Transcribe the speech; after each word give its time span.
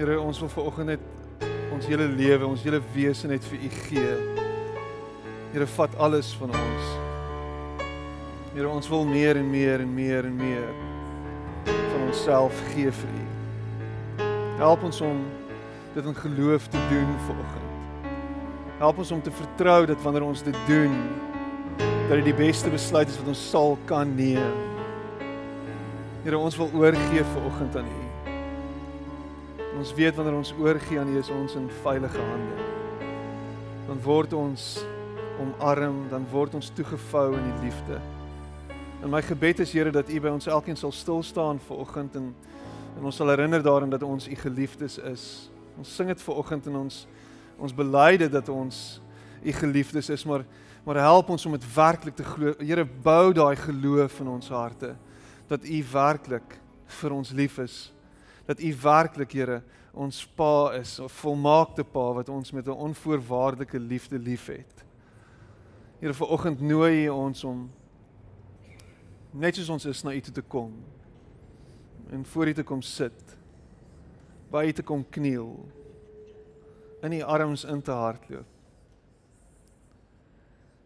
Here, 0.00 0.14
ons 0.16 0.38
wil 0.40 0.48
vanoggend 0.48 0.86
net 0.88 1.02
ons 1.74 1.84
hele 1.84 2.06
lewe, 2.08 2.46
ons 2.46 2.62
hele 2.64 2.78
wese 2.94 3.28
net 3.28 3.44
vir 3.44 3.66
U 3.66 3.68
gee. 3.74 4.12
Here, 5.52 5.66
vat 5.74 5.96
alles 6.00 6.30
van 6.40 6.54
ons. 6.56 6.86
Here, 8.54 8.64
ons 8.64 8.88
wil 8.88 9.04
meer 9.04 9.36
en 9.36 9.50
meer 9.52 9.84
en 9.84 9.92
meer 9.92 10.24
en 10.24 10.38
meer 10.40 10.70
van 11.66 12.06
onsself 12.06 12.64
gee 12.70 12.88
vir 13.02 13.12
U. 13.20 14.30
Help 14.62 14.88
ons 14.88 15.04
om 15.04 15.20
dit 15.92 16.08
in 16.08 16.20
geloof 16.24 16.72
te 16.72 16.80
doen 16.88 17.12
vanoggend. 17.28 18.08
Help 18.80 19.04
ons 19.04 19.12
om 19.18 19.20
te 19.20 19.36
vertrou 19.36 19.82
dat 19.90 20.00
wanneer 20.00 20.24
ons 20.24 20.48
dit 20.48 20.62
doen, 20.70 20.96
dat 21.76 22.22
dit 22.22 22.30
die 22.32 22.40
beste 22.40 22.72
besluit 22.72 23.12
is 23.12 23.20
wat 23.20 23.34
ons 23.34 23.48
sal 23.52 23.76
kan 23.90 24.16
neem. 24.16 24.64
Here, 26.24 26.40
ons 26.40 26.56
wil 26.56 26.72
oorgee 26.72 27.32
vanoggend 27.36 27.84
aan 27.84 27.98
U. 28.00 28.09
Ons 29.80 29.94
weet 29.96 30.12
wanneer 30.14 30.34
ons 30.36 30.52
oorgee 30.60 30.98
aan 31.00 31.08
U 31.08 31.16
is 31.16 31.30
ons 31.32 31.54
in 31.56 31.68
veilige 31.80 32.20
hande. 32.20 32.64
Dan 33.86 34.00
word 34.04 34.32
ons 34.36 34.64
omarm, 35.40 36.02
dan 36.10 36.26
word 36.28 36.54
ons 36.58 36.68
toegevou 36.76 37.30
in 37.32 37.46
die 37.46 37.62
liefde. 37.62 37.96
En 39.00 39.08
my 39.08 39.22
gebed 39.24 39.62
is 39.64 39.70
Here 39.72 39.88
dat 39.90 40.10
U 40.12 40.18
by 40.20 40.32
ons 40.36 40.50
elkeen 40.52 40.76
sal 40.76 40.92
stil 40.92 41.22
staan 41.24 41.62
vanoggend 41.64 42.18
en 42.20 42.26
en 42.98 43.06
ons 43.08 43.16
sal 43.16 43.32
herinner 43.32 43.62
daaraan 43.64 43.92
dat 43.94 44.04
ons 44.04 44.26
U 44.28 44.36
geliefdes 44.36 44.98
is. 44.98 45.24
Ons 45.78 45.94
sing 45.96 46.10
dit 46.12 46.24
vanoggend 46.26 46.68
in 46.68 46.76
ons 46.76 46.98
ons 47.56 47.74
belyde 47.76 48.28
dat 48.28 48.50
ons 48.52 49.00
U 49.40 49.54
geliefdes 49.62 50.10
is, 50.12 50.24
maar 50.28 50.44
maar 50.84 51.00
help 51.00 51.30
ons 51.32 51.46
om 51.46 51.56
dit 51.56 51.64
werklik 51.74 52.18
te 52.20 52.24
glo. 52.24 52.52
Here 52.58 52.84
bou 52.84 53.32
daai 53.32 53.56
geloof 53.56 54.20
in 54.20 54.28
ons 54.28 54.52
harte 54.52 54.92
dat 55.48 55.64
U 55.64 55.80
werklik 55.92 56.58
vir 57.00 57.16
ons 57.16 57.32
lief 57.32 57.56
is. 57.64 57.78
Dat 58.50 58.60
U 58.60 58.70
werklik, 58.82 59.32
Here, 59.32 59.62
ons 59.94 60.24
Pa 60.26 60.72
is, 60.74 60.98
'n 60.98 61.08
volmaakte 61.08 61.84
Pa 61.84 62.12
wat 62.12 62.28
ons 62.28 62.50
met 62.50 62.66
'n 62.66 62.70
onvoorwaardelike 62.70 63.78
liefde 63.78 64.18
liefhet. 64.18 64.84
Here, 66.00 66.14
vanoggend 66.14 66.60
nooi 66.60 67.06
U 67.06 67.08
ons 67.08 67.44
om 67.44 67.70
net 69.30 69.54
soos 69.54 69.68
ons 69.68 69.84
is 69.84 70.02
na 70.02 70.12
U 70.12 70.20
toe 70.20 70.32
te 70.32 70.42
kom 70.42 70.72
en 72.10 72.24
voor 72.24 72.46
U 72.46 72.54
te 72.54 72.62
kom 72.62 72.82
sit. 72.82 73.36
By 74.50 74.66
U 74.66 74.72
te 74.72 74.82
kom 74.82 75.04
kniel. 75.10 75.68
In 77.02 77.12
U 77.12 77.22
arms 77.22 77.64
in 77.64 77.82
te 77.82 77.92
hardloop. 77.92 78.46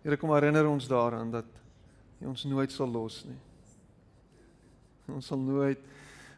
Here 0.02 0.16
kom 0.16 0.30
herinner 0.30 0.68
ons 0.68 0.88
daaraan 0.88 1.30
dat 1.30 1.46
U 2.20 2.26
ons 2.26 2.44
nooit 2.44 2.72
sal 2.72 2.88
los 2.88 3.24
nie. 3.24 3.40
Ons 5.14 5.26
sal 5.26 5.38
nooit 5.38 5.78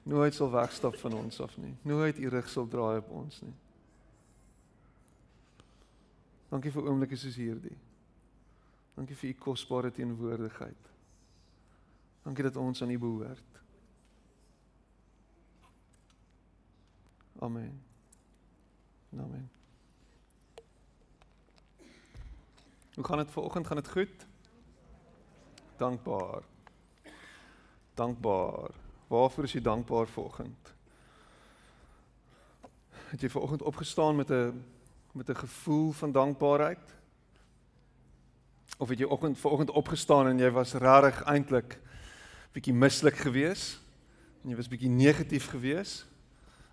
nooit 0.06 0.34
sal 0.34 0.50
wegstap 0.50 0.96
van 1.02 1.16
ons 1.18 1.40
af 1.42 1.56
nie. 1.58 1.74
Nooit 1.82 2.18
U 2.18 2.28
rug 2.30 2.48
sal 2.48 2.68
draai 2.70 2.98
op 3.00 3.10
ons 3.10 3.40
nie. 3.42 3.54
Dankie 6.52 6.70
vir 6.70 6.86
oomblikke 6.86 7.18
soos 7.18 7.38
hierdie. 7.40 7.74
Dankie 8.94 9.18
vir 9.18 9.32
U 9.34 9.38
kosbare 9.48 9.90
teenwoordigheid. 9.92 10.92
Dankie 12.24 12.46
dat 12.46 12.56
ons 12.56 12.82
aan 12.82 12.94
U 12.94 12.98
behoort. 12.98 13.60
Amen. 17.42 17.82
Amen. 19.12 19.50
Hoe 22.94 23.04
gaan 23.04 23.18
dit 23.18 23.30
vanoggend? 23.30 23.66
Gaan 23.66 23.76
dit 23.76 23.90
goed? 23.90 24.26
Dankbaar. 25.76 26.42
Dankbaar. 27.94 28.85
Waarvoor 29.06 29.44
is 29.44 29.52
jy 29.52 29.60
dankbaar 29.60 30.06
vanoggend? 30.06 30.74
Het 33.06 33.20
jy 33.20 33.30
vanoggend 33.30 33.62
opgestaan 33.62 34.16
met 34.16 34.30
'n 34.30 34.64
met 35.12 35.28
'n 35.30 35.34
gevoel 35.36 35.92
van 35.92 36.12
dankbaarheid? 36.12 36.94
Of 38.78 38.88
het 38.88 38.98
jy 38.98 39.04
oggend 39.04 39.38
vanoggend 39.38 39.70
opgestaan 39.70 40.26
en 40.26 40.38
jy 40.38 40.50
was 40.50 40.74
regtig 40.74 41.22
eintlik 41.24 41.80
bietjie 42.52 42.74
mislik 42.74 43.16
geweest 43.16 43.80
en 44.42 44.50
jy 44.50 44.56
was 44.56 44.68
bietjie 44.68 44.88
negatief 44.90 45.48
geweest? 45.48 46.06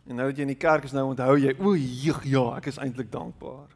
En 0.08 0.16
nou 0.16 0.28
dat 0.28 0.36
jy 0.36 0.42
in 0.42 0.48
die 0.48 0.56
kerk 0.56 0.84
is 0.84 0.92
nou 0.92 1.06
onthou 1.08 1.38
jy, 1.40 1.56
o, 1.60 1.76
ja, 2.24 2.58
ek 2.58 2.66
is 2.66 2.78
eintlik 2.78 3.12
dankbaar. 3.12 3.68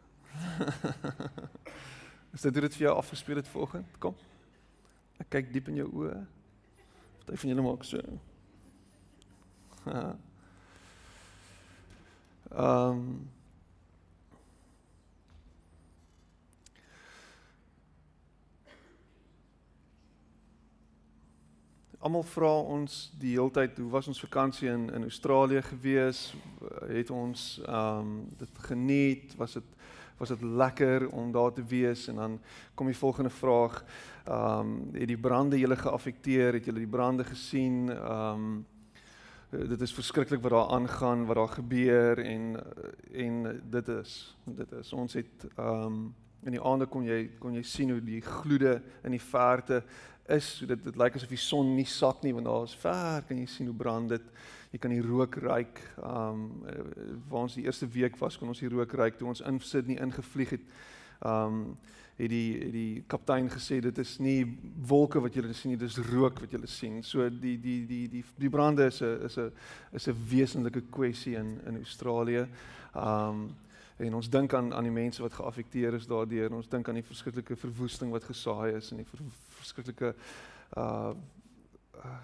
is 2.35 2.41
dit 2.41 2.53
hoe 2.53 2.61
dit 2.61 2.75
vir 2.75 2.87
jou 2.87 2.95
afgespeel 2.97 3.35
het 3.35 3.47
vanoggend? 3.47 3.97
Kom. 3.97 4.15
Ek 5.17 5.29
kyk 5.29 5.53
diep 5.53 5.67
in 5.67 5.75
jou 5.75 5.87
oë. 5.93 6.25
Party 7.27 7.39
van 7.41 7.49
julle 7.49 7.61
maak 7.61 7.83
so. 7.83 8.01
Um, 12.57 13.27
Almal 21.97 22.23
vra 22.23 22.49
ons 22.61 23.09
die 23.19 23.33
heeltyd 23.35 23.79
hoe 23.81 23.89
was 23.91 24.07
ons 24.07 24.21
vakansie 24.21 24.69
in 24.71 24.85
in 24.95 25.03
Australië 25.03 25.61
gewees? 25.65 26.21
Het 26.87 27.09
ons 27.11 27.41
ehm 27.65 27.99
um, 27.99 28.13
dit 28.37 28.61
geniet? 28.69 29.35
Was 29.35 29.57
dit 29.57 29.75
was 30.17 30.29
dit 30.29 30.41
lekker 30.41 31.09
om 31.09 31.31
daar 31.31 31.51
te 31.53 31.65
wees? 31.65 32.07
En 32.07 32.15
dan 32.15 32.39
kom 32.75 32.85
die 32.87 32.97
volgende 32.97 33.29
vraag. 33.29 33.83
Ehm 34.23 34.59
um, 34.59 34.89
het 34.93 35.07
die 35.07 35.17
brande 35.17 35.59
julle 35.59 35.75
geaffekteer? 35.75 36.53
Het 36.53 36.65
julle 36.65 36.79
die 36.79 36.95
brande 36.95 37.23
gesien? 37.23 37.89
Ehm 37.89 38.33
um, 38.33 38.65
dit 39.49 39.81
is 39.81 39.93
verskriklik 39.93 40.41
wat 40.41 40.51
daar 40.51 40.69
aangaan, 40.75 41.25
wat 41.25 41.35
daar 41.35 41.55
gebeur 41.55 42.19
en 42.19 42.63
en 43.11 43.61
dit 43.69 43.87
is 43.87 44.35
dit 44.43 44.71
is 44.71 44.93
ons 44.93 45.13
het 45.13 45.47
ehm 45.55 45.83
um, 45.83 46.15
in 46.45 46.53
die 46.53 46.61
aande 46.61 46.85
kon 46.85 47.03
jy 47.03 47.29
kon 47.39 47.55
jy 47.57 47.63
sien 47.65 47.89
hoe 47.91 48.01
die 48.03 48.21
gloede 48.21 48.77
in 49.03 49.11
die 49.11 49.21
verte 49.21 49.81
is. 50.27 50.57
So 50.57 50.65
dit 50.65 50.83
dit 50.83 50.99
lyk 50.99 51.15
asof 51.15 51.31
die 51.31 51.39
son 51.41 51.73
nie 51.75 51.87
sak 51.87 52.21
nie 52.23 52.33
want 52.35 52.45
daar 52.45 52.67
is 52.67 52.75
ver 52.75 53.23
kan 53.27 53.39
jy 53.39 53.47
sien 53.51 53.67
hoe 53.67 53.75
brand 53.75 54.09
dit. 54.09 54.29
Jy 54.71 54.79
kan 54.83 54.91
die 54.91 55.01
rook 55.01 55.35
ruik. 55.35 55.81
Um 56.03 56.63
waar 57.29 57.47
ons 57.47 57.55
die 57.55 57.65
eerste 57.65 57.87
week 57.87 58.19
was 58.19 58.37
kon 58.37 58.51
ons 58.53 58.63
die 58.63 58.71
rook 58.71 58.93
ruik 58.93 59.17
toe 59.17 59.27
ons 59.27 59.41
in 59.41 59.59
Sydney 59.59 59.99
ingevlieg 60.03 60.57
het. 60.57 60.67
Um 61.25 61.77
het 62.17 62.29
die 62.29 62.71
die 62.71 63.03
kaptein 63.07 63.49
gesê 63.49 63.79
dit 63.81 63.97
is 64.01 64.15
nie 64.19 64.41
wolke 64.89 65.21
wat 65.21 65.35
julle 65.37 65.53
sien 65.53 65.75
nie, 65.75 65.79
dis 65.79 65.99
rook 66.09 66.41
wat 66.41 66.51
julle 66.51 66.67
sien. 66.67 67.03
So 67.03 67.29
die 67.29 67.57
die 67.61 67.79
die 67.85 68.07
die 68.09 68.23
die 68.37 68.49
brande 68.49 68.87
is 68.89 69.01
'n 69.01 69.25
is 69.25 69.37
'n 69.37 69.51
is 69.93 70.07
'n 70.07 70.17
wesenlike 70.29 70.81
kwessie 70.89 71.35
in 71.35 71.59
in 71.65 71.77
Australië. 71.77 72.47
Um 72.95 73.55
en 73.97 74.13
ons 74.13 74.29
dink 74.29 74.53
aan 74.53 74.73
aan 74.73 74.83
die 74.83 74.91
mense 74.91 75.21
wat 75.21 75.33
geaffekteer 75.33 75.93
is 75.93 76.07
daardeur. 76.07 76.53
Ons 76.53 76.69
dink 76.69 76.87
aan 76.87 76.99
die 76.99 77.03
verskriklike 77.03 77.55
verwoesting 77.55 78.11
wat 78.11 78.23
gesaai 78.23 78.75
is 78.75 78.91
en 78.91 78.97
die 78.97 79.05
ver, 79.05 79.19
verskriklike 79.49 80.15
uh, 80.77 81.13
uh 82.03 82.17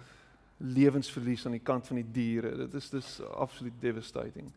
lewensverlies 0.56 1.46
aan 1.46 1.56
die 1.58 1.64
kant 1.66 1.86
van 1.86 1.96
die 1.96 2.10
diere. 2.12 2.56
Dit 2.56 2.74
is 2.74 2.90
dis 2.90 3.20
absoluut 3.20 3.74
devastating. 3.80 4.52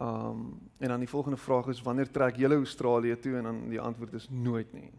Um 0.00 0.58
en 0.78 0.88
dan 0.88 1.02
die 1.02 1.08
volgende 1.08 1.36
vraag 1.36 1.66
is 1.66 1.82
wanneer 1.82 2.10
trek 2.10 2.36
julle 2.36 2.54
Australië 2.54 3.18
toe 3.20 3.36
en 3.36 3.44
dan 3.44 3.68
die 3.68 3.80
antwoord 3.80 4.14
is 4.16 4.28
nooit 4.30 4.72
nie. 4.72 4.92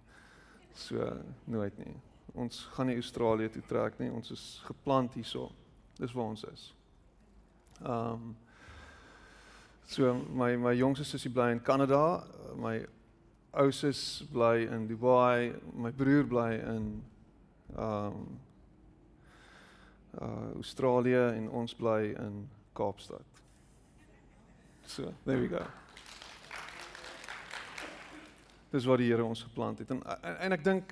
So 0.74 1.18
nooit 1.44 1.78
nie. 1.78 1.96
Ons 2.34 2.62
gaan 2.76 2.88
nie 2.88 2.96
Australië 2.96 3.50
toe 3.50 3.64
trek 3.68 3.98
nie. 4.00 4.12
Ons 4.12 4.32
is 4.32 4.62
geplant 4.66 5.14
hierso. 5.14 5.50
Dis 5.98 6.14
waar 6.14 6.26
ons 6.26 6.46
is. 6.54 6.74
Um 7.82 8.36
So 9.92 10.14
my 10.14 10.56
my 10.56 10.72
jongste 10.78 11.04
sussie 11.04 11.32
bly 11.34 11.50
in 11.52 11.60
Kanada, 11.60 12.24
my 12.56 12.86
ou 13.60 13.72
sus 13.72 14.24
bly 14.32 14.64
in 14.72 14.88
Dubai, 14.88 15.52
my 15.74 15.92
broer 15.92 16.24
bly 16.24 16.54
in 16.54 17.04
um 17.76 18.40
uh 20.22 20.52
Australië 20.56 21.34
en 21.36 21.50
ons 21.50 21.76
bly 21.76 22.14
in 22.14 22.48
Kaapstad. 22.74 23.31
So, 24.92 25.14
there 25.24 25.40
we 25.40 25.48
go. 25.48 25.62
Dis 28.72 28.84
wat 28.84 29.00
die 29.00 29.06
Here 29.08 29.24
ons 29.24 29.44
geplant 29.44 29.80
het. 29.80 29.92
En 29.94 30.02
en, 30.04 30.34
en 30.36 30.56
ek 30.58 30.66
dink 30.66 30.92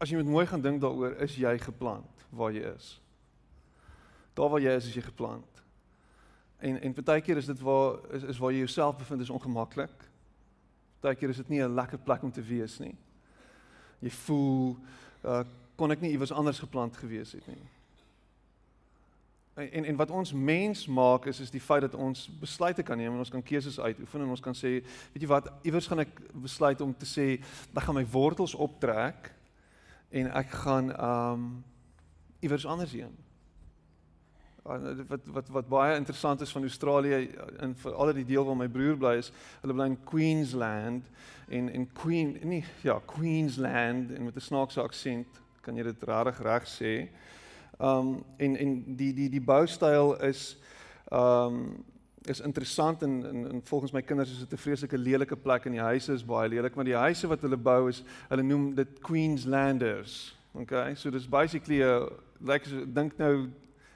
as 0.00 0.08
jy 0.08 0.16
met 0.16 0.30
mooi 0.32 0.46
gaan 0.48 0.64
dink 0.64 0.80
daaroor, 0.80 1.12
is 1.26 1.36
jy 1.36 1.52
geplant 1.60 2.24
waar 2.32 2.54
jy 2.56 2.62
is. 2.70 2.86
Daar 4.32 4.48
waar 4.48 4.64
jy 4.64 4.72
is, 4.78 4.88
is 4.88 4.96
jy 4.96 5.04
geplant. 5.04 5.60
En 6.64 6.80
en 6.80 6.96
partykeer 6.96 7.42
is 7.42 7.52
dit 7.52 7.60
waar 7.68 8.00
is 8.16 8.24
is 8.32 8.40
waar 8.40 8.56
jy 8.56 8.64
jouself 8.64 8.96
bevind 8.96 9.26
is 9.26 9.34
ongemaklik. 9.36 10.08
Partykeer 11.04 11.36
is 11.36 11.44
dit 11.44 11.52
nie 11.52 11.60
'n 11.60 11.76
lekker 11.76 12.00
plek 12.00 12.24
om 12.24 12.32
te 12.32 12.48
wees 12.48 12.78
nie. 12.80 12.96
Jy 14.00 14.16
voel 14.24 14.76
uh 15.20 15.44
kon 15.76 15.90
ek 15.90 16.00
nie 16.00 16.16
iewers 16.16 16.32
anders 16.32 16.64
geplant 16.64 16.96
gewees 16.96 17.32
het 17.36 17.46
nie. 17.46 17.73
En 19.54 19.84
en, 19.84 19.96
wat 19.96 20.10
ons 20.10 20.32
mens 20.32 20.86
maak 20.86 21.26
is 21.30 21.40
is 21.40 21.50
die 21.50 21.60
feit 21.62 21.80
dat 21.80 21.94
ons 21.94 22.26
besluite 22.40 22.82
kan 22.82 22.98
neem 22.98 23.12
en 23.12 23.18
ons 23.22 23.30
kan 23.30 23.42
keuses 23.42 23.80
uitoefen 23.80 24.20
en 24.20 24.32
ons 24.34 24.40
kan 24.40 24.54
sê, 24.54 24.80
weet 25.12 25.22
jy 25.22 25.28
wat, 25.30 25.52
iewers 25.62 25.86
gaan 25.86 26.02
ek 26.02 26.16
besluit 26.32 26.80
om 26.80 26.94
te 26.96 27.06
sê, 27.06 27.26
ek 27.74 27.86
gaan 27.86 27.94
my 27.94 28.06
wortels 28.10 28.54
optrek 28.54 29.30
en 30.10 30.32
ek 30.42 30.56
gaan 30.64 30.90
um 30.98 31.46
iewers 32.42 32.66
anders 32.66 32.92
heen 32.92 33.14
wat 34.64 35.26
wat 35.26 35.48
wat 35.48 35.68
baie 35.68 35.96
interessant 35.96 36.40
is 36.40 36.52
van 36.52 36.62
Australië 36.62 37.18
en 37.60 37.74
vir 37.76 37.94
al 37.94 38.12
die 38.16 38.24
deel 38.24 38.44
waar 38.44 38.56
my 38.56 38.68
broer 38.68 38.96
bly 38.96 39.14
is, 39.20 39.30
hulle 39.60 39.76
bly 39.76 39.90
in 39.92 39.98
Queensland 40.08 41.10
en 41.48 41.68
en 41.68 41.86
Queen 41.92 42.38
nee 42.42 42.64
ja, 42.82 42.98
Queensland 43.06 44.10
en 44.10 44.24
met 44.24 44.36
'n 44.36 44.40
snaakse 44.40 44.82
aksent 44.82 45.40
kan 45.60 45.76
jy 45.76 45.82
dit 45.82 46.02
regtig 46.02 46.42
reg 46.42 46.64
sê. 46.68 47.08
Um 47.80 48.24
en 48.36 48.56
en 48.56 48.96
die 48.96 49.12
die 49.14 49.28
die 49.28 49.40
boustyl 49.40 50.14
is 50.20 50.56
um 51.12 51.84
is 52.24 52.40
interessant 52.40 53.02
en, 53.02 53.26
en 53.28 53.50
en 53.50 53.60
volgens 53.64 53.92
my 53.92 54.02
kinders 54.02 54.30
is 54.30 54.38
dit 54.38 54.52
'n 54.52 54.56
vreeslike 54.56 54.98
lelike 54.98 55.36
plek 55.36 55.64
en 55.64 55.72
die 55.72 55.80
huise 55.80 56.12
is 56.12 56.24
baie 56.24 56.48
lelik, 56.48 56.74
maar 56.74 56.84
die 56.84 56.96
huise 56.96 57.26
wat 57.26 57.40
hulle 57.40 57.56
bou 57.56 57.88
is 57.88 58.02
hulle 58.28 58.42
noem 58.42 58.74
dit 58.74 59.00
Queenslanders. 59.00 60.36
Okay, 60.54 60.94
so 60.94 61.10
dis 61.10 61.28
basically 61.28 61.82
'n 61.82 62.08
like 62.40 62.92
dink 62.92 63.18
nou 63.18 63.50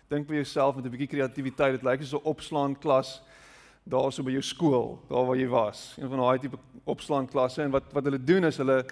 dink 0.08 0.26
vir 0.26 0.36
jouself 0.36 0.76
met 0.76 0.84
'n 0.84 0.90
bietjie 0.90 1.08
kreatiwiteit, 1.08 1.72
dit 1.72 1.82
lyk 1.82 2.02
soos 2.02 2.20
'n 2.20 2.28
opslaan 2.28 2.78
klas 2.78 3.22
daarso 3.88 4.22
by 4.22 4.30
jou 4.30 4.42
skool, 4.42 4.98
daar 5.08 5.26
waar 5.26 5.36
jy 5.36 5.48
was. 5.48 5.96
Een 5.98 6.08
van 6.08 6.18
daai 6.18 6.38
tipe 6.38 6.58
opslaan 6.84 7.28
klasse 7.28 7.62
en 7.62 7.70
wat 7.70 7.92
wat 7.92 8.04
hulle 8.04 8.24
doen 8.24 8.44
is 8.44 8.56
hulle 8.56 8.84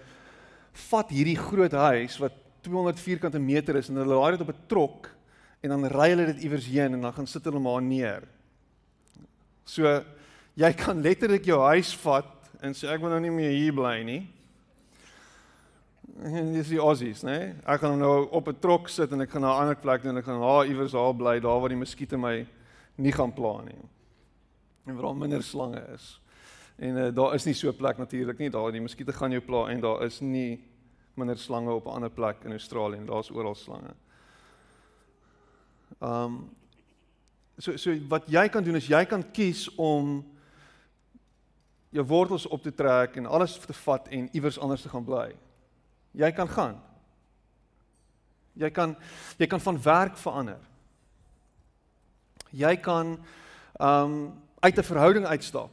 vat 0.73 1.11
hierdie 1.11 1.37
groot 1.37 1.73
huis 1.73 2.19
wat 2.19 2.33
200 2.67 3.01
vierkante 3.01 3.39
meter 3.39 3.79
is 3.79 3.89
en 3.91 4.01
hulle 4.01 4.19
laai 4.19 4.37
dit 4.37 4.43
op 4.43 4.51
'n 4.51 4.67
trok 4.67 5.11
en 5.63 5.71
dan 5.71 5.87
ry 5.87 6.09
hulle 6.13 6.27
dit 6.33 6.43
iewers 6.47 6.67
heen 6.67 6.95
en 6.95 7.01
dan 7.01 7.13
gaan 7.13 7.27
sit 7.27 7.45
hulle 7.45 7.61
maar 7.63 7.83
neer. 7.83 8.27
So 9.65 10.03
jy 10.55 10.73
kan 10.73 11.01
letterlik 11.01 11.45
jou 11.45 11.61
huis 11.73 11.95
vat 12.03 12.33
en 12.61 12.75
sê 12.75 12.89
ek 12.89 13.01
wil 13.01 13.11
nou 13.11 13.21
nie 13.21 13.31
meer 13.31 13.51
hier 13.51 13.75
bly 13.75 14.03
nie. 14.03 14.23
En 16.17 16.53
dis 16.55 16.71
die 16.73 16.79
Aussies, 16.81 17.21
né? 17.27 17.33
Nee? 17.39 17.49
Ek 17.69 17.83
gaan 17.83 17.99
nou 17.99 18.29
op 18.33 18.49
'n 18.49 18.57
trok 18.59 18.89
sit 18.89 19.13
en 19.13 19.21
ek 19.21 19.31
gaan 19.31 19.43
na 19.43 19.53
'n 19.53 19.61
ander 19.61 19.77
plek 19.77 20.05
en 20.05 20.17
ek 20.17 20.25
gaan 20.25 20.41
daar 20.41 20.67
iewers 20.67 20.93
daar 20.93 21.15
bly, 21.15 21.41
daar 21.41 21.61
waar 21.61 21.69
die 21.69 21.77
muskiete 21.77 22.17
my 22.17 22.47
nie 22.97 23.13
gaan 23.13 23.35
pla 23.35 23.61
nie. 23.63 23.83
En 24.87 24.95
waar 24.95 25.13
daar 25.13 25.17
minder 25.17 25.43
slange 25.43 25.83
is. 25.93 26.21
En 26.79 26.97
uh, 26.97 27.15
daar 27.15 27.35
is 27.35 27.45
nie 27.45 27.55
so 27.55 27.69
'n 27.69 27.77
plek 27.77 27.99
natuurlik 27.99 28.39
nie. 28.39 28.51
Daar 28.51 28.73
die 28.73 28.81
muskiete 28.81 29.13
gaan 29.13 29.31
jou 29.31 29.43
pla 29.43 29.69
en 29.69 29.81
daar 29.81 30.03
is 30.05 30.21
nie 30.21 30.65
minder 31.17 31.39
slange 31.39 31.73
op 31.73 31.87
'n 31.87 31.95
ander 31.99 32.11
plek 32.11 32.45
in 32.45 32.51
Australië 32.51 32.97
en 32.97 33.07
daar's 33.07 33.31
oral 33.31 33.55
slange. 33.55 33.95
Um 36.01 36.51
so 37.59 37.77
so 37.77 37.95
wat 38.09 38.27
jy 38.29 38.49
kan 38.49 38.65
doen 38.65 38.77
is 38.77 38.87
jy 38.87 39.05
kan 39.05 39.31
kies 39.33 39.75
om 39.75 40.25
jou 41.91 42.05
wortels 42.05 42.47
op 42.47 42.63
te 42.63 42.75
trek 42.75 43.17
en 43.17 43.27
alles 43.27 43.59
te 43.59 43.73
vat 43.73 44.09
en 44.09 44.29
iewers 44.33 44.59
anders 44.59 44.83
te 44.83 44.89
gaan 44.89 45.05
bly. 45.05 45.37
Jy 46.13 46.33
kan 46.33 46.49
gaan. 46.49 46.81
Jy 48.53 48.71
kan 48.71 48.97
jy 49.39 49.47
kan 49.47 49.61
van 49.61 49.83
werk 49.83 50.17
verander. 50.17 50.61
Jy 52.51 52.77
kan 52.77 53.19
um 53.81 54.45
uit 54.61 54.79
'n 54.79 54.83
verhouding 54.83 55.27
uitstap. 55.27 55.71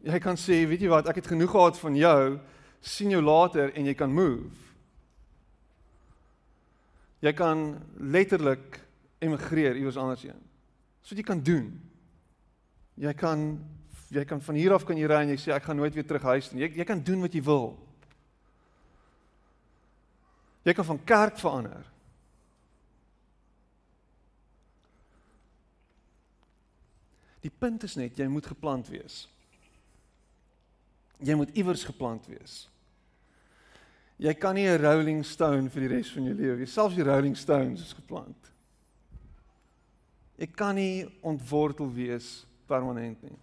Jy 0.00 0.18
kan 0.18 0.36
sê, 0.36 0.64
weet 0.66 0.80
jy 0.80 0.88
wat, 0.88 1.08
ek 1.08 1.20
het 1.20 1.26
genoeg 1.26 1.50
gehad 1.50 1.78
van 1.78 1.96
jou, 1.96 2.40
sien 2.80 3.12
jou 3.12 3.22
later 3.22 3.72
en 3.76 3.86
jy 3.86 3.94
kan 3.94 4.12
move. 4.12 4.70
Jy 7.20 7.32
kan 7.36 7.74
letterlik 8.00 8.80
emigreer 9.20 9.76
iewers 9.76 9.98
anders 10.00 10.24
heen. 10.24 10.40
So 11.02 11.12
wat 11.12 11.20
jy 11.20 11.26
kan 11.28 11.42
doen. 11.44 11.68
Jy 13.00 13.12
kan 13.16 13.44
jy 14.10 14.24
kan 14.26 14.40
van 14.42 14.56
hier 14.58 14.72
af 14.74 14.84
kan 14.84 14.98
jy 14.98 15.06
ry 15.06 15.20
en 15.22 15.30
jy 15.30 15.38
sê 15.38 15.52
ek 15.54 15.68
gaan 15.68 15.78
nooit 15.78 15.94
weer 15.94 16.06
terug 16.06 16.24
huis 16.32 16.50
nie. 16.50 16.64
Jy 16.64 16.80
jy 16.80 16.86
kan 16.88 17.02
doen 17.04 17.22
wat 17.22 17.36
jy 17.36 17.42
wil. 17.46 17.74
Jy 20.66 20.74
kan 20.76 20.88
van 20.88 21.04
kerk 21.04 21.38
verander. 21.40 21.84
Die 27.40 27.52
punt 27.52 27.84
is 27.84 27.96
net 27.96 28.18
jy 28.18 28.26
moet 28.28 28.48
geplant 28.48 28.88
wees. 28.92 29.22
Jy 31.20 31.36
moet 31.36 31.52
iewers 31.56 31.84
geplant 31.84 32.26
wees. 32.28 32.69
Jy 34.20 34.34
kan 34.36 34.54
nie 34.54 34.68
'n 34.68 34.82
rolling 34.82 35.24
stone 35.24 35.70
vir 35.70 35.88
die 35.88 35.96
res 35.96 36.12
van 36.12 36.24
jou 36.24 36.34
lewe 36.34 36.56
wees. 36.58 36.72
Selfs 36.72 36.94
die 36.94 37.04
rolling 37.04 37.36
stones 37.36 37.80
is 37.80 37.94
geplant. 37.94 38.50
Jy 40.36 40.46
kan 40.46 40.74
nie 40.74 41.08
ontwortel 41.22 41.92
wees 41.92 42.46
permanent 42.66 43.22
nie. 43.22 43.38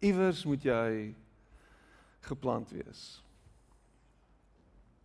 Iewers 0.00 0.44
moet 0.44 0.62
jy 0.62 1.14
geplant 2.20 2.70
wees. 2.70 3.22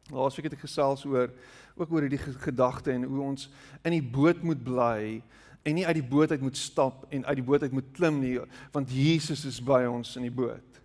Laasweek 0.10 0.46
het 0.50 0.54
ek 0.54 0.66
gesels 0.66 1.06
oor 1.06 1.30
ook 1.76 1.92
oor 1.92 2.02
hierdie 2.02 2.22
gedagte 2.22 2.92
en 2.92 3.04
hoe 3.04 3.22
ons 3.22 3.50
in 3.84 3.92
die 3.92 4.02
boot 4.02 4.42
moet 4.42 4.64
bly 4.64 5.22
en 5.64 5.76
nie 5.76 5.86
uit 5.86 6.00
die 6.00 6.10
boot 6.10 6.32
uit 6.32 6.42
moet 6.42 6.58
stap 6.58 7.06
en 7.12 7.26
uit 7.26 7.36
die 7.36 7.46
boot 7.46 7.62
uit 7.62 7.76
moet 7.76 7.92
klim 7.94 8.22
nie 8.22 8.38
want 8.74 8.90
Jesus 8.90 9.46
is 9.46 9.60
by 9.62 9.84
ons 9.86 10.16
in 10.18 10.26
die 10.26 10.34
boot. 10.34 10.82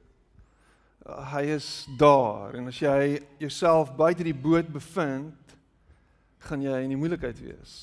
Hy 1.03 1.43
is 1.51 1.87
daar 1.99 2.55
en 2.55 2.69
as 2.71 2.79
jy 2.79 3.19
jouself 3.43 3.91
buite 3.99 4.23
die 4.23 4.37
boot 4.37 4.69
bevind, 4.71 5.57
gaan 6.47 6.63
jy 6.63 6.77
in 6.85 6.93
die 6.95 6.99
moeilikheid 6.99 7.41
wees. 7.43 7.75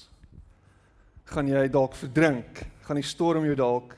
Gaan 1.28 1.50
jy 1.52 1.66
dalk 1.72 1.98
verdrink, 2.00 2.64
gaan 2.88 3.00
die 3.00 3.08
storm 3.08 3.44
jou 3.48 3.58
dalk 3.60 3.98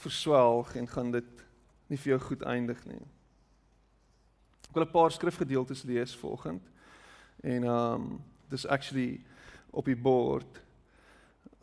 verswelg 0.00 0.74
en 0.80 0.88
gaan 0.88 1.12
dit 1.12 1.44
nie 1.88 1.98
vir 2.00 2.14
jou 2.14 2.20
goed 2.30 2.44
eindig 2.48 2.80
nie. 2.88 3.04
Ek 4.68 4.74
wil 4.74 4.84
'n 4.84 4.92
paar 4.92 5.12
skrifgedeeltes 5.12 5.84
lees 5.84 6.16
vanoggend. 6.16 6.62
En 7.42 7.64
um 7.64 8.24
dis 8.48 8.66
actually 8.66 9.20
op 9.70 9.84
die 9.84 9.96
bord. 9.96 10.60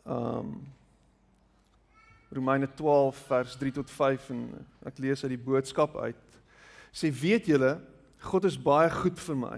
Um 0.04 0.72
Romeine 2.30 2.68
12 2.74 3.16
vers 3.16 3.56
3 3.56 3.72
tot 3.72 3.90
5 3.90 4.30
en 4.30 4.66
ek 4.84 4.98
lees 4.98 5.22
uit 5.22 5.30
die 5.30 5.44
boodskap 5.44 5.96
uit. 5.96 6.25
Sê 6.96 7.10
weet 7.12 7.50
julle, 7.50 7.76
God 8.24 8.46
is 8.48 8.56
baie 8.56 8.88
goed 8.90 9.18
vir 9.20 9.36
my. 9.36 9.56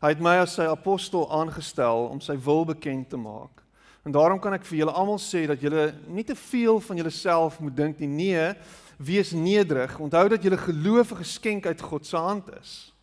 Hy 0.00 0.08
het 0.14 0.22
my 0.24 0.38
as 0.40 0.54
sy 0.56 0.64
apostel 0.64 1.26
aangestel 1.36 2.06
om 2.08 2.20
sy 2.24 2.38
wil 2.40 2.64
bekend 2.64 3.10
te 3.12 3.18
maak. 3.20 3.60
En 4.08 4.14
daarom 4.14 4.40
kan 4.40 4.56
ek 4.56 4.64
vir 4.64 4.80
julle 4.80 4.94
almal 4.96 5.20
sê 5.20 5.44
dat 5.50 5.60
julle 5.60 5.90
nie 6.08 6.24
te 6.24 6.36
veel 6.48 6.80
van 6.80 6.96
julleself 6.96 7.58
moet 7.60 7.76
dink 7.76 8.00
nie. 8.00 8.08
Nee, 8.08 8.54
wees 8.96 9.34
nederig. 9.36 9.98
Onthou 10.00 10.24
dat 10.32 10.42
julle 10.42 10.56
geloof 10.56 11.12
'n 11.12 11.20
geskenk 11.20 11.66
uit 11.66 11.80
God 11.80 12.06
se 12.06 12.16
hand 12.16 12.48
is. 12.60 12.94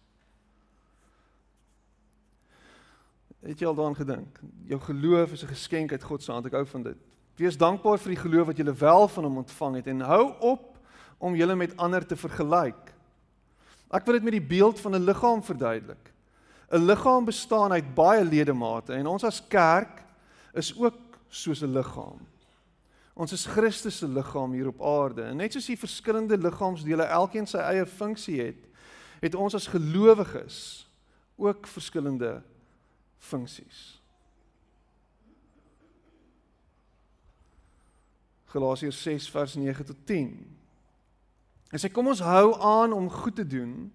Het 3.45 3.59
jy 3.59 3.67
al 3.67 3.75
daaraan 3.75 3.95
gedink? 3.95 4.39
Jou 4.65 4.79
geloof 4.81 5.31
is 5.31 5.43
'n 5.43 5.53
geskenk 5.53 5.91
uit 5.91 6.03
God 6.03 6.23
se 6.23 6.31
hand. 6.31 6.45
Ek 6.45 6.51
hou 6.51 6.65
van 6.65 6.83
dit. 6.83 6.97
Wees 7.35 7.57
dankbaar 7.57 7.99
vir 7.99 8.09
die 8.09 8.21
geloof 8.21 8.47
wat 8.47 8.57
jy 8.57 8.73
wel 8.73 9.07
van 9.07 9.23
hom 9.23 9.37
ontvang 9.37 9.75
het 9.75 9.87
en 9.87 9.99
hou 9.99 10.33
op 10.39 10.77
om 11.17 11.35
julle 11.35 11.55
met 11.55 11.77
ander 11.77 12.05
te 12.05 12.15
vergelyk. 12.15 12.96
Ek 13.89 14.05
wil 14.05 14.17
dit 14.17 14.23
met 14.23 14.35
die 14.35 14.47
beeld 14.47 14.79
van 14.79 14.95
'n 14.95 15.03
liggaam 15.03 15.43
verduidelik. 15.43 16.13
'n 16.71 16.85
Liggaam 16.85 17.25
bestaan 17.25 17.71
uit 17.71 17.95
baie 17.95 18.23
ledemate 18.23 18.93
en 18.93 19.07
ons 19.07 19.23
as 19.23 19.47
kerk 19.47 20.03
is 20.53 20.77
ook 20.77 20.97
soos 21.29 21.61
'n 21.61 21.71
liggaam. 21.71 22.19
Ons 23.13 23.31
is 23.31 23.45
Christus 23.45 23.97
se 23.97 24.07
liggaam 24.07 24.51
hier 24.51 24.67
op 24.67 24.81
aarde. 24.81 25.23
En 25.23 25.37
net 25.37 25.53
soos 25.53 25.65
die 25.65 25.77
verskillende 25.77 26.37
liggaamsdele 26.37 27.03
elkeen 27.03 27.47
sy 27.47 27.57
eie 27.57 27.85
funksie 27.85 28.41
het, 28.41 28.67
het 29.19 29.35
ons 29.35 29.55
as 29.55 29.67
gelowiges 29.67 30.89
ook 31.35 31.67
verskillende 31.67 32.43
funksies. 33.17 34.01
Galasiërs 38.45 39.01
6 39.01 39.29
vers 39.29 39.55
9 39.55 39.85
tot 39.85 40.05
10. 40.05 40.56
En 41.71 41.81
sê 41.81 41.91
kom 41.91 42.07
ons 42.07 42.23
hou 42.23 42.53
aan 42.63 42.93
om 42.95 43.09
goed 43.11 43.35
te 43.35 43.47
doen. 43.47 43.87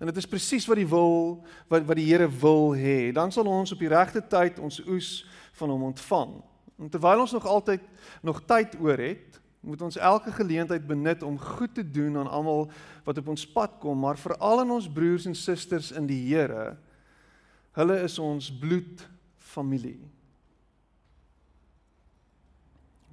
En 0.00 0.10
dit 0.10 0.16
is 0.20 0.28
presies 0.28 0.66
wat 0.68 0.76
die 0.76 0.88
wil 0.88 1.38
wat 1.72 1.86
wat 1.88 1.96
die 1.96 2.08
Here 2.10 2.28
wil 2.28 2.74
hê. 2.76 3.12
Dan 3.16 3.32
sal 3.32 3.48
ons 3.48 3.72
op 3.72 3.80
die 3.80 3.92
regte 3.92 4.20
tyd 4.20 4.60
ons 4.60 4.82
oes 4.84 5.24
van 5.56 5.72
hom 5.72 5.88
ontvang. 5.88 6.36
En 6.76 6.92
terwyl 6.92 7.24
ons 7.24 7.32
nog 7.32 7.46
altyd 7.48 7.84
nog 8.20 8.42
tyd 8.44 8.76
oor 8.80 9.00
het, 9.00 9.40
moet 9.66 9.82
ons 9.82 9.96
elke 9.96 10.32
geleentheid 10.32 10.84
benut 10.86 11.22
om 11.22 11.38
goed 11.40 11.74
te 11.74 11.90
doen 11.90 12.18
aan 12.20 12.28
almal 12.30 12.68
wat 13.04 13.18
op 13.18 13.32
ons 13.32 13.46
pad 13.50 13.78
kom, 13.80 13.98
maar 13.98 14.20
veral 14.20 14.60
aan 14.60 14.70
ons 14.70 14.90
broers 14.92 15.26
en 15.26 15.34
susters 15.34 15.90
in 15.96 16.06
die 16.06 16.20
Here. 16.28 16.76
Hulle 17.76 17.96
is 18.04 18.18
ons 18.18 18.50
bloedfamilie. 18.60 19.98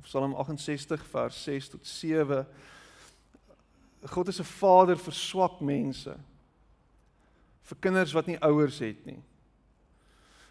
Psalm 0.03 0.36
68 0.36 1.07
vers 1.10 1.39
6 1.48 1.72
tot 1.74 1.88
7 1.88 2.43
God 4.05 4.27
is 4.27 4.39
'n 4.39 4.43
vader 4.43 4.95
vir 4.95 5.13
swak 5.13 5.62
mense. 5.62 6.17
vir 7.63 7.77
kinders 7.79 8.13
wat 8.13 8.27
nie 8.27 8.38
ouers 8.41 8.79
het 8.79 9.05
nie. 9.05 9.22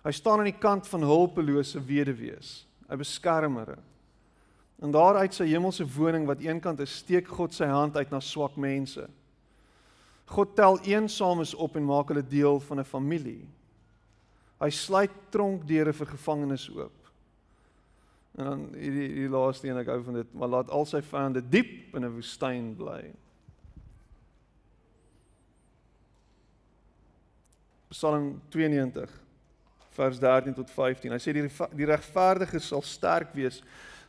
Hy 0.02 0.10
staan 0.10 0.38
aan 0.38 0.48
die 0.48 0.58
kant 0.58 0.88
van 0.88 1.02
hulpelose 1.02 1.80
weduwees. 1.80 2.66
'n 2.92 2.98
beskermer. 2.98 3.78
En 4.82 4.92
daaruit 4.92 5.34
sy 5.34 5.46
hemelse 5.46 5.84
woning 5.96 6.26
wat 6.26 6.40
eenkant 6.40 6.80
is, 6.80 6.90
steek 6.90 7.28
God 7.28 7.54
sy 7.54 7.66
hand 7.70 7.96
uit 7.96 8.10
na 8.10 8.20
swak 8.20 8.56
mense. 8.56 9.08
God 10.26 10.56
tel 10.56 10.78
eensames 10.84 11.54
op 11.54 11.76
en 11.76 11.86
maak 11.86 12.08
hulle 12.08 12.22
deel 12.22 12.60
van 12.60 12.80
'n 12.80 12.84
familie. 12.84 13.46
Hy 14.60 14.70
sluit 14.70 15.10
tronkdeure 15.30 15.92
vir 15.92 16.06
gevangenes 16.06 16.68
oop. 16.70 16.92
En 18.38 18.44
dan 18.44 18.60
hierdie 18.74 19.08
die 19.14 19.28
laaste 19.28 19.68
een 19.68 19.76
ek 19.76 19.86
hou 19.86 20.02
van 20.02 20.14
dit, 20.14 20.34
maar 20.34 20.48
laat 20.48 20.70
al 20.70 20.84
sy 20.84 21.00
vyande 21.00 21.42
diep 21.48 21.94
in 21.94 22.04
'n 22.04 22.14
woestyn 22.14 22.76
bly. 22.76 23.12
Psalm 27.92 28.40
92 28.52 29.10
vers 29.92 30.18
13 30.18 30.56
tot 30.56 30.70
15. 30.72 31.12
Hy 31.12 31.20
sê 31.20 31.34
die 31.36 31.44
die 31.76 31.88
regverdige 31.88 32.60
sal 32.64 32.84
sterk 32.86 33.34
wees 33.36 33.60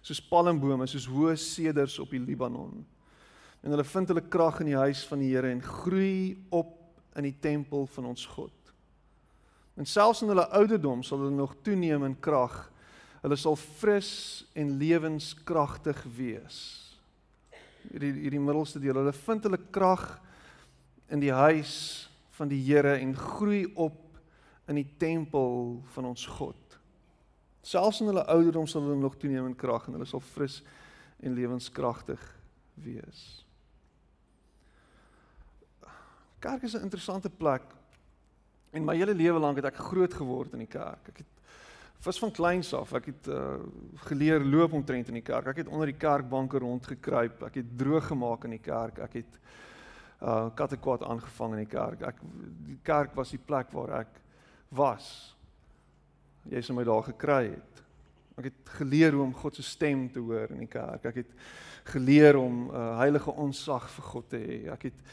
soos 0.03 0.21
palmbome, 0.23 0.87
soos 0.87 1.07
hoë 1.07 1.35
seders 1.39 1.99
op 1.99 2.11
die 2.11 2.21
Libanon. 2.23 2.81
En 3.63 3.71
hulle 3.71 3.85
vind 3.87 4.11
hulle 4.11 4.23
krag 4.27 4.61
in 4.63 4.73
die 4.73 4.79
huis 4.79 5.03
van 5.07 5.21
die 5.23 5.31
Here 5.31 5.51
en 5.51 5.63
groei 5.63 6.35
op 6.51 6.73
in 7.19 7.27
die 7.27 7.35
tempel 7.39 7.85
van 7.95 8.09
ons 8.11 8.25
God. 8.33 8.55
En 9.79 9.87
selfs 9.87 10.23
in 10.23 10.31
hulle 10.31 10.47
ouderdom 10.55 11.03
sal 11.03 11.23
hulle 11.23 11.35
nog 11.35 11.55
toeneem 11.63 12.07
in 12.07 12.19
krag 12.19 12.65
Hulle 13.23 13.37
sal 13.39 13.55
fris 13.55 14.43
en 14.51 14.73
lewenskragtig 14.81 15.99
wees. 16.17 16.57
Hierdie 17.87 18.11
hierdie 18.25 18.41
middelste 18.43 18.81
deel, 18.83 18.99
hulle 18.99 19.13
vind 19.15 19.47
hulle 19.47 19.59
krag 19.71 20.03
in 21.07 21.23
die 21.23 21.31
huis 21.31 21.75
van 22.33 22.49
die 22.49 22.61
Here 22.65 22.95
en 22.97 23.13
groei 23.17 23.65
op 23.75 23.99
in 24.71 24.79
die 24.79 24.87
tempel 24.97 25.81
van 25.93 26.07
ons 26.13 26.25
God. 26.39 26.77
Selfs 27.63 28.01
in 28.01 28.09
hulle 28.11 28.25
ouderdom 28.31 28.67
sal 28.67 28.83
hulle 28.87 28.99
nog 28.99 29.17
toeneem 29.19 29.51
in 29.51 29.59
krag 29.59 29.87
en 29.87 29.97
hulle 29.97 30.07
sal 30.09 30.23
fris 30.23 30.61
en 31.23 31.35
lewenskragtig 31.37 32.21
wees. 32.83 33.21
Kerk 36.43 36.63
is 36.63 36.75
'n 36.75 36.83
interessante 36.83 37.29
plek. 37.29 37.63
En 38.71 38.85
my 38.85 38.95
hele 38.95 39.13
lewe 39.13 39.39
lank 39.39 39.55
het 39.55 39.65
ek 39.65 39.77
groot 39.77 40.13
geword 40.13 40.53
in 40.53 40.59
die 40.59 40.67
kerk. 40.67 41.07
Ek 41.07 41.17
het 41.17 41.31
was 42.03 42.19
van 42.19 42.31
kleins 42.31 42.73
af. 42.73 42.93
Ek 42.93 43.05
het 43.05 43.27
uh, 43.27 43.55
geleer 43.95 44.43
loop 44.43 44.73
omtrent 44.73 45.07
in 45.07 45.13
die 45.13 45.23
kerk. 45.23 45.47
Ek 45.47 45.57
het 45.57 45.67
onder 45.67 45.85
die 45.85 45.97
kerkbanke 45.97 46.57
rondgekruip. 46.57 47.43
Ek 47.43 47.55
het 47.55 47.77
droog 47.77 48.07
gemaak 48.07 48.43
in 48.43 48.49
die 48.49 48.59
kerk. 48.59 48.99
Ek 48.99 49.13
het 49.13 49.33
uh 49.35 49.63
kattekwaad 50.55 51.03
aangevang 51.03 51.57
in 51.57 51.63
die 51.65 51.71
kerk. 51.71 52.01
Ek 52.07 52.19
die 52.67 52.79
kerk 52.83 53.15
was 53.15 53.33
die 53.35 53.41
plek 53.41 53.71
waar 53.75 53.99
ek 53.99 54.21
was. 54.69 55.35
Jy 56.51 56.61
sou 56.61 56.75
my 56.77 56.85
daar 56.87 57.03
gekry 57.07 57.49
het. 57.51 57.83
Ek 58.39 58.47
het 58.49 58.71
geleer 58.79 59.13
hoe 59.13 59.23
om 59.27 59.35
God 59.37 59.55
se 59.55 59.63
stem 59.63 60.07
te 60.11 60.23
hoor 60.23 60.51
in 60.55 60.63
die 60.63 60.71
kerk. 60.71 61.05
Ek 61.11 61.21
het 61.21 61.35
geleer 61.93 62.39
om 62.39 62.69
uh 62.71 62.97
heilige 63.01 63.31
onsag 63.31 63.89
vir 63.97 64.09
God 64.13 64.29
te 64.31 64.39
hê. 64.39 64.57
Ek 64.73 64.87
het 64.89 65.03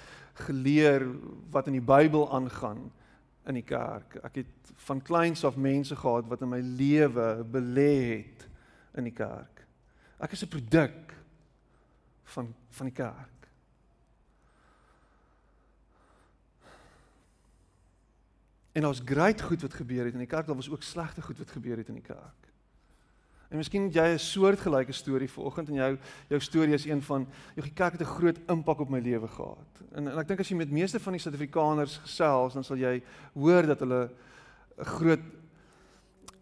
geleer 0.47 1.05
wat 1.51 1.69
in 1.69 1.77
die 1.77 1.85
Bybel 1.85 2.29
aangaan 2.33 2.87
in 3.51 3.59
die 3.59 3.67
kerk. 3.67 4.17
Ek 4.25 4.41
het 4.43 4.73
van 4.87 5.03
kleins 5.03 5.45
af 5.45 5.57
mense 5.57 5.97
gehad 5.97 6.29
wat 6.31 6.43
in 6.45 6.53
my 6.53 6.61
lewe 6.61 7.45
belê 7.45 7.97
het 8.15 8.47
in 8.97 9.11
die 9.11 9.17
kerk. 9.17 9.67
Ek 10.21 10.33
is 10.33 10.45
'n 10.45 10.49
produk 10.49 11.15
van 12.25 12.55
van 12.71 12.87
die 12.87 12.95
kerk. 12.95 13.40
En 18.73 18.87
ons 18.87 19.03
groot 19.05 19.41
goed 19.43 19.63
wat 19.63 19.75
gebeur 19.75 20.05
het 20.05 20.15
in 20.15 20.23
die 20.23 20.31
kerk, 20.31 20.47
daar 20.47 20.57
was 20.57 20.71
ook 20.71 20.83
slegte 20.83 21.23
goed 21.23 21.39
wat 21.39 21.51
gebeur 21.51 21.77
het 21.77 21.89
in 21.89 21.99
die 21.99 22.07
kerk. 22.07 22.51
En 23.51 23.59
miskien 23.59 23.89
het 23.89 23.95
jy 23.95 24.13
'n 24.15 24.19
soortgelyke 24.19 24.93
storie 24.93 25.31
vanoggend 25.31 25.69
en 25.69 25.75
jou 25.75 25.99
jou 26.29 26.41
storie 26.41 26.75
is 26.75 26.87
een 26.87 27.03
van 27.03 27.27
jy 27.57 27.71
kerk 27.75 27.93
het 27.93 28.01
'n 28.01 28.15
groot 28.15 28.39
impak 28.47 28.79
op 28.79 28.91
my 28.91 29.01
lewe 29.01 29.29
gehad. 29.29 29.83
En, 29.93 30.09
en 30.09 30.19
ek 30.19 30.29
dink 30.29 30.41
as 30.41 30.49
jy 30.49 30.57
met 30.57 30.71
meeste 30.71 31.01
van 31.01 31.13
die 31.13 31.21
Suid-Afrikaners 31.21 31.97
gesels, 31.97 32.55
dan 32.55 32.65
sal 32.65 32.77
jy 32.77 33.03
hoor 33.35 33.67
dat 33.67 33.81
hulle 33.81 34.11
'n 34.79 34.85
groot 34.85 35.21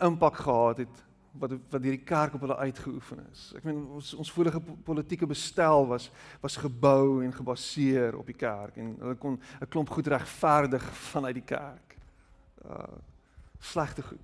impak 0.01 0.37
gehad 0.37 0.79
het 0.79 1.05
wat 1.33 1.51
wat 1.71 1.83
hierdie 1.83 2.05
kerk 2.05 2.35
op 2.35 2.41
hulle 2.41 2.57
uitgeoefen 2.57 3.27
is. 3.33 3.53
Ek 3.57 3.65
meen 3.65 3.87
ons 3.87 4.15
ons 4.15 4.33
vorige 4.33 4.61
politieke 4.61 5.27
bestel 5.27 5.87
was 5.87 6.11
was 6.41 6.57
gebou 6.57 7.25
en 7.25 7.33
gebaseer 7.33 8.17
op 8.19 8.27
die 8.27 8.37
kerk 8.37 8.77
en 8.77 8.97
hulle 8.99 9.15
kon 9.15 9.41
'n 9.61 9.69
klomp 9.69 9.89
goed 9.89 10.07
regverdig 10.07 10.85
vanuit 11.13 11.35
die 11.35 11.49
kerk. 11.57 11.88
Uh 12.65 12.99
slegte 13.59 14.03
goed. 14.07 14.23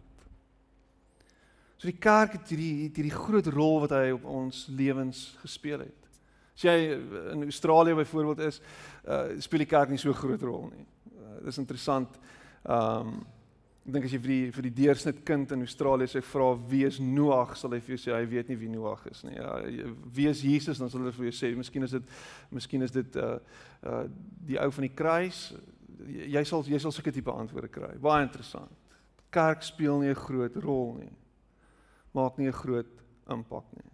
So 1.76 1.90
die 1.90 1.98
kerk 1.98 2.36
het 2.38 2.48
hierdie 2.54 2.86
hierdie 2.86 3.10
groot 3.12 3.48
rol 3.50 3.80
wat 3.82 3.96
hy 3.96 4.12
op 4.14 4.28
ons 4.30 4.64
lewens 4.70 5.26
gespeel 5.42 5.82
het. 5.84 6.10
As 6.54 6.62
jy 6.68 6.76
in 7.34 7.42
Australië 7.42 7.96
byvoorbeeld 7.98 8.44
is, 8.46 8.60
uh 9.04 9.34
speel 9.42 9.64
die 9.64 9.72
kerk 9.72 9.90
nie 9.90 9.98
so 9.98 10.14
groot 10.14 10.42
rol 10.46 10.68
nie. 10.70 10.86
Uh, 11.10 11.40
dis 11.48 11.58
interessant. 11.58 12.14
Um 12.62 13.24
ek 13.84 13.92
dink 13.92 14.06
as 14.08 14.14
jy 14.14 14.18
vir 14.24 14.30
die 14.32 14.44
vir 14.56 14.64
die 14.64 14.76
deursnit 14.78 15.18
kind 15.28 15.50
in 15.52 15.66
Australië 15.66 16.08
sê 16.08 16.22
vra 16.24 16.46
wie 16.70 16.86
is 16.88 16.96
Noag, 17.04 17.50
sal 17.60 17.74
hy 17.76 17.82
vir 17.84 17.98
jou 17.98 18.00
sê 18.00 18.14
hy 18.14 18.22
weet 18.30 18.48
nie 18.48 18.56
wie 18.62 18.70
Noag 18.72 19.02
is 19.10 19.20
nie. 19.26 19.34
Ja, 19.36 19.58
wie 20.16 20.30
is 20.30 20.40
Jesus 20.40 20.80
dan 20.80 20.88
sal 20.88 21.02
hulle 21.02 21.12
vir 21.12 21.28
jou 21.28 21.34
sê 21.36 21.50
miskien 21.52 21.84
is 21.84 21.92
dit 21.98 22.14
miskien 22.48 22.86
is 22.86 22.94
dit 22.94 23.18
uh 23.20 23.34
uh 23.84 24.06
die 24.48 24.56
ou 24.62 24.70
van 24.72 24.88
die 24.88 24.94
kruis. 24.96 25.42
Jy 26.06 26.44
sal 26.44 26.64
jy 26.66 26.78
sal 26.78 26.92
sulke 26.92 27.12
tipe 27.12 27.32
antwoorde 27.32 27.68
kry. 27.68 27.94
Baie 27.98 28.22
interessant. 28.22 28.70
Kerk 29.30 29.62
speel 29.62 30.00
nie 30.00 30.10
'n 30.10 30.14
groot 30.14 30.56
rol 30.56 30.94
nie 30.98 31.12
maak 32.14 32.38
nie 32.38 32.46
'n 32.46 32.52
groot 32.52 32.86
impak 33.28 33.66
nie. 33.74 33.90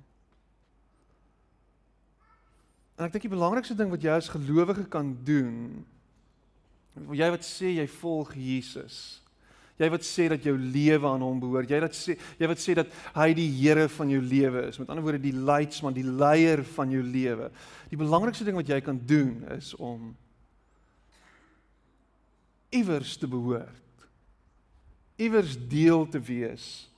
En 2.99 3.07
ek 3.07 3.13
dink 3.13 3.23
die 3.23 3.37
belangrikste 3.37 3.75
ding 3.75 3.91
wat 3.91 4.03
jy 4.03 4.13
as 4.13 4.29
gelowige 4.29 4.85
kan 4.89 5.17
doen, 5.25 5.87
jy 7.11 7.31
wat 7.31 7.41
sê 7.41 7.77
jy 7.77 7.87
volg 7.87 8.35
Jesus. 8.35 9.23
Jy 9.79 9.89
wat 9.89 10.03
sê 10.05 10.29
dat 10.29 10.43
jou 10.45 10.59
lewe 10.59 11.07
aan 11.09 11.23
hom 11.23 11.41
behoort. 11.41 11.71
Jy 11.71 11.81
wat 11.81 11.95
sê 11.97 12.19
jy 12.39 12.47
wat 12.47 12.59
sê 12.59 12.75
dat 12.75 12.87
hy 13.15 13.33
die 13.33 13.49
Here 13.49 13.89
van 13.89 14.11
jou 14.11 14.21
lewe 14.21 14.69
is. 14.69 14.79
Met 14.79 14.91
ander 14.91 15.03
woorde 15.03 15.23
die 15.23 15.33
leidsman, 15.33 15.95
die 15.95 16.05
leier 16.05 16.63
van 16.63 16.91
jou 16.91 17.03
lewe. 17.03 17.51
Die 17.89 17.97
belangrikste 17.97 18.45
ding 18.45 18.57
wat 18.57 18.69
jy 18.69 18.81
kan 18.81 19.01
doen 19.07 19.43
is 19.57 19.75
om 19.75 20.15
iewers 22.71 23.17
te 23.17 23.29
behoort. 23.29 24.09
Iewers 25.17 25.57
deel 25.69 26.09
te 26.09 26.21
wees 26.21 26.91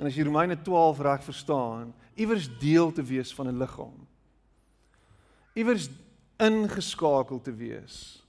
En 0.00 0.08
as 0.08 0.16
jy 0.16 0.24
Romeine 0.24 0.56
12 0.64 1.00
reg 1.04 1.24
verstaan, 1.24 1.90
iewers 2.16 2.48
deel 2.58 2.88
te 2.92 3.02
wees 3.04 3.34
van 3.36 3.48
'n 3.48 3.58
liggaam. 3.58 4.06
Iewers 5.52 5.90
ingeskakel 6.36 7.40
te 7.40 7.54
wees. 7.54 8.24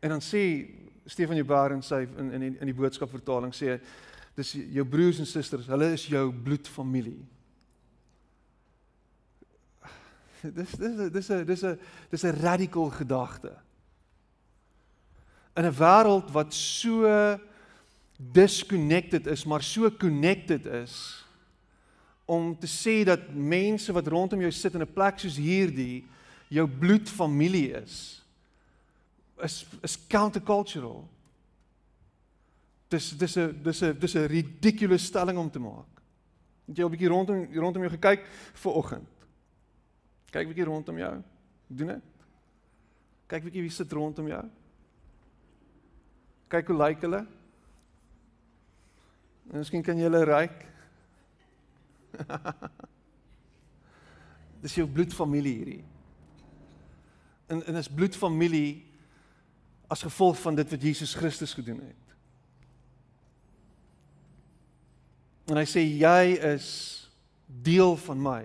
En 0.00 0.08
dan 0.08 0.20
sê 0.20 0.70
Stefan 1.04 1.36
Joubar 1.36 1.72
in 1.72 1.82
sy 1.82 2.08
in 2.16 2.30
in 2.32 2.40
die, 2.40 2.58
in 2.58 2.66
die 2.66 2.74
boodskap 2.74 3.10
vertaling 3.10 3.52
sê 3.54 3.80
dis 4.34 4.52
jou 4.52 4.86
broers 4.86 5.18
en 5.18 5.26
susters, 5.26 5.66
hulle 5.66 5.92
is 5.92 6.06
jou 6.06 6.32
bloedfamilie. 6.32 7.26
Dis 10.42 10.70
dis 10.70 11.12
dis 11.12 11.30
'n 11.30 11.44
dis 11.44 11.62
'n 11.62 11.78
dis 12.10 12.24
'n 12.24 12.40
radical 12.40 12.90
gedagte. 12.90 13.52
In 15.54 15.64
'n 15.64 15.74
wêreld 15.74 16.30
wat 16.30 16.54
so 16.54 17.38
disconnected 18.16 19.26
is, 19.26 19.44
maar 19.44 19.62
so 19.62 19.90
connected 19.90 20.66
is 20.66 21.24
om 22.24 22.58
te 22.58 22.66
sê 22.66 23.04
dat 23.04 23.34
mense 23.34 23.92
wat 23.92 24.06
rondom 24.06 24.40
jou 24.40 24.52
sit 24.52 24.74
in 24.74 24.80
'n 24.80 24.92
plek 24.92 25.18
soos 25.18 25.36
hierdie 25.36 26.04
jou 26.48 26.68
bloedfamilie 26.68 27.72
is 27.82 28.22
is 29.42 29.66
is 29.82 30.06
countercultural. 30.06 31.08
Dis 32.88 33.10
dis 33.10 33.36
'n 33.36 33.62
dis 33.62 33.82
'n 33.82 33.98
dis 33.98 34.14
'n 34.14 34.26
ridiculous 34.26 35.04
stelling 35.04 35.38
om 35.38 35.50
te 35.50 35.58
maak. 35.58 36.02
Het 36.66 36.76
jy 36.76 36.84
'n 36.84 36.90
bietjie 36.90 37.08
rondom 37.08 37.54
rondom 37.54 37.82
jou 37.82 37.90
gekyk 37.90 38.26
vir 38.54 38.72
oggend? 38.72 39.08
Kyk 40.30 40.46
bietjie 40.46 40.64
rondom 40.64 40.98
jou. 40.98 41.22
Doen 41.66 41.86
dit. 41.86 42.02
Kyk 43.26 43.42
bietjie 43.42 43.62
wie 43.62 43.70
sit 43.70 43.92
rondom 43.92 44.28
jou. 44.28 44.44
Kyk 46.52 46.68
hoe 46.68 46.76
lyk 46.76 47.00
hulle? 47.06 47.22
En 49.52 49.62
miskien 49.62 49.84
kan 49.84 49.96
jy 49.96 50.04
hulle 50.04 50.24
ryk. 50.28 50.58
Dis 54.62 54.76
jou 54.76 54.84
bloedfamilie 54.86 55.54
hierdie. 55.58 55.84
En 57.48 57.62
en 57.68 57.80
is 57.80 57.88
bloedfamilie 57.88 58.82
as 59.92 60.04
gevolg 60.04 60.36
van 60.40 60.56
dit 60.56 60.74
wat 60.76 60.82
Jesus 60.82 61.14
Christus 61.16 61.54
gedoen 61.56 61.80
het. 61.84 62.12
En 65.52 65.58
hy 65.60 65.64
sê 65.68 65.82
jy 65.84 66.36
is 66.52 66.68
deel 67.64 67.96
van 68.04 68.20
my. 68.22 68.42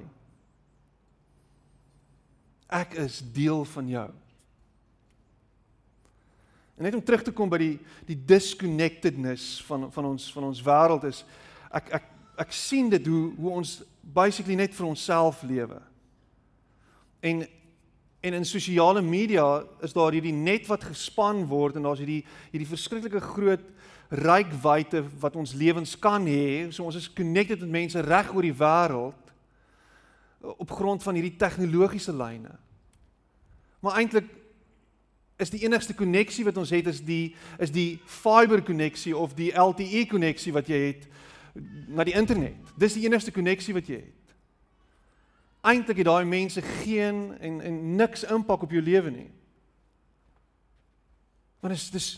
Ek 2.79 2.97
is 2.99 3.19
deel 3.35 3.63
van 3.75 3.91
jou. 3.91 4.07
En 6.77 6.83
net 6.83 6.93
om 6.93 7.03
terug 7.03 7.23
te 7.25 7.33
kom 7.33 7.49
by 7.49 7.57
die 7.57 7.75
die 8.05 8.17
disconnectedness 8.29 9.63
van 9.65 9.87
van 9.91 10.11
ons 10.13 10.29
van 10.33 10.45
ons 10.51 10.61
wêreld 10.61 11.07
is 11.09 11.23
ek 11.73 11.89
ek 11.97 12.09
ek 12.45 12.51
sien 12.53 12.91
dit 12.93 13.07
hoe 13.09 13.31
hoe 13.37 13.53
ons 13.57 13.79
basically 14.01 14.55
net 14.55 14.75
vir 14.77 14.85
onsself 14.85 15.41
lewe. 15.41 15.79
En 17.25 17.47
en 18.27 18.33
in 18.33 18.45
sosiale 18.45 19.01
media 19.01 19.63
is 19.81 19.93
daar 19.93 20.11
hierdie 20.11 20.33
net 20.33 20.67
wat 20.67 20.83
gespan 20.83 21.45
word 21.49 21.77
en 21.77 21.85
daar's 21.85 22.01
hierdie 22.01 22.23
hierdie 22.51 22.69
verskriklike 22.69 23.21
groot 23.21 23.65
rykwyte 24.09 25.01
wat 25.19 25.35
ons 25.35 25.53
lewens 25.57 25.95
kan 25.99 26.25
hê. 26.29 26.69
So 26.71 26.85
ons 26.85 26.97
is 26.99 27.09
connected 27.13 27.61
met 27.65 27.73
mense 27.81 28.05
reg 28.05 28.29
oor 28.33 28.45
die 28.45 28.55
wêreld 28.55 29.33
op 30.45 30.71
grond 30.71 31.03
van 31.03 31.17
hierdie 31.17 31.37
tegnologiese 31.41 32.13
lyne. 32.13 32.53
Maar 33.81 34.01
eintlik 34.01 34.29
is 35.37 35.49
die 35.53 35.63
enigste 35.63 35.93
koneksie 35.93 36.45
wat 36.45 36.57
ons 36.57 36.73
het 36.73 36.87
is 36.89 37.01
die 37.05 37.35
is 37.61 37.71
die 37.71 37.99
fiber 38.05 38.61
koneksie 38.61 39.17
of 39.17 39.35
die 39.37 39.51
LTE 39.53 40.05
koneksie 40.09 40.53
wat 40.53 40.69
jy 40.69 40.79
het 40.87 41.07
na 41.87 42.05
die 42.05 42.15
internet. 42.17 42.57
Dis 42.77 42.97
die 42.97 43.05
enigste 43.05 43.31
koneksie 43.31 43.73
wat 43.73 43.89
jy 43.89 44.01
het. 44.01 44.35
Eintlik 45.67 46.01
het 46.01 46.09
daai 46.09 46.25
mense 46.25 46.61
geen 46.61 47.37
en 47.39 47.61
en 47.61 47.81
niks 47.95 48.25
impak 48.25 48.65
op 48.65 48.73
jou 48.73 48.81
lewe 48.81 49.13
nie. 49.13 49.29
Want 51.61 51.73
dit 51.73 51.81
is 51.81 51.89
dis 51.91 52.09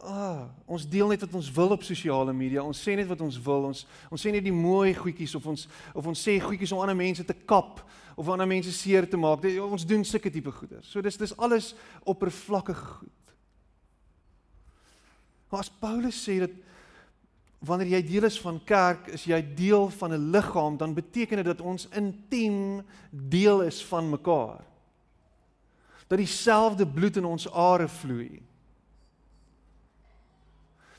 ah, 0.00 0.48
ons 0.64 0.88
deel 0.88 1.12
net 1.12 1.20
wat 1.20 1.34
ons 1.36 1.52
wil 1.52 1.76
op 1.76 1.84
sosiale 1.84 2.32
media. 2.32 2.64
Ons 2.64 2.80
sê 2.80 2.96
net 2.96 3.08
wat 3.08 3.20
ons 3.20 3.36
wil. 3.44 3.68
Ons 3.68 3.84
ons 4.08 4.20
sê 4.20 4.32
net 4.32 4.44
die 4.44 4.54
mooi 4.54 4.94
goedjies 4.96 5.36
of 5.36 5.46
ons 5.46 5.68
of 5.92 6.06
ons 6.06 6.28
sê 6.28 6.38
goedjies 6.40 6.72
om 6.72 6.80
ander 6.80 6.96
mense 6.96 7.24
te 7.24 7.36
kap 7.44 7.84
of 8.20 8.28
ander 8.28 8.48
mense 8.48 8.72
seer 8.76 9.08
te 9.08 9.16
maak. 9.16 9.46
Ons 9.64 9.86
doen 9.88 10.04
sulke 10.04 10.32
tipe 10.32 10.52
goeder. 10.52 10.82
So 10.84 11.00
dis 11.04 11.16
dis 11.20 11.32
alles 11.40 11.72
oppervlakkige 12.04 12.88
goed. 12.98 13.16
Maar 15.50 15.64
as 15.64 15.72
Paulus 15.80 16.18
sê 16.20 16.36
dat 16.44 16.52
wanneer 17.64 17.96
jy 17.96 18.02
deel 18.06 18.28
is 18.28 18.38
van 18.40 18.60
kerk, 18.64 19.08
is 19.16 19.24
jy 19.28 19.40
deel 19.56 19.88
van 19.98 20.12
'n 20.12 20.30
liggaam, 20.32 20.76
dan 20.76 20.94
beteken 20.94 21.36
dit 21.36 21.46
dat 21.46 21.60
ons 21.60 21.88
intiem 21.92 22.84
deel 23.10 23.62
is 23.62 23.82
van 23.84 24.10
mekaar. 24.10 24.64
Dat 26.08 26.18
dieselfde 26.18 26.86
bloed 26.86 27.16
in 27.16 27.24
ons 27.24 27.50
are 27.50 27.88
vloei 27.88 28.42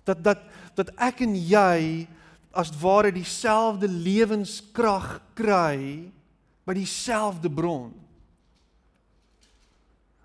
dat 0.03 0.23
dat 0.23 0.39
dat 0.75 0.91
ek 0.97 1.23
en 1.25 1.35
jy 1.35 2.07
as 2.55 2.71
ware 2.81 3.11
dieselfde 3.13 3.87
lewenskrag 3.87 5.19
kry 5.37 6.11
by 6.67 6.75
dieselfde 6.77 7.49
bron. 7.51 7.91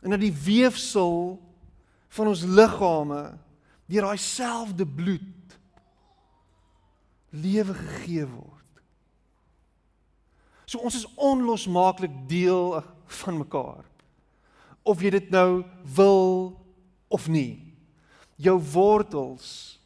En 0.03 0.13
dat 0.15 0.23
die 0.23 0.35
weefsel 0.35 1.37
van 2.09 2.31
ons 2.31 2.45
liggame 2.45 3.23
deur 3.87 4.09
daai 4.09 4.21
selfde 4.21 4.87
bloed 4.87 5.57
lewe 7.37 7.75
gegee 7.75 8.27
word. 8.27 8.53
So 10.67 10.83
ons 10.83 10.97
is 10.99 11.07
onlosmaaklik 11.15 12.15
deel 12.31 12.81
van 13.23 13.39
mekaar. 13.39 13.85
Of 14.87 15.03
jy 15.03 15.13
dit 15.15 15.31
nou 15.35 15.63
wil 15.97 16.55
of 17.09 17.29
nie 17.31 17.67
jou 18.37 18.59
wortels 18.73 19.79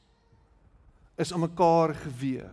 is 1.20 1.32
aan 1.32 1.44
mekaar 1.44 1.94
gewewe. 1.94 2.50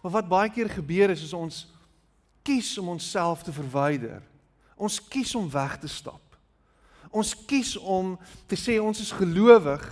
Maar 0.00 0.12
wat 0.12 0.28
baie 0.28 0.50
keer 0.50 0.70
gebeur 0.70 1.10
is 1.10 1.22
is 1.22 1.36
ons 1.36 1.66
kies 2.42 2.78
om 2.78 2.88
onsself 2.88 3.42
te 3.42 3.52
verwyder. 3.52 4.22
Ons 4.76 5.00
kies 5.08 5.34
om 5.34 5.50
weg 5.50 5.76
te 5.78 5.88
stap. 5.88 6.22
Ons 7.10 7.34
kies 7.46 7.76
om 7.76 8.16
te 8.48 8.56
sê 8.56 8.78
ons 8.80 9.00
is 9.00 9.12
gelowig. 9.12 9.84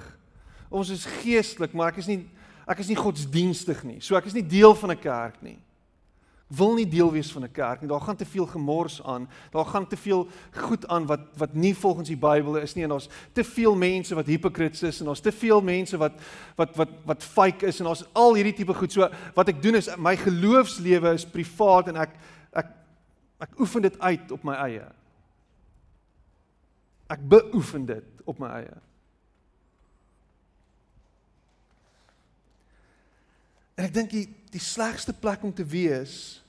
Ons 0.69 0.91
is 0.95 1.05
geestelik, 1.21 1.73
maar 1.73 1.93
ek 1.93 2.03
is 2.05 2.11
nie 2.11 2.23
ek 2.69 2.83
is 2.83 2.91
nie 2.91 2.99
godsdienstig 3.01 3.81
nie. 3.85 4.01
So 4.05 4.17
ek 4.17 4.27
is 4.29 4.37
nie 4.37 4.45
deel 4.45 4.75
van 4.77 4.93
'n 4.93 5.01
kerk 5.01 5.43
nie 5.43 5.59
wil 6.49 6.75
nie 6.75 6.89
deel 6.89 7.11
wees 7.13 7.33
van 7.33 7.45
'n 7.45 7.53
kerk 7.53 7.81
nie. 7.81 7.89
Daar 7.89 8.01
gaan 8.01 8.17
te 8.17 8.27
veel 8.27 8.47
gemors 8.47 9.03
aan. 9.03 9.29
Daar 9.51 9.65
gaan 9.65 9.87
te 9.87 9.97
veel 9.97 10.29
goed 10.53 10.89
aan 10.89 11.07
wat 11.07 11.21
wat 11.37 11.55
nie 11.55 11.75
volgens 11.77 12.09
die 12.09 12.17
Bybel 12.17 12.57
is 12.57 12.75
nie 12.75 12.85
en 12.85 12.91
daar's 12.91 13.09
te 13.33 13.45
veel 13.45 13.77
mense 13.77 14.15
wat 14.15 14.27
hipokriets 14.27 14.83
is 14.83 15.01
en 15.01 15.07
daar's 15.07 15.21
te 15.21 15.33
veel 15.33 15.61
mense 15.61 15.97
wat 15.97 16.13
wat 16.57 16.77
wat 16.77 16.89
wat 17.05 17.23
fake 17.23 17.67
is 17.67 17.79
en 17.79 17.85
daar's 17.85 18.05
al 18.13 18.35
hierdie 18.35 18.55
tipe 18.55 18.75
goed. 18.75 18.93
So 18.93 19.11
wat 19.35 19.49
ek 19.49 19.63
doen 19.63 19.75
is 19.75 19.97
my 19.97 20.17
geloofslewe 20.17 21.13
is 21.13 21.27
privaat 21.27 21.89
en 21.89 21.97
ek 21.97 22.11
ek 22.53 22.67
ek 23.39 23.59
oefen 23.61 23.83
dit 23.83 23.99
uit 23.99 24.31
op 24.31 24.43
my 24.43 24.55
eie. 24.55 24.87
Ek 27.07 27.29
beoefen 27.29 27.87
dit 27.87 28.05
op 28.25 28.39
my 28.39 28.49
eie. 28.49 28.77
En 33.75 33.85
ek 33.85 33.95
dink 33.95 34.11
die 34.11 34.38
die 34.51 34.63
slegste 34.63 35.13
plek 35.13 35.43
om 35.43 35.53
te 35.55 35.65
wees 35.65 36.43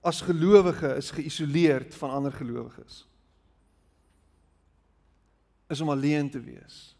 as 0.00 0.20
gelowige 0.24 0.94
is 0.96 1.10
geïsoleerd 1.10 1.94
van 1.94 2.10
ander 2.10 2.32
gelowiges. 2.32 3.02
Is 5.68 5.80
om 5.80 5.90
alleen 5.90 6.30
te 6.30 6.40
wees. 6.40 6.96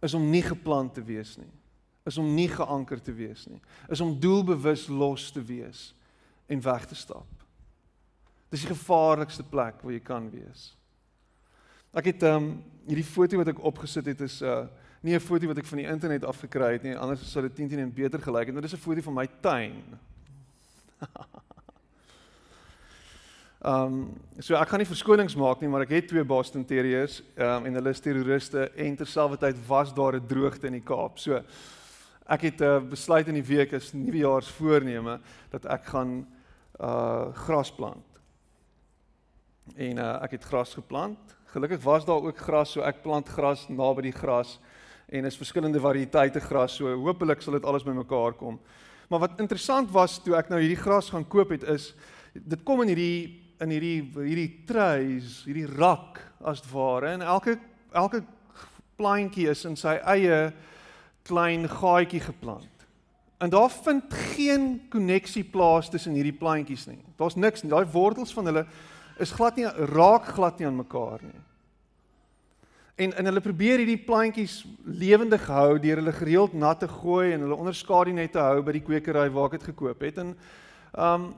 Is 0.00 0.14
om 0.14 0.30
nie 0.30 0.42
geplant 0.42 0.94
te 0.94 1.04
wees 1.04 1.36
nie. 1.36 1.52
Is 2.08 2.18
om 2.18 2.34
nie 2.34 2.48
geanker 2.48 3.00
te 3.00 3.12
wees 3.12 3.46
nie. 3.46 3.60
Is 3.88 4.00
om 4.00 4.16
doelbewus 4.20 4.88
los 4.88 5.30
te 5.32 5.42
wees 5.44 5.90
en 6.50 6.60
weg 6.60 6.86
te 6.86 6.98
stap. 6.98 7.28
Dis 8.50 8.64
die 8.64 8.72
gevaarlikste 8.72 9.46
plek 9.46 9.82
waar 9.82 9.94
jy 9.94 10.02
kan 10.02 10.26
wees. 10.32 10.72
Ek 11.94 12.10
het 12.12 12.22
ehm 12.26 12.42
um, 12.42 12.52
hierdie 12.90 13.06
foto 13.06 13.38
wat 13.38 13.50
ek 13.52 13.60
opgesit 13.66 14.06
het 14.10 14.20
is 14.26 14.40
'n 14.42 14.46
uh, 14.46 14.66
nie 15.00 15.14
'n 15.14 15.20
foto 15.20 15.46
wat 15.46 15.58
ek 15.58 15.66
van 15.66 15.78
die 15.78 15.86
internet 15.86 16.24
af 16.24 16.40
gekry 16.40 16.72
het 16.72 16.82
nie, 16.82 16.96
anders 16.96 17.32
sou 17.32 17.42
dit 17.42 17.54
10 17.54 17.68
teen 17.68 17.78
1 17.78 17.92
beter 17.94 18.20
gelyk 18.20 18.46
het. 18.46 18.54
Maar 18.54 18.62
dis 18.62 18.74
'n 18.74 18.76
foto 18.76 19.00
van 19.00 19.14
my 19.14 19.28
tuin. 19.40 19.82
Ehm 23.60 23.84
um, 23.84 24.12
so 24.38 24.54
ek 24.56 24.68
gaan 24.68 24.80
nie 24.80 24.88
verskonings 24.88 25.34
maak 25.36 25.60
nie, 25.60 25.68
maar 25.68 25.82
ek 25.84 25.90
het 25.92 26.06
twee 26.08 26.24
Boston 26.24 26.64
Terriers 26.64 27.18
ehm 27.36 27.60
um, 27.60 27.66
en 27.66 27.74
hulle 27.74 27.90
is 27.92 28.00
terroriste 28.00 28.70
en 28.72 28.96
terselfdertyd 28.96 29.56
was 29.66 29.92
daar 29.94 30.16
'n 30.16 30.26
droogte 30.26 30.66
in 30.66 30.72
die 30.72 30.84
Kaap. 30.84 31.18
So 31.18 31.42
ek 32.26 32.40
het 32.40 32.60
uh, 32.60 32.80
besluit 32.80 33.28
in 33.28 33.34
die 33.34 33.44
week 33.44 33.72
is 33.72 33.92
nuwejaarsvoorneme 33.92 35.20
dat 35.50 35.64
ek 35.64 35.84
gaan 35.84 36.26
uh 36.80 37.34
gras 37.34 37.72
plant. 37.72 38.06
En 39.76 39.98
uh 39.98 40.22
ek 40.22 40.30
het 40.30 40.44
gras 40.44 40.74
geplant. 40.74 41.36
Gelukkig 41.52 41.82
was 41.82 42.04
daar 42.04 42.22
ook 42.22 42.38
gras, 42.38 42.72
so 42.72 42.80
ek 42.80 43.02
plant 43.02 43.28
gras 43.28 43.68
naby 43.68 44.02
die 44.02 44.16
gras 44.16 44.58
en 45.10 45.26
is 45.26 45.38
verskillende 45.38 45.82
variëteite 45.82 46.40
gras 46.44 46.76
so 46.78 46.92
hopelik 47.04 47.42
sal 47.42 47.58
dit 47.58 47.66
alles 47.66 47.84
bymekaar 47.86 48.36
kom. 48.38 48.60
Maar 49.10 49.24
wat 49.26 49.40
interessant 49.42 49.90
was 49.90 50.20
toe 50.22 50.36
ek 50.38 50.52
nou 50.52 50.60
hierdie 50.62 50.78
gras 50.78 51.10
gaan 51.10 51.26
koop 51.26 51.50
het 51.56 51.66
is 51.72 51.90
dit 52.34 52.60
kom 52.64 52.84
in 52.84 52.92
hierdie 52.92 53.36
in 53.60 53.72
hierdie 53.74 53.98
hierdie 54.14 54.64
trays, 54.64 55.42
hierdie 55.44 55.66
rak 55.68 56.20
as 56.46 56.62
ware 56.70 57.10
en 57.16 57.24
elke 57.26 57.58
elke 57.92 58.22
plantjie 59.00 59.48
is 59.50 59.64
in 59.66 59.76
sy 59.76 59.96
eie 60.14 60.52
klein 61.26 61.66
gaatjie 61.68 62.22
geplant. 62.22 62.86
En 63.40 63.50
daar 63.50 63.70
vind 63.72 64.14
geen 64.36 64.82
koneksie 64.92 65.44
plaas 65.44 65.88
tussen 65.90 66.14
hierdie 66.14 66.36
plantjies 66.36 66.86
nie. 66.86 67.00
Daar's 67.16 67.38
niks 67.40 67.64
nie. 67.64 67.72
Daai 67.72 67.88
wortels 67.88 68.34
van 68.36 68.50
hulle 68.50 68.66
is 69.20 69.32
glad 69.32 69.56
nie 69.56 69.68
raak 69.90 70.28
glad 70.36 70.60
nie 70.60 70.68
aan 70.68 70.76
mekaar 70.80 71.24
nie. 71.24 71.40
En 73.00 73.14
en 73.16 73.24
hulle 73.24 73.40
probeer 73.40 73.80
hierdie 73.80 74.02
plantjies 74.04 74.58
lewendig 74.84 75.46
hou 75.48 75.78
deur 75.80 76.02
hulle 76.02 76.12
gereeld 76.12 76.52
nat 76.52 76.82
te 76.82 76.88
gooi 76.88 77.30
en 77.32 77.46
hulle 77.46 77.56
onder 77.56 77.74
skadu 77.74 78.12
net 78.12 78.34
te 78.34 78.42
hou 78.44 78.60
by 78.66 78.74
die 78.76 78.84
kwekery 78.84 79.30
waar 79.32 79.48
ek 79.48 79.60
dit 79.60 79.70
gekoop 79.70 80.04
het. 80.04 80.18
En 80.20 80.34
um 80.96 81.30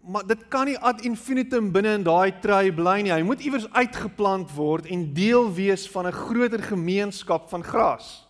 maar 0.00 0.24
dit 0.24 0.46
kan 0.48 0.64
nie 0.64 0.78
ad 0.80 1.02
infinitum 1.04 1.66
binne 1.74 1.90
in 1.98 2.04
daai 2.06 2.32
tray 2.40 2.70
bly 2.72 3.02
nie. 3.04 3.12
Hy 3.12 3.20
moet 3.20 3.42
iewers 3.44 3.66
uitgeplant 3.76 4.48
word 4.56 4.86
en 4.88 5.02
deel 5.12 5.50
wees 5.52 5.84
van 5.92 6.08
'n 6.08 6.16
groter 6.16 6.62
gemeenskap 6.62 7.50
van 7.50 7.62
gras. 7.62 8.26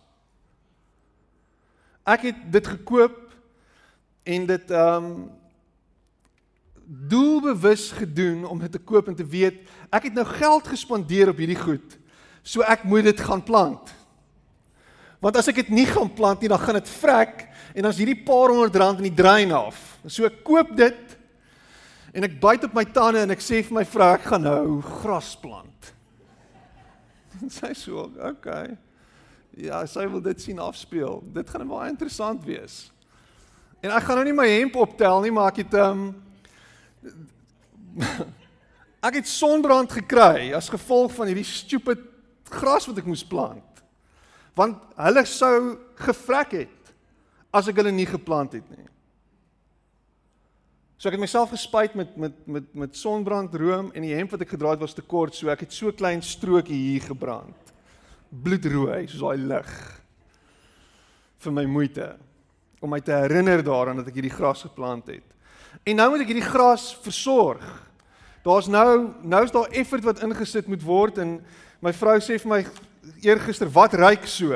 Ek 2.05 2.21
het 2.21 2.51
dit 2.51 2.67
gekoop 2.67 3.31
en 4.23 4.45
dit 4.45 4.71
um 4.71 5.31
doelbewus 6.85 7.91
gedoen 7.91 8.45
om 8.45 8.59
dit 8.59 8.71
te 8.71 8.79
koop 8.79 9.07
en 9.07 9.15
te 9.15 9.25
weet 9.25 9.63
ek 9.89 10.03
het 10.03 10.13
nou 10.13 10.25
geld 10.25 10.67
gespandeer 10.67 11.29
op 11.29 11.37
hierdie 11.37 11.61
goed. 11.63 12.00
So 12.43 12.65
ek 12.65 12.83
moet 12.89 13.05
dit 13.09 13.21
gaan 13.21 13.43
plant. 13.45 13.93
Want 15.21 15.37
as 15.37 15.49
ek 15.51 15.61
dit 15.61 15.73
nie 15.73 15.85
gaan 15.85 16.09
plant 16.13 16.41
nie, 16.41 16.49
dan 16.49 16.61
gaan 16.61 16.79
dit 16.79 16.93
vrek 16.97 17.45
en 17.75 17.85
dan's 17.85 17.99
hierdie 18.01 18.17
paar 18.25 18.49
honderd 18.49 18.77
rand 18.81 19.01
in 19.03 19.09
die 19.11 19.17
drein 19.17 19.53
af. 19.53 19.77
So 20.09 20.25
ek 20.25 20.41
koop 20.45 20.73
dit 20.77 21.17
en 22.11 22.25
ek 22.27 22.39
byt 22.41 22.65
op 22.67 22.73
my 22.75 22.83
tande 22.89 23.21
en 23.21 23.33
ek 23.35 23.43
sê 23.43 23.61
vir 23.63 23.77
my 23.77 23.85
vrou 23.87 24.09
ek 24.15 24.25
gaan 24.31 24.47
nou 24.47 24.79
gras 25.01 25.35
plant. 25.41 25.67
En 27.41 27.49
sy 27.49 27.71
sê 27.71 27.87
so, 27.87 28.09
okay. 28.27 28.75
Ja, 29.57 29.79
sy 29.89 30.03
wil 30.11 30.21
dit 30.23 30.41
sien 30.43 30.59
afspeel. 30.61 31.21
Dit 31.33 31.49
gaan 31.49 31.69
baie 31.69 31.89
interessant 31.89 32.43
wees. 32.45 32.91
En 33.81 33.89
ek 33.95 34.05
gaan 34.05 34.19
nou 34.19 34.25
nie 34.27 34.35
my 34.35 34.45
hemp 34.49 34.75
optel 34.77 35.23
nie, 35.23 35.31
maar 35.33 35.49
ek 35.49 35.63
het 35.63 35.73
um, 35.81 36.03
ek 39.07 39.17
het 39.21 39.29
sonbrand 39.29 39.91
gekry 39.95 40.51
as 40.53 40.69
gevolg 40.69 41.15
van 41.15 41.31
hierdie 41.31 41.47
stupid 41.47 42.10
gras 42.53 42.87
wat 42.89 43.01
ek 43.01 43.09
moes 43.09 43.25
plant. 43.27 43.83
Want 44.57 44.81
hulle 44.99 45.25
sou 45.29 45.57
gevrek 46.03 46.55
het 46.63 46.93
as 47.51 47.67
ek 47.71 47.79
hulle 47.81 47.93
nie 47.95 48.07
geplant 48.07 48.55
het 48.57 48.67
nie. 48.71 48.87
So 51.01 51.09
ek 51.09 51.15
het 51.17 51.23
myself 51.23 51.49
gespuit 51.49 51.95
met 51.97 52.13
met 52.15 52.35
met 52.45 52.73
met 52.77 52.97
sonbrandroom 52.97 53.89
en 53.95 54.05
die 54.05 54.13
hemp 54.13 54.35
wat 54.35 54.43
ek 54.45 54.53
gedra 54.53 54.75
het 54.75 54.83
was 54.83 54.93
te 54.93 55.01
kort, 55.01 55.33
so 55.33 55.49
ek 55.49 55.65
het 55.65 55.73
so 55.73 55.89
klein 55.91 56.21
strokie 56.21 56.77
hier 56.77 57.07
gebrand. 57.07 57.73
Bloedrooi 58.29 59.07
soos 59.09 59.23
daai 59.23 59.47
lig 59.49 59.71
vir 61.41 61.55
my 61.57 61.65
moeite 61.65 62.11
om 62.81 62.93
my 62.93 62.99
te 63.01 63.13
herinner 63.13 63.63
daaraan 63.65 63.97
dat 64.01 64.11
ek 64.11 64.19
hierdie 64.19 64.33
gras 64.33 64.61
geplant 64.65 65.09
het. 65.09 65.25
En 65.85 65.97
nou 65.97 66.07
moet 66.13 66.21
ek 66.21 66.31
hierdie 66.33 66.49
gras 66.51 66.91
versorg. 67.01 67.65
Daar's 68.45 68.69
nou 68.69 69.11
nou's 69.21 69.53
daar 69.53 69.73
effort 69.77 70.05
wat 70.05 70.21
ingesit 70.25 70.69
moet 70.69 70.85
word 70.85 71.17
en 71.21 71.39
my 71.81 71.93
vrou 71.97 72.17
sê 72.21 72.37
vir 72.41 72.51
my 72.51 72.61
eergister 73.25 73.69
wat 73.73 73.95
ryk 73.97 74.27
so. 74.29 74.53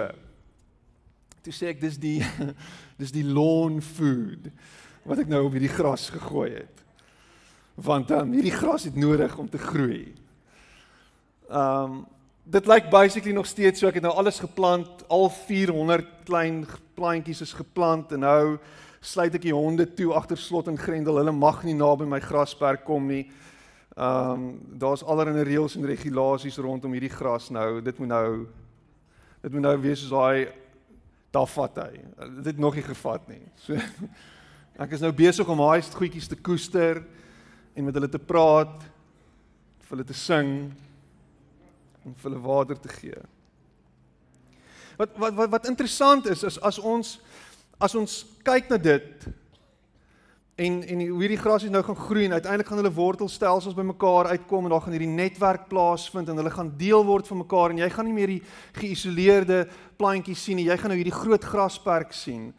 Toe 1.46 1.54
sê 1.54 1.72
ek 1.74 1.82
dis 1.82 1.98
die 2.02 2.20
dis 3.02 3.14
die 3.14 3.26
lawn 3.26 3.82
food 3.84 4.52
wat 5.06 5.22
ek 5.22 5.30
nou 5.30 5.44
op 5.46 5.54
hierdie 5.54 5.74
gras 5.74 6.08
gegooi 6.14 6.52
het. 6.56 6.84
Want 7.76 8.10
um, 8.16 8.32
hierdie 8.34 8.56
gras 8.56 8.88
het 8.88 8.96
nodig 8.98 9.34
om 9.38 9.50
te 9.50 9.62
groei. 9.62 10.16
Um 11.50 12.06
dit 12.46 12.68
lyk 12.70 12.92
basically 12.94 13.34
nog 13.34 13.48
steeds 13.50 13.82
so 13.82 13.90
ek 13.90 13.96
het 13.98 14.04
nou 14.06 14.14
alles 14.14 14.38
geplant, 14.38 15.02
al 15.10 15.32
400 15.34 16.06
klein 16.28 16.60
plantjies 16.94 17.42
is 17.42 17.54
geplant 17.58 18.12
en 18.14 18.22
nou 18.22 18.60
sluit 19.02 19.34
ek 19.34 19.48
die 19.48 19.54
honde 19.54 19.88
toe 19.98 20.12
agter 20.14 20.38
slot 20.38 20.70
en 20.70 20.78
grendel. 20.78 21.18
Hulle 21.18 21.34
mag 21.34 21.64
nie 21.66 21.74
naby 21.78 22.06
my 22.10 22.22
grasperk 22.22 22.86
kom 22.86 23.10
nie. 23.10 23.24
Um 23.96 24.60
daar's 24.76 25.04
allerlei 25.04 25.46
reëls 25.48 25.78
en 25.80 25.88
regulasies 25.88 26.58
rondom 26.60 26.92
hierdie 26.92 27.14
gras 27.14 27.50
nou. 27.50 27.82
Dit 27.82 28.00
moet 28.00 28.12
nou 28.12 28.30
dit 29.42 29.52
moet 29.54 29.62
nou 29.62 29.76
wees 29.80 30.02
soos 30.02 30.12
daai 30.12 30.52
daar 31.32 31.48
vat 31.48 31.78
hy. 31.86 31.92
Dit 32.40 32.46
het 32.54 32.60
nog 32.60 32.76
nie 32.76 32.84
gevat 32.84 33.28
nie. 33.32 33.44
So 33.64 33.78
Ek 34.76 34.92
is 34.92 35.00
nou 35.00 35.14
besig 35.16 35.48
om 35.48 35.62
haai 35.64 35.80
goedjies 35.88 36.28
te 36.28 36.36
koester 36.36 37.00
en 37.76 37.86
met 37.88 37.96
hulle 37.96 38.10
te 38.12 38.20
praat, 38.20 38.82
vir 39.86 39.94
hulle 39.94 40.08
te 40.08 40.18
sing 40.18 40.50
en 42.04 42.16
vir 42.20 42.28
hulle 42.28 42.42
water 42.44 42.80
te 42.84 42.92
gee. 42.92 43.22
Wat 45.00 45.16
wat 45.20 45.38
wat 45.40 45.54
wat 45.56 45.70
interessant 45.72 46.28
is 46.32 46.44
is 46.44 46.60
as 46.60 46.80
ons 46.80 47.16
as 47.80 47.96
ons 47.96 48.18
kyk 48.44 48.68
na 48.72 48.80
dit 48.80 49.28
en 50.56 50.84
en 50.84 51.08
hoe 51.08 51.22
hierdie 51.22 51.42
grasies 51.42 51.70
nou 51.70 51.84
gaan 51.84 52.00
groei 52.00 52.26
en 52.26 52.38
uiteindelik 52.38 52.68
gaan 52.68 52.80
hulle 52.80 52.94
wortelstelsels 52.96 53.76
bymekaar 53.76 54.32
uitkom 54.32 54.66
en 54.66 54.72
daar 54.72 54.82
gaan 54.82 54.96
hierdie 54.96 55.12
netwerk 55.12 55.68
plaasvind 55.68 56.30
en 56.30 56.38
hulle 56.40 56.52
gaan 56.52 56.78
deel 56.78 57.04
word 57.06 57.28
van 57.28 57.44
mekaar 57.44 57.74
en 57.74 57.82
jy 57.84 57.90
gaan 57.90 58.06
nie 58.06 58.14
meer 58.14 58.28
die 58.28 58.44
geïsoleerde 58.80 59.66
plantjies 59.98 60.44
sien 60.44 60.56
nie 60.56 60.70
jy 60.70 60.78
gaan 60.78 60.94
nou 60.94 61.02
hierdie 61.02 61.20
groot 61.20 61.44
grasperk 61.44 62.14
sien 62.14 62.54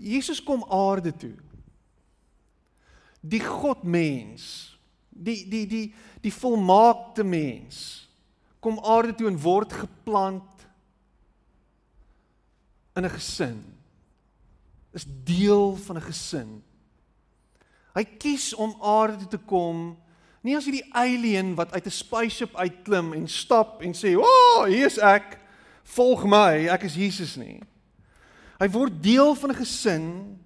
Jesus 0.00 0.42
kom 0.42 0.64
aarde 0.70 1.12
toe. 1.16 1.34
Die 3.20 3.40
God 3.40 3.82
mens, 3.82 4.76
die 5.08 5.44
die 5.48 5.66
die 5.66 5.86
die 6.24 6.32
volmaakte 6.32 7.24
mens 7.24 8.08
kom 8.64 8.78
aarde 8.80 9.12
toe 9.14 9.28
en 9.28 9.40
word 9.40 9.72
geplant 9.72 10.66
in 12.96 13.04
'n 13.04 13.10
gesin. 13.10 13.73
Is 14.94 15.06
deel 15.24 15.76
van 15.76 15.96
'n 15.96 16.06
gesin. 16.06 16.62
Hy 17.94 18.04
kies 18.04 18.54
om 18.54 18.76
aarde 18.80 19.16
toe 19.16 19.28
te 19.28 19.38
kom 19.38 19.96
nie 20.44 20.56
as 20.58 20.66
hierdie 20.68 20.84
alien 20.92 21.54
wat 21.56 21.72
uit 21.72 21.86
'n 21.86 21.90
spaceship 21.90 22.56
uitklim 22.56 23.12
en 23.12 23.28
stap 23.28 23.82
en 23.82 23.92
sê, 23.92 24.16
"O, 24.16 24.22
oh, 24.22 24.64
hier 24.64 24.86
is 24.86 24.98
ek. 24.98 25.40
Volg 25.84 26.24
my, 26.24 26.68
ek 26.68 26.82
is 26.82 26.94
Jesus 26.94 27.36
nie." 27.36 27.60
Hy 28.58 28.68
word 28.68 29.02
deel 29.02 29.34
van 29.34 29.50
'n 29.50 29.54
gesin. 29.54 30.38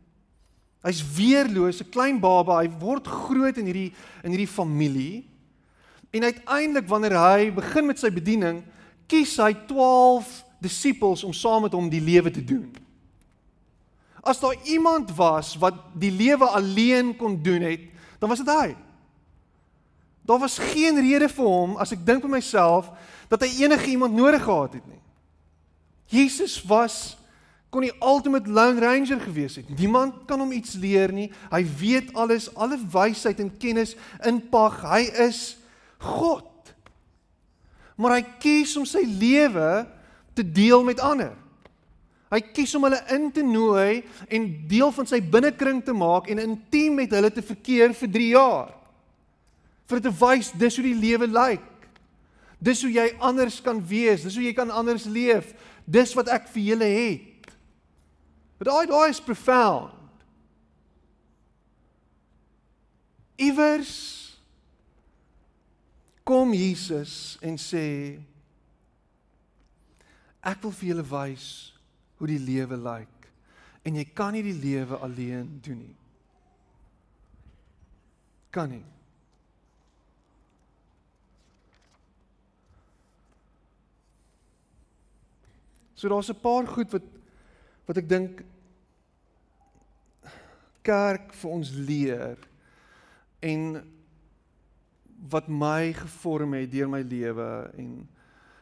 Hy's 0.83 1.03
weerloos, 1.03 1.81
'n 1.81 1.91
klein 1.91 2.21
baba, 2.21 2.63
hy 2.63 2.71
word 2.79 3.07
groot 3.07 3.57
in 3.59 3.67
hierdie 3.67 3.93
in 4.23 4.31
hierdie 4.31 4.55
familie. 4.55 5.29
En 6.11 6.23
uiteindelik 6.23 6.89
wanneer 6.89 7.19
hy 7.19 7.51
begin 7.51 7.87
met 7.87 7.99
sy 7.99 8.11
bediening, 8.11 8.65
kies 9.07 9.37
hy 9.37 9.53
12 9.67 10.45
disippels 10.61 11.25
om 11.25 11.33
saam 11.33 11.63
met 11.63 11.73
hom 11.73 11.89
die 11.89 12.01
lewe 12.01 12.31
te 12.31 12.45
doen. 12.45 12.73
As 14.29 14.41
daar 14.43 14.57
iemand 14.69 15.14
was 15.17 15.55
wat 15.61 15.79
die 15.97 16.12
lewe 16.12 16.45
alleen 16.45 17.14
kon 17.17 17.38
doen 17.43 17.64
het, 17.64 17.88
dan 18.21 18.29
was 18.29 18.43
dit 18.45 18.51
hy. 18.53 18.75
Daar 20.29 20.38
was 20.38 20.59
geen 20.61 21.01
rede 21.01 21.31
vir 21.33 21.47
hom 21.49 21.79
as 21.81 21.95
ek 21.97 22.05
dink 22.05 22.21
vir 22.27 22.35
myself 22.37 22.91
dat 23.33 23.41
hy 23.45 23.64
enige 23.64 23.88
iemand 23.95 24.17
nodig 24.17 24.45
gehad 24.45 24.77
het 24.77 24.85
nie. 24.85 25.01
Jesus 26.12 26.59
was 26.69 27.17
kon 27.73 27.85
die 27.85 27.95
ultimate 28.01 28.49
lone 28.49 28.81
ranger 28.81 29.21
gewees 29.21 29.59
het. 29.61 29.69
Niemand 29.77 30.25
kan 30.29 30.41
hom 30.41 30.53
iets 30.57 30.77
leer 30.81 31.12
nie. 31.12 31.29
Hy 31.53 31.61
weet 31.81 32.14
alles, 32.17 32.49
alle 32.57 32.79
wysheid 32.81 33.41
en 33.45 33.51
kennis 33.61 33.93
inpag. 34.25 34.81
Hy 34.88 35.03
is 35.29 35.43
God. 36.01 36.73
Maar 38.01 38.19
hy 38.19 38.25
kies 38.41 38.73
om 38.81 38.87
sy 38.88 39.03
lewe 39.05 39.85
te 40.37 40.45
deel 40.45 40.85
met 40.87 41.01
ander. 41.05 41.35
Hy 42.29 42.41
kies 42.53 42.75
om 42.77 42.85
hulle 42.85 43.01
in 43.14 43.31
te 43.33 43.43
nooi 43.45 44.03
en 44.29 44.49
deel 44.69 44.91
van 44.93 45.09
sy 45.09 45.21
binnekring 45.25 45.81
te 45.85 45.95
maak 45.97 46.29
en 46.29 46.43
intiem 46.43 46.99
met 47.01 47.14
hulle 47.17 47.31
te 47.33 47.45
verkeer 47.45 47.95
vir 47.97 48.11
3 48.19 48.29
jaar. 48.35 48.75
Vir 49.88 50.03
te 50.05 50.12
wys 50.12 50.53
dis 50.53 50.77
hoe 50.77 50.85
die 50.85 50.99
lewe 50.99 51.29
lyk. 51.31 51.64
Dis 52.61 52.83
hoe 52.85 52.91
jy 52.93 53.07
anders 53.25 53.61
kan 53.64 53.81
wees, 53.81 54.27
dis 54.27 54.37
hoe 54.37 54.45
jy 54.45 54.53
kan 54.53 54.73
anders 54.75 55.07
leef. 55.09 55.55
Dis 55.88 56.12
wat 56.19 56.29
ek 56.35 56.51
vir 56.53 56.75
julle 56.75 56.91
het. 56.93 57.49
But 58.59 58.69
daai 58.69 58.91
daai 58.91 59.09
is 59.09 59.23
profound. 59.25 59.95
Iewers 63.38 63.95
kom 66.27 66.53
Jesus 66.53 67.38
en 67.41 67.57
sê 67.57 68.19
ek 70.45 70.61
wil 70.61 70.75
vir 70.75 70.91
julle 70.91 71.07
wys 71.09 71.49
hoe 72.18 72.26
die 72.26 72.42
lewe 72.42 72.76
lyk 72.76 73.18
en 73.88 73.96
jy 73.96 74.04
kan 74.14 74.35
nie 74.35 74.44
die 74.44 74.59
lewe 74.59 74.98
alleen 75.00 75.48
doen 75.64 75.78
nie. 75.81 75.96
Kan 78.52 78.72
nie. 78.72 78.85
So 85.94 86.09
daar's 86.09 86.31
'n 86.31 86.40
paar 86.40 86.66
goed 86.66 86.92
wat 86.92 87.02
wat 87.87 87.96
ek 87.96 88.09
dink 88.09 88.44
kerk 90.83 91.33
vir 91.33 91.50
ons 91.50 91.70
leer 91.70 92.37
en 93.40 93.83
wat 95.31 95.48
my 95.48 95.92
gevorm 95.92 96.52
het 96.52 96.70
deur 96.70 96.88
my 96.88 97.00
lewe 97.00 97.70
en 97.76 98.09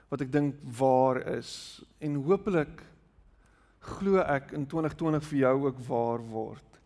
wat 0.09 0.21
ek 0.21 0.33
dink 0.33 0.55
waar 0.79 1.21
is 1.37 1.83
en 1.99 2.15
hopelik 2.15 2.83
glo 3.87 4.23
ek 4.23 4.53
in 4.57 4.67
2020 4.67 5.25
vir 5.31 5.39
jou 5.39 5.55
ook 5.67 5.81
waar 5.89 6.23
word 6.31 6.81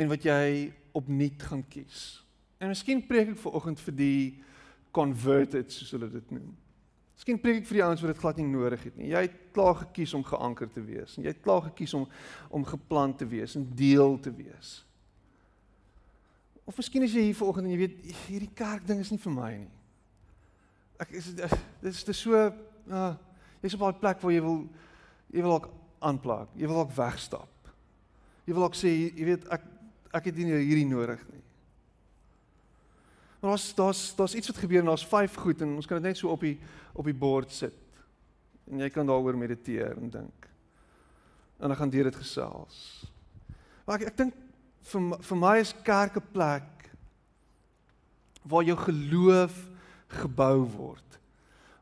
en 0.00 0.08
wat 0.08 0.24
jy 0.24 0.72
opnuut 0.96 1.42
gaan 1.42 1.62
kies. 1.68 2.22
En 2.60 2.72
miskien 2.72 3.02
preek 3.06 3.34
ek 3.34 3.40
ver 3.40 3.56
oggend 3.58 3.80
vir 3.80 3.96
die 3.96 4.22
converted 4.96 5.72
soos 5.72 5.92
hulle 5.94 6.08
dit 6.12 6.34
noem. 6.34 6.50
Miskien 7.20 7.40
preek 7.40 7.60
ek 7.60 7.66
vir 7.68 7.80
die 7.80 7.84
ouens 7.84 8.00
wat 8.00 8.14
dit 8.14 8.20
glad 8.22 8.38
nie 8.40 8.46
nodig 8.48 8.84
het 8.88 8.94
nie. 8.96 9.10
Jy 9.12 9.24
het 9.26 9.34
klaar 9.52 9.74
gekies 9.82 10.14
om 10.16 10.24
geanker 10.24 10.70
te 10.72 10.80
wees 10.84 11.18
en 11.18 11.26
jy 11.26 11.34
het 11.34 11.42
klaar 11.44 11.66
gekies 11.68 11.92
om 11.98 12.06
om 12.48 12.64
geplant 12.64 13.18
te 13.20 13.28
wees 13.28 13.56
en 13.58 13.66
deel 13.76 14.16
te 14.24 14.32
wees. 14.32 14.78
Of 16.64 16.78
miskien 16.80 17.04
is 17.04 17.12
jy 17.12 17.26
hier 17.28 17.36
vanoggend 17.36 17.68
en 17.68 17.74
jy 17.74 17.80
weet 17.82 17.98
hierdie 18.26 18.54
kerk 18.56 18.86
ding 18.88 19.02
is 19.04 19.10
nie 19.12 19.20
vir 19.20 19.34
my 19.36 19.50
nie. 19.58 19.74
Ek 21.00 21.12
is 21.20 21.28
dit 21.34 21.90
is 21.92 22.04
te 22.08 22.16
so 22.16 22.40
uh 22.40 23.12
jy's 23.60 23.76
op 23.76 23.84
'n 23.84 24.00
plek 24.00 24.24
waar 24.24 24.32
jy 24.32 24.40
wil 24.40 24.64
jy 25.28 25.42
wil 25.44 25.56
ook 25.58 25.68
aanplak. 26.00 26.48
Jy 26.56 26.66
wil 26.66 26.82
ook 26.82 26.94
wegstap. 26.96 27.70
Jy 28.48 28.56
wil 28.56 28.66
ook 28.66 28.78
sê 28.78 28.90
jy 28.90 29.26
weet 29.28 29.46
ek 29.52 29.68
ek 30.10 30.26
het 30.26 30.40
nie 30.40 30.48
hierdie 30.50 30.88
nodig 30.88 31.20
nie. 31.30 31.44
Maar 33.40 33.54
daar's 33.54 33.68
daar's 33.74 34.02
daar's 34.18 34.34
iets 34.34 34.50
wat 34.50 34.62
gebeur 34.64 34.82
en 34.82 34.90
daar's 34.92 35.06
vyf 35.06 35.36
goed 35.38 35.62
en 35.62 35.76
ons 35.78 35.86
kan 35.86 36.00
dit 36.00 36.10
net 36.10 36.18
so 36.18 36.32
op 36.32 36.42
die 36.44 36.58
op 36.92 37.06
die 37.06 37.16
bord 37.16 37.52
sit. 37.52 37.76
En 38.70 38.82
jy 38.82 38.90
kan 38.90 39.06
daaroor 39.06 39.38
mediteer 39.38 39.96
en 39.96 40.10
dink. 40.10 40.48
En 41.60 41.68
dan 41.68 41.76
gaan 41.76 41.92
deur 41.92 42.10
dit 42.10 42.20
gesels. 42.20 43.04
Maar 43.86 44.00
ek 44.00 44.12
ek 44.12 44.18
dink 44.24 44.36
vir 44.90 45.08
vir 45.28 45.38
my 45.38 45.56
is 45.60 45.74
kerk 45.84 46.16
'n 46.16 46.32
plek 46.32 46.90
waar 48.42 48.64
jou 48.64 48.76
geloof 48.76 49.68
gebou 50.08 50.66
word. 50.76 51.18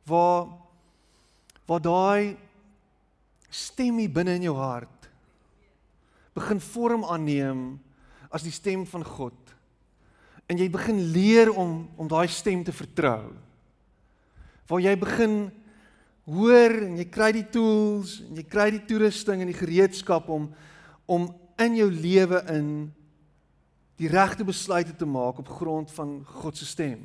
Waar 0.04 0.48
waar 1.66 1.80
daai 1.80 2.36
stem 3.48 3.98
hier 4.02 4.12
binne 4.12 4.36
in 4.38 4.48
jou 4.48 4.56
hart 4.58 5.08
begin 6.38 6.60
vorm 6.62 7.04
aanneem 7.08 7.62
as 8.30 8.44
die 8.46 8.54
stem 8.54 8.84
van 8.86 9.04
God 9.06 9.54
en 10.48 10.60
jy 10.60 10.68
begin 10.72 11.00
leer 11.12 11.50
om 11.52 11.82
om 12.00 12.08
daai 12.08 12.28
stem 12.32 12.62
te 12.64 12.72
vertrou. 12.72 13.34
Waar 14.68 14.80
jy 14.80 14.94
begin 15.00 15.34
hoor 16.28 16.74
en 16.86 16.96
jy 17.00 17.06
kry 17.12 17.30
die 17.36 17.46
tools 17.52 18.18
en 18.24 18.38
jy 18.40 18.44
kry 18.48 18.68
die 18.72 18.84
toerusting 18.88 19.42
en 19.42 19.52
die 19.52 19.58
gereedskap 19.58 20.28
om 20.32 20.48
om 21.08 21.28
in 21.58 21.76
jou 21.78 21.88
lewe 21.88 22.40
in 22.52 22.66
die 23.98 24.10
regte 24.12 24.44
besluite 24.46 24.92
te 24.96 25.08
maak 25.08 25.40
op 25.40 25.48
grond 25.58 25.90
van 25.96 26.18
God 26.40 26.56
se 26.56 26.68
stem. 26.68 27.00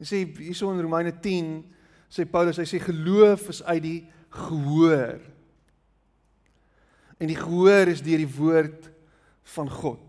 Hy 0.00 0.06
sê 0.08 0.22
hierso 0.24 0.72
in 0.72 0.80
Romeine 0.82 1.12
10 1.12 1.52
sê 2.08 2.24
Paulus 2.28 2.58
hy 2.60 2.66
sê 2.68 2.80
geloof 2.82 3.48
is 3.52 3.62
uit 3.62 3.82
die 3.84 4.00
gehoor. 4.34 5.20
En 7.18 7.30
die 7.30 7.38
gehoor 7.38 7.90
is 7.90 8.02
deur 8.04 8.22
die 8.22 8.34
woord 8.36 8.88
van 9.54 9.70
God. 9.70 10.04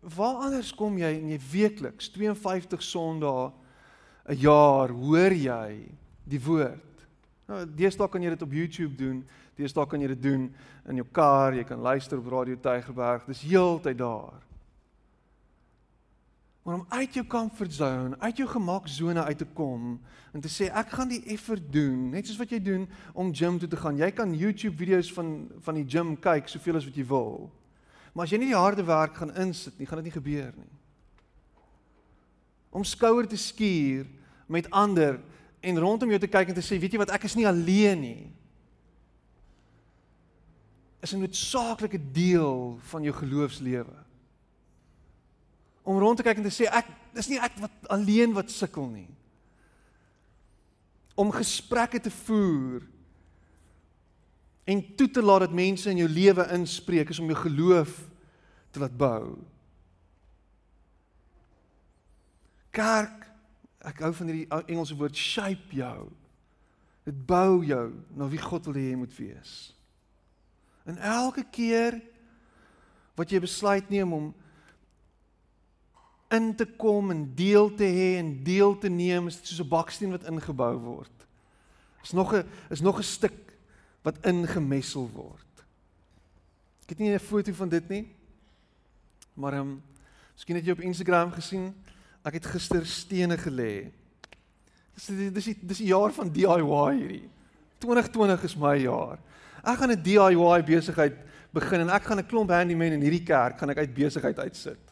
Waar 0.00 0.48
anders 0.48 0.72
kom 0.74 0.96
jy 0.98 1.10
in 1.18 1.32
jy 1.32 1.40
weekliks 1.52 2.10
52 2.14 2.82
Sondae 2.82 3.52
'n 4.28 4.36
jaar 4.38 4.88
hoor 4.88 5.32
jy 5.32 5.88
die 6.24 6.40
woord? 6.40 7.06
Nou, 7.48 7.66
deesdae 7.66 8.08
kan 8.08 8.22
jy 8.22 8.30
dit 8.30 8.42
op 8.42 8.52
YouTube 8.52 8.94
doen. 8.96 9.24
Deesdae 9.56 9.86
kan 9.86 10.00
jy 10.00 10.08
dit 10.14 10.22
doen 10.22 10.54
in 10.88 10.96
jou 10.96 11.06
kar, 11.12 11.54
jy 11.54 11.64
kan 11.64 11.80
luister 11.80 12.18
op 12.18 12.30
Radio 12.32 12.56
Tygerberg. 12.56 13.26
Dis 13.26 13.42
heeltyd 13.42 13.98
daar. 13.98 14.51
Maar 16.62 16.74
om 16.74 16.86
uit 16.88 17.14
jou 17.14 17.26
comfort 17.26 17.72
zone, 17.72 18.18
uit 18.18 18.36
jou 18.36 18.48
gemaksone 18.48 19.22
uit 19.22 19.38
te 19.38 19.46
kom 19.54 19.96
en 20.32 20.40
te 20.40 20.48
sê 20.48 20.68
ek 20.70 20.92
gaan 20.94 21.10
die 21.10 21.24
effer 21.34 21.58
doen, 21.58 22.12
net 22.14 22.28
soos 22.28 22.38
wat 22.38 22.52
jy 22.54 22.60
doen 22.62 22.84
om 23.18 23.32
gym 23.34 23.58
toe 23.58 23.68
te 23.68 23.80
gaan. 23.80 23.98
Jy 23.98 24.10
kan 24.14 24.34
YouTube 24.34 24.78
video's 24.78 25.10
van 25.12 25.50
van 25.66 25.80
die 25.80 25.88
gym 25.88 26.14
kyk 26.14 26.48
soveel 26.48 26.78
as 26.78 26.86
wat 26.86 26.96
jy 26.96 27.06
wil. 27.10 27.50
Maar 28.14 28.28
as 28.28 28.34
jy 28.34 28.38
nie 28.38 28.52
die 28.52 28.58
harde 28.58 28.84
werk 28.86 29.18
gaan 29.18 29.34
insit 29.42 29.74
nie, 29.78 29.88
gaan 29.88 30.02
dit 30.02 30.10
nie 30.10 30.14
gebeur 30.14 30.52
nie. 30.54 30.70
Om 32.72 32.86
skouer 32.86 33.26
te 33.28 33.36
skuur 33.36 34.06
met 34.46 34.70
ander 34.70 35.18
en 35.60 35.82
rondom 35.82 36.14
jou 36.14 36.20
te 36.22 36.30
kyk 36.30 36.52
en 36.52 36.56
te 36.56 36.64
sê, 36.64 36.78
weet 36.78 36.94
jy 36.94 37.02
wat, 37.02 37.12
ek 37.14 37.26
is 37.26 37.36
nie 37.38 37.48
alleen 37.48 38.00
nie. 38.00 38.30
Is 41.02 41.12
'n 41.12 41.18
noodsaaklike 41.18 41.98
deel 42.12 42.78
van 42.90 43.02
jou 43.02 43.14
geloofslewe. 43.14 44.11
Om 45.82 45.98
rond 45.98 46.18
te 46.18 46.26
kyk 46.26 46.38
en 46.38 46.46
te 46.46 46.54
sê 46.54 46.68
ek 46.70 46.88
dis 47.16 47.28
nie 47.32 47.40
ek 47.42 47.58
wat 47.60 47.90
alleen 47.92 48.34
wat 48.36 48.52
sukkel 48.54 48.86
nie. 48.90 49.08
Om 51.18 51.34
gesprekke 51.34 52.00
te 52.00 52.12
voer 52.22 52.86
en 54.64 54.82
toe 54.96 55.08
te 55.10 55.22
laat 55.22 55.48
dat 55.48 55.56
mense 55.56 55.90
in 55.90 55.98
jou 56.04 56.08
lewe 56.08 56.46
inspreek 56.54 57.10
is 57.10 57.18
om 57.18 57.30
jou 57.32 57.38
geloof 57.42 57.96
te 58.72 58.80
laat 58.80 58.94
bou. 58.96 59.34
Kerk 62.72 63.26
ek 63.82 64.04
hou 64.06 64.12
van 64.14 64.30
hierdie 64.30 64.62
Engelse 64.70 64.96
woord 64.96 65.18
shape 65.18 65.74
jou. 65.76 66.06
Dit 67.02 67.18
bou 67.26 67.64
jou 67.66 67.88
na 68.14 68.28
wie 68.30 68.40
God 68.40 68.68
wil 68.70 68.78
hê 68.78 68.92
jy 68.92 68.98
moet 69.00 69.16
wees. 69.18 69.54
En 70.86 70.98
elke 70.98 71.44
keer 71.50 71.98
wat 73.18 73.30
jy 73.30 73.42
besluit 73.42 73.90
neem 73.90 74.14
om 74.14 74.30
in 76.32 76.54
te 76.56 76.66
kom 76.66 77.10
en 77.10 77.34
deel 77.34 77.74
te 77.74 77.84
hê 77.84 78.18
en 78.18 78.32
deel 78.44 78.78
te 78.78 78.88
neem, 78.88 79.28
is 79.28 79.38
soos 79.42 79.60
'n 79.60 79.68
baksteen 79.68 80.10
wat 80.10 80.24
ingebou 80.24 80.76
word. 80.78 81.26
Is 82.02 82.12
nog 82.12 82.34
'n 82.34 82.44
is 82.70 82.80
nog 82.80 82.98
'n 82.98 83.02
stuk 83.02 83.56
wat 84.02 84.24
ingemessel 84.26 85.10
word. 85.14 85.52
Ek 86.82 86.88
het 86.88 86.98
nie 86.98 87.14
'n 87.14 87.18
foto 87.18 87.52
van 87.52 87.68
dit 87.68 87.88
nie. 87.88 88.08
Maar 89.34 89.52
ehm 89.52 89.60
um, 89.60 89.82
miskien 90.34 90.56
het 90.56 90.64
jy 90.64 90.72
op 90.72 90.80
Instagram 90.80 91.32
gesien 91.32 91.74
Ek 92.22 92.38
het 92.38 92.46
gister 92.54 92.86
stene 92.86 93.36
gelê. 93.38 93.90
Dis 94.94 95.08
dis 95.34 95.48
dis 95.58 95.82
die 95.82 95.90
jaar 95.90 96.12
van 96.14 96.30
DIY 96.30 96.94
hierdie. 96.94 97.26
2020 97.82 98.44
is 98.46 98.54
my 98.60 98.76
jaar. 98.78 99.18
Ek 99.62 99.78
gaan 99.78 99.90
'n 99.90 100.02
DIY 100.02 100.62
besigheid 100.62 101.16
begin 101.50 101.80
en 101.80 101.90
ek 101.90 102.04
gaan 102.04 102.18
'n 102.18 102.26
klomp 102.26 102.50
handyman 102.50 102.92
in 102.92 103.02
hierdie 103.02 103.24
kerk 103.24 103.58
gaan 103.58 103.70
ek 103.70 103.78
uit 103.78 103.94
besigheid 103.94 104.38
uitsit. 104.38 104.91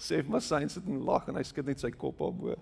Sef 0.00 0.28
maar 0.28 0.42
sy 0.44 0.62
sit 0.68 0.86
en 0.88 1.02
lag 1.04 1.26
en 1.28 1.36
hy 1.36 1.44
skud 1.44 1.66
net 1.68 1.82
sy 1.82 1.90
kop 1.92 2.22
op 2.24 2.38
bo. 2.40 2.56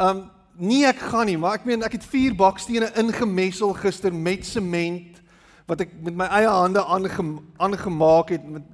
Um 0.00 0.30
nee 0.56 0.84
ek 0.84 1.00
gaan 1.12 1.28
nie, 1.28 1.38
maar 1.40 1.58
ek 1.58 1.66
meen 1.68 1.84
ek 1.84 1.96
het 1.96 2.06
vier 2.12 2.34
bakstene 2.36 2.90
ingemessel 3.00 3.72
gister 3.76 4.12
met 4.12 4.44
sement 4.44 5.20
wat 5.68 5.84
ek 5.84 5.94
met 6.04 6.16
my 6.18 6.28
eie 6.40 6.50
hande 6.50 6.82
aangemaak 6.84 8.34
het 8.34 8.44
met 8.44 8.66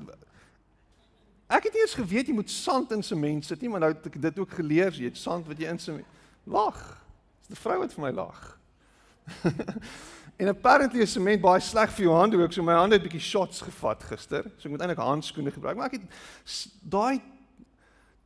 Ek 1.49 1.65
het 1.65 1.79
eers 1.81 1.95
geweet 1.97 2.29
jy 2.29 2.35
moet 2.37 2.51
sand 2.53 2.91
in 2.93 3.03
sement 3.03 3.47
sit 3.49 3.63
nie, 3.65 3.71
maar 3.73 3.81
nou 3.81 3.89
het 3.95 4.05
ek 4.11 4.19
dit 4.21 4.41
ook 4.43 4.51
geleer, 4.59 4.93
jy 4.93 5.09
het 5.09 5.17
sand 5.17 5.47
wat 5.49 5.57
jy 5.57 5.71
in 5.73 5.81
sement. 5.81 6.19
Lag. 6.45 6.77
Dis 7.49 7.57
'n 7.57 7.63
vrou 7.63 7.79
wat 7.81 7.95
vir 7.95 8.05
my 8.05 8.11
lag. 8.13 8.59
en 10.41 10.49
apparently 10.53 11.01
is 11.01 11.13
sement 11.17 11.41
baie 11.41 11.61
sleg 11.61 11.89
vir 11.97 12.05
jou 12.05 12.13
hande 12.13 12.37
ook, 12.37 12.53
so 12.53 12.63
my 12.63 12.77
hande 12.77 12.99
het 13.01 13.07
bietjie 13.07 13.25
shots 13.25 13.63
gevat 13.65 14.05
gister. 14.11 14.45
So 14.59 14.69
ek 14.69 14.75
moet 14.77 14.85
eintlik 14.85 15.01
handskoene 15.01 15.51
gebruik, 15.51 15.77
maar 15.77 15.89
ek 15.89 16.03
het 16.03 16.69
daai 16.85 17.17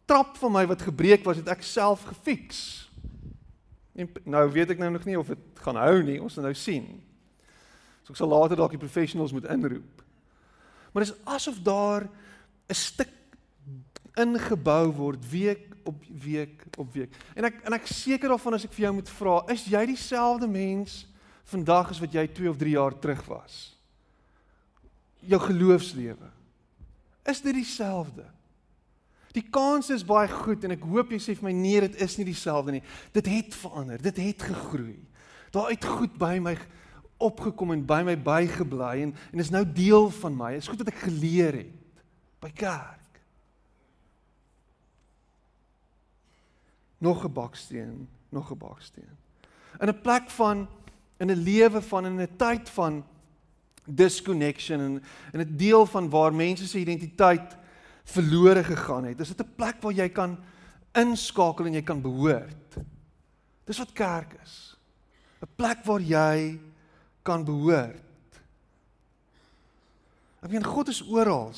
trap 0.07 0.37
van 0.37 0.53
my 0.53 0.67
wat 0.67 0.83
gebreek 0.83 1.25
was, 1.25 1.37
het 1.37 1.49
ek 1.49 1.63
self 1.63 2.05
gefiks. 2.09 2.91
En 3.95 4.09
nou 4.25 4.45
weet 4.53 4.73
ek 4.75 4.81
nou 4.81 4.91
nog 4.95 5.05
nie 5.05 5.19
of 5.19 5.33
dit 5.33 5.65
gaan 5.65 5.77
hou 5.77 6.03
nie, 6.03 6.21
ons 6.23 6.35
gaan 6.35 6.49
nou 6.49 6.55
sien. 6.57 6.87
So 8.03 8.15
ek 8.15 8.21
sal 8.21 8.33
later 8.33 8.59
dalk 8.59 8.75
die 8.75 8.83
professionals 8.83 9.35
moet 9.35 9.49
inroep. 9.53 10.05
Maar 10.93 11.07
dis 11.07 11.15
asof 11.25 11.61
daar 11.65 12.09
'n 12.69 12.75
stuk 12.75 13.13
ingebou 14.17 14.93
word 14.93 15.31
week 15.31 15.69
op 15.85 16.05
week 16.05 16.65
op 16.79 16.93
week. 16.93 17.15
En 17.35 17.45
ek 17.45 17.63
en 17.65 17.73
ek 17.73 17.87
seker 17.87 18.29
daarvan 18.29 18.55
as 18.55 18.65
ek 18.65 18.73
vir 18.73 18.85
jou 18.87 18.95
moet 18.95 19.09
vra, 19.09 19.45
is 19.53 19.65
jy 19.65 19.87
dieselfde 19.87 20.49
mens 20.49 21.07
vandag 21.45 21.91
as 21.91 22.01
wat 22.01 22.13
jy 22.13 22.27
2 22.27 22.51
of 22.51 22.57
3 22.57 22.71
jaar 22.71 22.99
terug 22.99 23.25
was? 23.27 23.77
Jou 25.21 25.41
geloofslewe. 25.41 26.31
Is 27.25 27.41
dit 27.41 27.55
dieselfde? 27.55 28.25
Die 29.33 29.45
kans 29.51 29.89
is 29.91 30.05
baie 30.05 30.29
goed 30.29 30.65
en 30.65 30.75
ek 30.75 30.85
hoop 30.85 31.13
jy 31.13 31.19
sê 31.23 31.35
vir 31.39 31.49
my 31.49 31.55
nee, 31.57 31.81
dit 31.81 32.01
is 32.05 32.19
nie 32.19 32.27
dieselfde 32.29 32.75
nie. 32.75 32.83
Dit 33.17 33.31
het 33.33 33.55
verander, 33.57 34.03
dit 34.03 34.19
het 34.21 34.45
gegroei. 34.51 34.99
Daar 35.53 35.73
uit 35.73 35.85
goed 35.85 36.19
by 36.21 36.37
my 36.41 36.57
opgekom 37.23 37.73
en 37.73 37.85
by 37.87 38.03
my 38.05 38.17
bygebly 38.19 39.07
en 39.07 39.15
en 39.33 39.41
is 39.41 39.53
nou 39.55 39.65
deel 39.65 40.11
van 40.21 40.37
my. 40.37 40.53
Is 40.59 40.69
goed 40.69 40.83
dat 40.83 40.93
ek 40.93 41.05
geleer 41.07 41.63
het 41.63 42.03
by 42.43 42.51
kerk. 42.51 42.99
Nog 46.99 47.25
'n 47.25 47.33
baksteen, 47.33 48.09
nog 48.29 48.51
'n 48.51 48.59
baksteen. 48.59 49.17
In 49.81 49.89
'n 49.89 50.01
plek 50.01 50.31
van 50.31 50.69
in 51.19 51.31
'n 51.31 51.43
lewe 51.43 51.83
van 51.83 52.07
in 52.07 52.21
'n 52.21 52.37
tyd 52.37 52.69
van 52.71 53.05
disconnection 53.85 54.81
en 54.81 55.03
in 55.33 55.41
'n 55.41 55.57
deel 55.57 55.87
van 55.87 56.11
waar 56.11 56.35
mense 56.35 56.67
se 56.67 56.79
identiteit 56.79 57.57
verlore 58.05 58.65
gegaan 58.65 59.05
het. 59.05 59.21
Is 59.21 59.29
dit 59.29 59.41
'n 59.41 59.55
plek 59.57 59.83
waar 59.83 59.93
jy 59.93 60.09
kan 60.09 60.39
inskakel 60.93 61.67
en 61.67 61.73
jy 61.73 61.83
kan 61.83 62.03
behoort? 62.03 62.77
Dis 63.65 63.79
wat 63.79 63.93
kerk 63.93 64.35
is. 64.43 64.77
'n 65.41 65.49
Plek 65.57 65.85
waar 65.85 66.01
jy 66.01 66.61
kan 67.23 67.45
behoort. 67.45 68.03
Ek 70.43 70.51
meen 70.51 70.65
God 70.65 70.89
is 70.89 71.03
oral. 71.03 71.53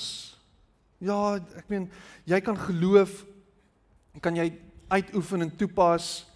Ja, 0.99 1.37
ek 1.57 1.69
meen 1.69 1.91
jy 2.25 2.41
kan 2.41 2.57
geloof 2.59 3.25
kan 4.21 4.37
jy 4.37 4.53
uitoefen 4.89 5.41
en 5.41 5.57
toepas. 5.57 6.27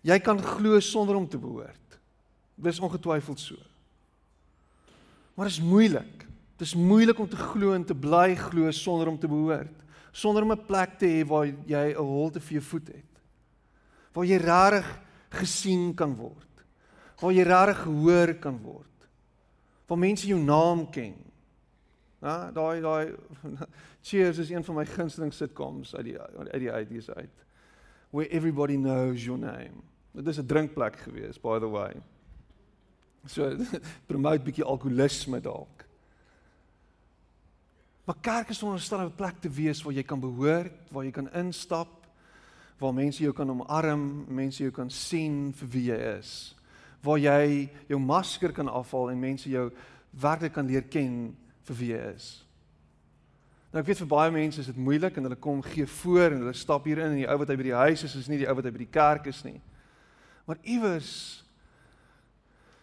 Jy 0.00 0.18
kan 0.22 0.38
glo 0.42 0.80
sonder 0.80 1.18
om 1.18 1.28
te 1.28 1.38
behoort. 1.38 1.98
Dis 2.54 2.80
ongetwyfeld 2.80 3.40
so. 3.40 3.56
Maar 5.34 5.50
dit 5.50 5.58
is 5.58 5.62
moeilik. 5.62 6.27
Dit 6.58 6.66
is 6.66 6.74
moeilik 6.74 7.18
om 7.22 7.28
te 7.30 7.38
glo 7.38 7.72
en 7.72 7.84
te 7.86 7.94
bly 7.94 8.34
glo 8.34 8.70
sonder 8.74 9.06
om 9.06 9.18
te 9.18 9.30
behoort. 9.30 9.84
Sonder 10.10 10.42
om 10.42 10.52
'n 10.52 10.66
plek 10.66 10.98
te 10.98 11.06
hê 11.06 11.26
waar 11.26 11.46
jy 11.46 11.94
'n 11.94 12.02
holte 12.02 12.40
vir 12.40 12.58
jou 12.58 12.62
voet 12.62 12.88
het. 12.88 13.12
Waar 14.12 14.24
jy 14.24 14.36
regtig 14.36 15.00
gesien 15.30 15.94
kan 15.94 16.14
word. 16.16 16.64
Waar 17.20 17.32
jy 17.32 17.42
regtig 17.42 17.82
gehoor 17.82 18.34
kan 18.34 18.58
word. 18.62 19.08
Waar 19.86 19.98
mense 19.98 20.26
jou 20.26 20.40
naam 20.40 20.90
ken. 20.90 21.14
Ja, 22.22 22.50
daai 22.50 22.80
daai 22.80 23.14
Cheers 24.02 24.38
is 24.38 24.50
een 24.50 24.64
van 24.64 24.74
my 24.74 24.86
gunsteling 24.86 25.32
sitcoms 25.32 25.94
uit 25.94 26.04
die 26.04 26.18
uit 26.20 26.60
die 26.60 26.72
uitdies 26.72 27.10
uit. 27.10 27.44
Where 28.10 28.30
everybody 28.30 28.76
knows 28.76 29.24
your 29.24 29.38
name. 29.38 29.82
Dit 30.12 30.26
is 30.26 30.38
'n 30.38 30.46
drinkplek 30.46 30.96
gewees 30.96 31.40
by 31.40 31.58
the 31.58 31.68
way. 31.68 32.02
So 33.26 33.56
promote 34.06 34.42
bietjie 34.42 34.64
alkoholisme 34.64 35.40
dalk. 35.40 35.87
Maar 38.08 38.16
kerk 38.24 38.48
is 38.48 38.58
veronderstel 38.58 39.04
'n 39.04 39.14
plek 39.14 39.40
te 39.40 39.50
wees 39.50 39.82
waar 39.82 39.92
jy 39.92 40.02
kan 40.02 40.20
behoort, 40.20 40.90
waar 40.90 41.04
jy 41.04 41.10
kan 41.10 41.32
instap, 41.32 42.06
waar 42.78 42.94
mense 42.94 43.22
jou 43.22 43.32
kan 43.32 43.50
omarm, 43.50 44.24
mense 44.28 44.62
jou 44.62 44.70
kan 44.72 44.90
sien 44.90 45.52
vir 45.52 45.68
wie 45.68 45.84
jy 45.90 46.16
is. 46.18 46.56
Waar 47.02 47.18
jy 47.18 47.70
jou 47.86 48.00
masker 48.00 48.52
kan 48.52 48.68
afhaal 48.68 49.10
en 49.10 49.20
mense 49.20 49.50
jou 49.50 49.70
werklik 50.10 50.52
kan 50.52 50.66
leer 50.66 50.82
ken 50.82 51.36
vir 51.62 51.76
wie 51.76 51.92
hy 51.92 52.14
is. 52.14 52.46
Nou 53.72 53.80
ek 53.80 53.86
weet 53.86 53.98
vir 53.98 54.06
baie 54.06 54.30
mense 54.30 54.60
is 54.60 54.66
dit 54.66 54.76
moeilik 54.76 55.16
en 55.16 55.22
hulle 55.22 55.36
kom 55.36 55.62
gee 55.62 55.86
voor 55.86 56.30
en 56.32 56.38
hulle 56.38 56.52
stap 56.52 56.84
hier 56.84 56.98
in 56.98 57.10
en 57.10 57.16
die 57.16 57.28
ou 57.28 57.38
wat 57.38 57.48
hy 57.48 57.56
by 57.56 57.62
die 57.62 57.74
huis 57.74 58.04
is 58.04 58.14
is 58.16 58.28
nie 58.28 58.38
die 58.38 58.48
ou 58.48 58.54
wat 58.54 58.64
hy 58.64 58.70
by 58.70 58.78
die 58.78 58.90
kerk 58.90 59.26
is 59.26 59.44
nie. 59.44 59.60
Maar 60.46 60.56
iewers 60.62 61.44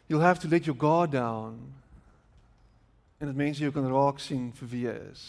You'll 0.07 0.21
have 0.21 0.39
to 0.41 0.47
let 0.47 0.67
your 0.67 0.75
guard 0.75 1.11
down. 1.11 1.73
En 3.19 3.27
dat 3.27 3.35
mense 3.35 3.63
jou 3.63 3.71
kan 3.71 3.87
raak 3.87 4.19
sien 4.19 4.49
vir 4.59 4.71
wie 4.71 4.85
jy 4.87 4.95
is. 5.11 5.25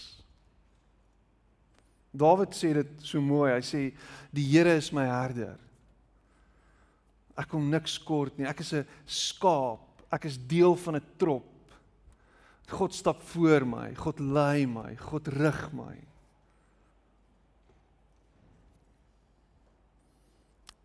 Dawid 2.17 2.57
sê 2.57 2.73
dit 2.75 3.05
so 3.05 3.21
mooi. 3.21 3.53
Hy 3.53 3.63
sê 3.65 3.83
die 4.35 4.47
Here 4.49 4.77
is 4.81 4.91
my 4.95 5.05
herder. 5.07 5.59
Ek 7.37 7.51
kom 7.53 7.69
niks 7.71 7.99
kort 8.01 8.39
nie. 8.39 8.49
Ek 8.49 8.61
is 8.61 8.73
'n 8.73 8.87
skaap. 9.07 9.85
Ek 10.11 10.25
is 10.25 10.39
deel 10.39 10.75
van 10.77 10.97
'n 10.97 11.05
trop. 11.19 11.45
God 12.69 12.95
stap 12.95 13.23
voor 13.23 13.67
my. 13.67 13.95
God 13.95 14.19
lei 14.19 14.67
my. 14.67 14.97
God 14.97 15.29
rig 15.29 15.73
my. 15.73 15.97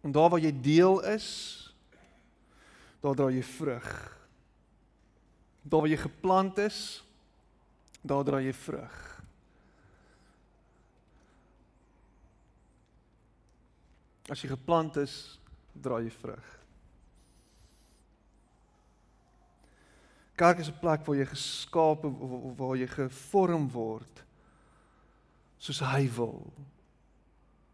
En 0.01 0.11
daar 0.11 0.29
waar 0.29 0.39
jy 0.39 0.51
deel 0.61 1.01
is, 1.13 1.27
daar 3.01 3.15
dra 3.15 3.29
jy 3.29 3.43
vrug. 3.43 4.20
Daar 5.62 5.84
waar 5.84 5.89
jy 5.89 5.97
geplant 6.02 6.58
is, 6.58 7.04
daar 8.02 8.24
dra 8.26 8.39
jy 8.41 8.54
vrug. 8.54 8.97
As 14.32 14.41
jy 14.41 14.50
geplant 14.54 14.97
is, 15.02 15.15
dra 15.74 16.00
jy 16.02 16.12
vrug. 16.21 16.47
Kerk 20.36 20.60
is 20.60 20.69
'n 20.69 20.80
plek 20.80 21.06
waar 21.06 21.15
jy 21.15 21.26
geskaap 21.26 22.04
of 22.06 22.58
waar 22.58 22.78
jy 22.78 22.88
gevorm 22.88 23.69
word 23.69 24.24
soos 25.60 25.80
hy 25.80 26.10
wil. 26.10 26.54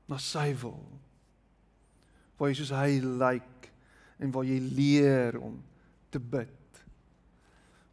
Na 0.08 0.17
sy 0.17 0.54
wil. 0.54 0.84
Waar 2.38 2.50
jy 2.50 2.56
soos 2.56 2.76
hy 2.76 3.00
lyk 3.00 3.19
like, 3.19 3.71
en 4.19 4.32
waar 4.32 4.43
jy 4.43 4.60
leer 4.60 5.39
om 5.39 5.63
te 6.10 6.19
bid. 6.19 6.66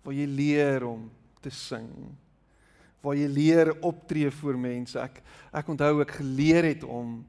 Waar 0.05 0.15
jy 0.15 0.27
leer 0.29 0.85
om 0.87 1.09
te 1.45 1.51
sing. 1.51 1.91
Waar 3.05 3.17
jy 3.17 3.29
leer 3.29 3.73
optree 3.85 4.31
voor 4.31 4.59
mense. 4.61 5.01
Ek 5.01 5.23
ek 5.55 5.71
onthou 5.71 6.01
ek 6.03 6.17
geleer 6.21 6.67
het 6.73 6.85
om 6.85 7.23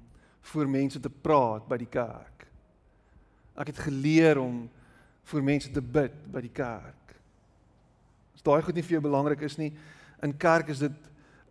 voor 0.51 0.69
mense 0.69 0.99
te 1.01 1.09
praat 1.09 1.65
by 1.69 1.77
die 1.81 1.89
kerk. 1.89 2.45
Ek 3.55 3.71
het 3.71 3.81
geleer 3.87 4.39
om 4.41 4.65
voor 5.25 5.43
mense 5.45 5.71
te 5.71 5.81
bid 5.81 6.15
by 6.31 6.43
die 6.45 6.53
kerk. 6.53 7.15
As 8.35 8.45
daai 8.45 8.61
goed 8.61 8.75
nie 8.77 8.85
vir 8.85 8.97
jou 8.97 9.05
belangrik 9.07 9.41
is 9.47 9.57
nie, 9.57 9.71
in 10.23 10.35
kerk 10.37 10.69
is 10.69 10.83
dit 10.83 10.97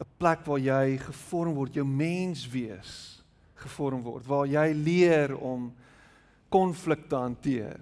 'n 0.01 0.07
plek 0.19 0.45
waar 0.47 0.59
jy 0.59 0.99
gevorm 0.99 1.55
word, 1.55 1.75
jou 1.75 1.87
mens 1.87 2.47
wees 2.51 3.23
gevorm 3.55 4.03
word, 4.03 4.27
waar 4.27 4.47
jy 4.47 4.73
leer 4.73 5.37
om 5.37 5.73
konflik 6.53 7.09
te 7.09 7.17
hanteer. 7.17 7.81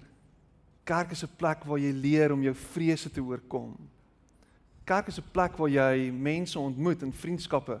Kerk 0.83 1.11
is 1.11 1.23
'n 1.23 1.35
plek 1.37 1.63
waar 1.63 1.79
jy 1.79 1.91
leer 1.91 2.31
om 2.31 2.41
jou 2.41 2.55
vrese 2.55 3.11
te 3.11 3.21
oorkom. 3.21 3.77
Kerk 4.83 5.07
is 5.07 5.19
'n 5.19 5.31
plek 5.31 5.57
waar 5.57 5.69
jy 5.69 6.11
mense 6.11 6.59
ontmoet 6.59 7.01
en 7.01 7.13
vriendskappe 7.13 7.79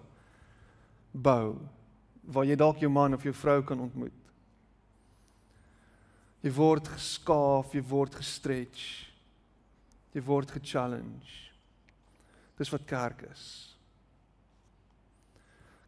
bou 1.11 1.57
waar 2.23 2.45
jy 2.45 2.55
dalk 2.55 2.77
jou 2.79 2.91
man 2.91 3.13
of 3.13 3.23
jou 3.23 3.33
vrou 3.33 3.61
kan 3.63 3.79
ontmoet. 3.79 4.11
Jy 6.41 6.51
word 6.51 6.87
geskaaf, 6.87 7.73
jy 7.73 7.81
word 7.81 8.15
gestretch. 8.15 9.11
Jy 10.13 10.21
word 10.21 10.51
gechallenge. 10.51 11.51
Dis 12.57 12.69
wat 12.69 12.85
kerk 12.85 13.21
is. 13.31 13.75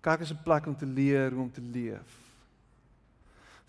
Kerk 0.01 0.21
is 0.21 0.31
'n 0.31 0.43
plek 0.43 0.67
om 0.67 0.75
te 0.75 0.85
leer 0.85 1.31
hoe 1.31 1.41
om 1.41 1.51
te 1.51 1.61
leef 1.61 2.24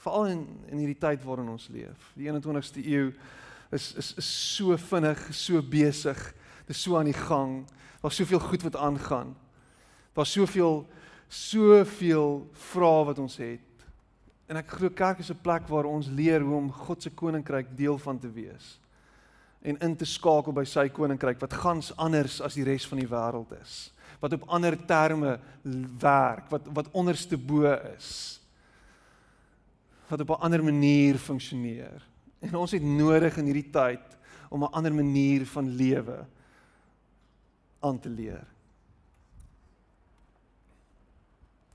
veral 0.06 0.30
in 0.30 0.44
in 0.70 0.82
hierdie 0.82 1.00
tyd 1.02 1.24
waarin 1.26 1.50
ons 1.54 1.68
leef. 1.72 2.12
Die 2.14 2.28
21ste 2.30 2.84
eeu 2.84 3.10
is 3.74 3.92
is 3.98 4.12
is 4.20 4.28
so 4.56 4.76
vinnig, 4.76 5.22
so 5.34 5.62
besig. 5.62 6.20
Dit 6.66 6.76
is 6.76 6.82
so 6.82 6.98
aan 6.98 7.10
die 7.10 7.20
gang. 7.26 7.64
Daar's 8.02 8.18
soveel 8.18 8.42
goed 8.42 8.62
wat 8.66 8.76
aangaan. 8.76 9.34
Daar's 10.14 10.32
soveel 10.32 10.86
soveel 11.28 12.46
vrae 12.70 13.04
wat 13.08 13.18
ons 13.18 13.36
het. 13.42 13.86
En 14.46 14.60
ek 14.60 14.76
glo 14.78 14.90
kerk 14.94 15.18
is 15.18 15.30
'n 15.30 15.42
plek 15.42 15.66
waar 15.68 15.84
ons 15.90 16.06
leer 16.06 16.40
hoe 16.40 16.54
om 16.56 16.70
God 16.70 17.02
se 17.02 17.10
koninkryk 17.10 17.76
deel 17.76 17.98
van 17.98 18.18
te 18.18 18.30
wees 18.30 18.78
en 19.62 19.78
in 19.78 19.96
te 19.96 20.04
skakel 20.04 20.52
by 20.52 20.64
sy 20.64 20.88
koninkryk 20.88 21.40
wat 21.40 21.52
gans 21.52 21.90
anders 21.96 22.40
as 22.40 22.54
die 22.54 22.64
res 22.64 22.86
van 22.86 22.98
die 22.98 23.08
wêreld 23.08 23.50
is. 23.60 23.90
Wat 24.20 24.32
op 24.32 24.48
ander 24.48 24.76
terme 24.86 25.40
werk, 25.98 26.50
wat 26.50 26.66
wat 26.72 26.90
onderste 26.92 27.36
bo 27.36 27.64
is 27.96 28.40
wat 30.08 30.20
op 30.20 30.28
'n 30.28 30.42
ander 30.42 30.64
manier 30.64 31.18
funksioneer. 31.18 32.02
En 32.38 32.54
ons 32.54 32.70
het 32.70 32.82
nodig 32.82 33.36
in 33.36 33.44
hierdie 33.44 33.70
tyd 33.70 34.16
om 34.50 34.62
'n 34.62 34.72
ander 34.72 34.94
manier 34.94 35.46
van 35.46 35.68
lewe 35.68 36.26
aan 37.80 37.98
te 37.98 38.08
leer. 38.08 38.46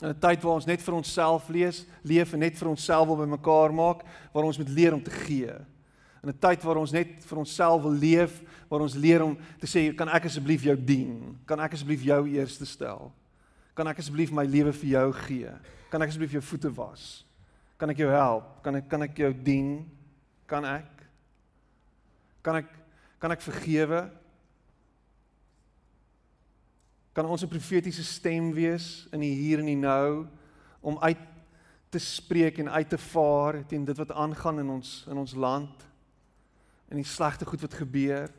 'n 0.01 0.17
tyd 0.19 0.41
waar 0.41 0.57
ons 0.57 0.65
net 0.65 0.81
vir 0.81 0.93
onsself 0.93 1.49
lees, 1.49 1.85
leef 2.01 2.33
en 2.33 2.39
net 2.39 2.57
vir 2.57 2.67
onsself 2.67 3.07
wil 3.07 3.19
bymekaar 3.21 3.73
maak, 3.73 4.01
waar 4.33 4.43
ons 4.43 4.57
moet 4.57 4.69
leer 4.69 4.93
om 4.93 5.03
te 5.03 5.13
gee. 5.13 5.53
In 6.23 6.29
'n 6.29 6.39
tyd 6.39 6.63
waar 6.63 6.77
ons 6.77 6.91
net 6.91 7.25
vir 7.25 7.37
onsself 7.37 7.81
wil 7.81 7.93
leef, 7.93 8.41
waar 8.67 8.81
ons 8.81 8.95
leer 8.95 9.23
om 9.23 9.37
te 9.59 9.67
sê, 9.67 9.95
kan 9.95 10.09
ek 10.09 10.25
asseblief 10.25 10.63
jou 10.63 10.75
dien? 10.75 11.37
Kan 11.45 11.59
ek 11.59 11.73
asseblief 11.73 12.01
jou 12.03 12.27
eerste 12.27 12.65
stel? 12.65 13.11
Kan 13.73 13.87
ek 13.87 13.97
asseblief 13.97 14.31
my 14.31 14.45
lewe 14.45 14.73
vir 14.73 14.89
jou 14.89 15.13
gee? 15.13 15.51
Kan 15.89 16.01
ek 16.01 16.09
asseblief 16.09 16.31
jou 16.31 16.41
voete 16.41 16.73
was? 16.73 17.25
Kan 17.81 17.89
ek 17.89 17.97
jou 18.03 18.11
help? 18.13 18.59
Kan 18.61 18.77
ek 18.77 18.85
kan 18.85 19.01
ek 19.01 19.17
jou 19.17 19.31
dien? 19.33 19.69
Kan 20.45 20.67
ek? 20.69 20.99
Kan 22.45 22.59
ek 22.59 22.67
kan 23.17 23.33
ek 23.33 23.41
vergewe? 23.41 24.03
Kan 27.17 27.25
ons 27.25 27.41
'n 27.41 27.49
profetiese 27.49 28.03
stem 28.03 28.53
wees 28.53 29.07
in 29.11 29.21
die 29.25 29.33
hier 29.33 29.59
en 29.59 29.65
die 29.65 29.75
nou 29.75 30.27
om 30.81 30.97
uit 31.01 31.17
te 31.89 31.99
spreek 31.99 32.59
en 32.59 32.69
uit 32.69 32.89
te 32.89 32.97
vaar 32.97 33.65
teen 33.65 33.85
dit 33.85 33.97
wat 33.97 34.11
aangaan 34.11 34.59
in 34.59 34.69
ons 34.69 35.05
in 35.09 35.17
ons 35.17 35.33
land 35.33 35.87
en 36.87 36.97
die 36.97 37.03
slegte 37.03 37.45
goed 37.45 37.61
wat 37.61 37.73
gebeur? 37.73 38.29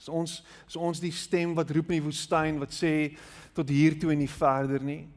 Is 0.00 0.08
ons 0.08 0.42
is 0.66 0.76
ons 0.76 1.00
die 1.00 1.12
stem 1.12 1.54
wat 1.54 1.70
roep 1.70 1.90
in 1.90 2.00
die 2.00 2.08
woestyn 2.08 2.58
wat 2.58 2.72
sê 2.72 3.18
tot 3.52 3.68
hier 3.68 4.00
toe 4.00 4.12
en 4.12 4.18
nie 4.18 4.32
verder 4.32 4.80
nie? 4.80 5.08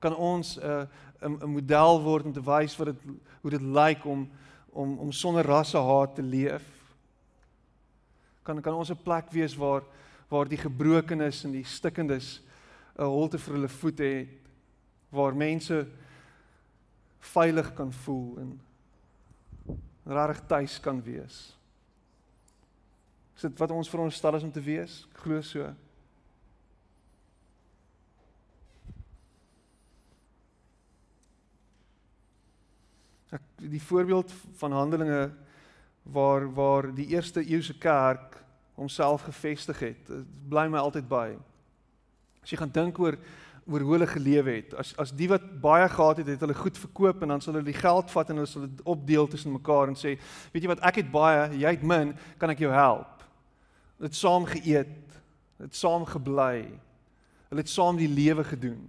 Kan 0.00 0.16
ons 0.16 0.58
'n 0.58 0.66
uh, 0.66 0.86
'n 1.24 1.38
'n 1.42 1.50
model 1.50 2.02
word 2.02 2.24
om 2.24 2.32
te 2.32 2.42
wys 2.44 2.76
wat 2.76 2.86
dit 2.86 3.00
hoe 3.40 3.50
dit 3.50 3.62
lyk 3.62 4.04
om 4.04 4.30
om 4.72 4.98
om 4.98 5.12
sonder 5.12 5.44
rassehaat 5.44 6.14
te 6.14 6.22
leef. 6.22 6.64
Kan 8.42 8.60
kan 8.60 8.74
ons 8.74 8.90
'n 8.90 9.02
plek 9.02 9.30
wees 9.30 9.56
waar 9.56 9.82
waar 10.28 10.48
die 10.48 10.58
gebrokenes 10.58 11.44
en 11.44 11.52
die 11.52 11.64
stikkendes 11.64 12.42
'n 12.98 13.04
holte 13.04 13.38
vir 13.38 13.54
hulle 13.54 13.68
voete 13.68 14.04
het 14.04 14.28
waar 15.10 15.36
mense 15.36 15.86
veilig 17.20 17.74
kan 17.74 17.92
voel 17.92 18.38
en 18.38 18.60
regtig 20.04 20.46
tuis 20.46 20.80
kan 20.80 21.02
wees. 21.02 21.56
Is 23.34 23.42
dit 23.42 23.58
wat 23.58 23.70
ons 23.70 23.88
vir 23.90 24.00
ons 24.00 24.14
stel 24.14 24.36
is 24.36 24.42
om 24.42 24.52
te 24.52 24.62
wees? 24.62 25.06
Ek 25.10 25.24
glo 25.24 25.40
so. 25.40 25.74
Ek 33.32 33.42
die 33.56 33.82
voorbeeld 33.82 34.32
van 34.60 34.72
Handelinge 34.72 35.30
waar 36.02 36.44
waar 36.54 36.90
die 36.94 37.06
eerste 37.06 37.40
eeuse 37.40 37.78
kerk 37.78 38.36
homself 38.74 39.22
gevestig 39.22 39.78
het, 39.78 40.10
bly 40.48 40.66
my 40.68 40.78
altyd 40.78 41.08
by. 41.08 41.30
As 42.42 42.52
jy 42.52 42.58
gaan 42.60 42.74
dink 42.74 42.98
oor 42.98 43.16
oor 43.64 43.80
hoe 43.80 43.94
hulle 43.94 44.06
gelewe 44.06 44.58
het, 44.58 44.74
as 44.76 44.90
as 45.00 45.12
die 45.16 45.28
wat 45.30 45.44
baie 45.62 45.86
gehad 45.88 46.18
het, 46.20 46.26
het 46.34 46.42
hulle 46.44 46.56
goed 46.58 46.76
verkoop 46.76 47.22
en 47.24 47.30
dan 47.32 47.40
sal 47.40 47.54
hulle 47.56 47.70
die 47.70 47.78
geld 47.78 48.10
vat 48.12 48.28
en 48.28 48.42
hulle 48.42 48.50
sal 48.50 48.66
dit 48.66 48.82
opdeel 48.84 49.28
tussen 49.32 49.54
mekaar 49.54 49.88
en 49.88 49.96
sê, 49.96 50.18
weet 50.52 50.66
jy 50.66 50.68
wat, 50.68 50.82
ek 50.84 50.98
het 51.00 51.08
baie, 51.14 51.46
jy 51.56 51.72
het 51.72 51.86
min, 51.86 52.12
kan 52.36 52.52
ek 52.52 52.60
jou 52.60 52.72
help? 52.74 53.24
Het 54.04 54.18
saam 54.18 54.44
geëet, 54.50 55.16
het 55.64 55.78
saam 55.78 56.04
gebly. 56.04 56.66
Hulle 57.48 57.64
het 57.64 57.72
saam 57.72 57.96
die 57.96 58.10
lewe 58.10 58.44
gedoen. 58.44 58.82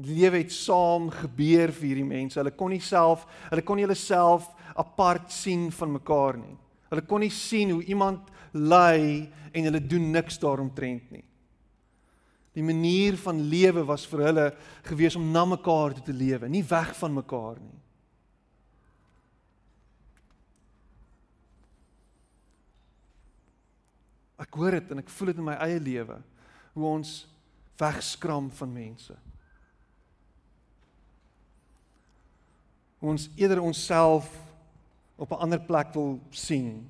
Die 0.00 0.16
lewe 0.16 0.40
het 0.40 0.52
saam 0.54 1.10
gebeur 1.12 1.72
vir 1.76 1.90
hierdie 1.90 2.08
mense. 2.08 2.38
Hulle 2.40 2.54
kon 2.56 2.72
nie 2.72 2.82
self, 2.84 3.26
hulle 3.50 3.64
kon 3.66 3.76
nie 3.76 3.84
hulle 3.84 3.98
self 3.98 4.48
apart 4.78 5.32
sien 5.34 5.68
van 5.74 5.96
mekaar 5.98 6.38
nie. 6.40 6.56
Hulle 6.90 7.04
kon 7.06 7.22
nie 7.22 7.32
sien 7.34 7.74
hoe 7.74 7.84
iemand 7.84 8.30
ly 8.56 9.28
en 9.52 9.66
hulle 9.68 9.82
doen 9.82 10.08
niks 10.14 10.40
daaromtrent 10.42 11.10
nie. 11.12 11.24
Die 12.56 12.64
manier 12.66 13.14
van 13.20 13.44
lewe 13.46 13.84
was 13.86 14.06
vir 14.10 14.24
hulle 14.26 14.46
gewees 14.88 15.14
om 15.18 15.28
na 15.30 15.44
mekaar 15.46 15.94
toe 15.94 16.08
te 16.08 16.16
lewe, 16.16 16.48
nie 16.50 16.64
weg 16.66 16.90
van 16.98 17.14
mekaar 17.14 17.60
nie. 17.62 17.78
Ek 24.40 24.56
hoor 24.56 24.80
dit 24.80 24.90
en 24.90 25.02
ek 25.02 25.12
voel 25.12 25.30
dit 25.30 25.42
in 25.42 25.46
my 25.46 25.58
eie 25.62 25.80
lewe 25.84 26.16
hoe 26.72 26.86
ons 26.88 27.10
wegskram 27.78 28.48
van 28.56 28.72
mense. 28.72 29.14
Ons 33.08 33.30
eerder 33.34 33.60
onsself 33.60 34.30
op 35.16 35.30
'n 35.30 35.40
ander 35.42 35.60
plek 35.60 35.92
wil 35.92 36.20
sien. 36.30 36.88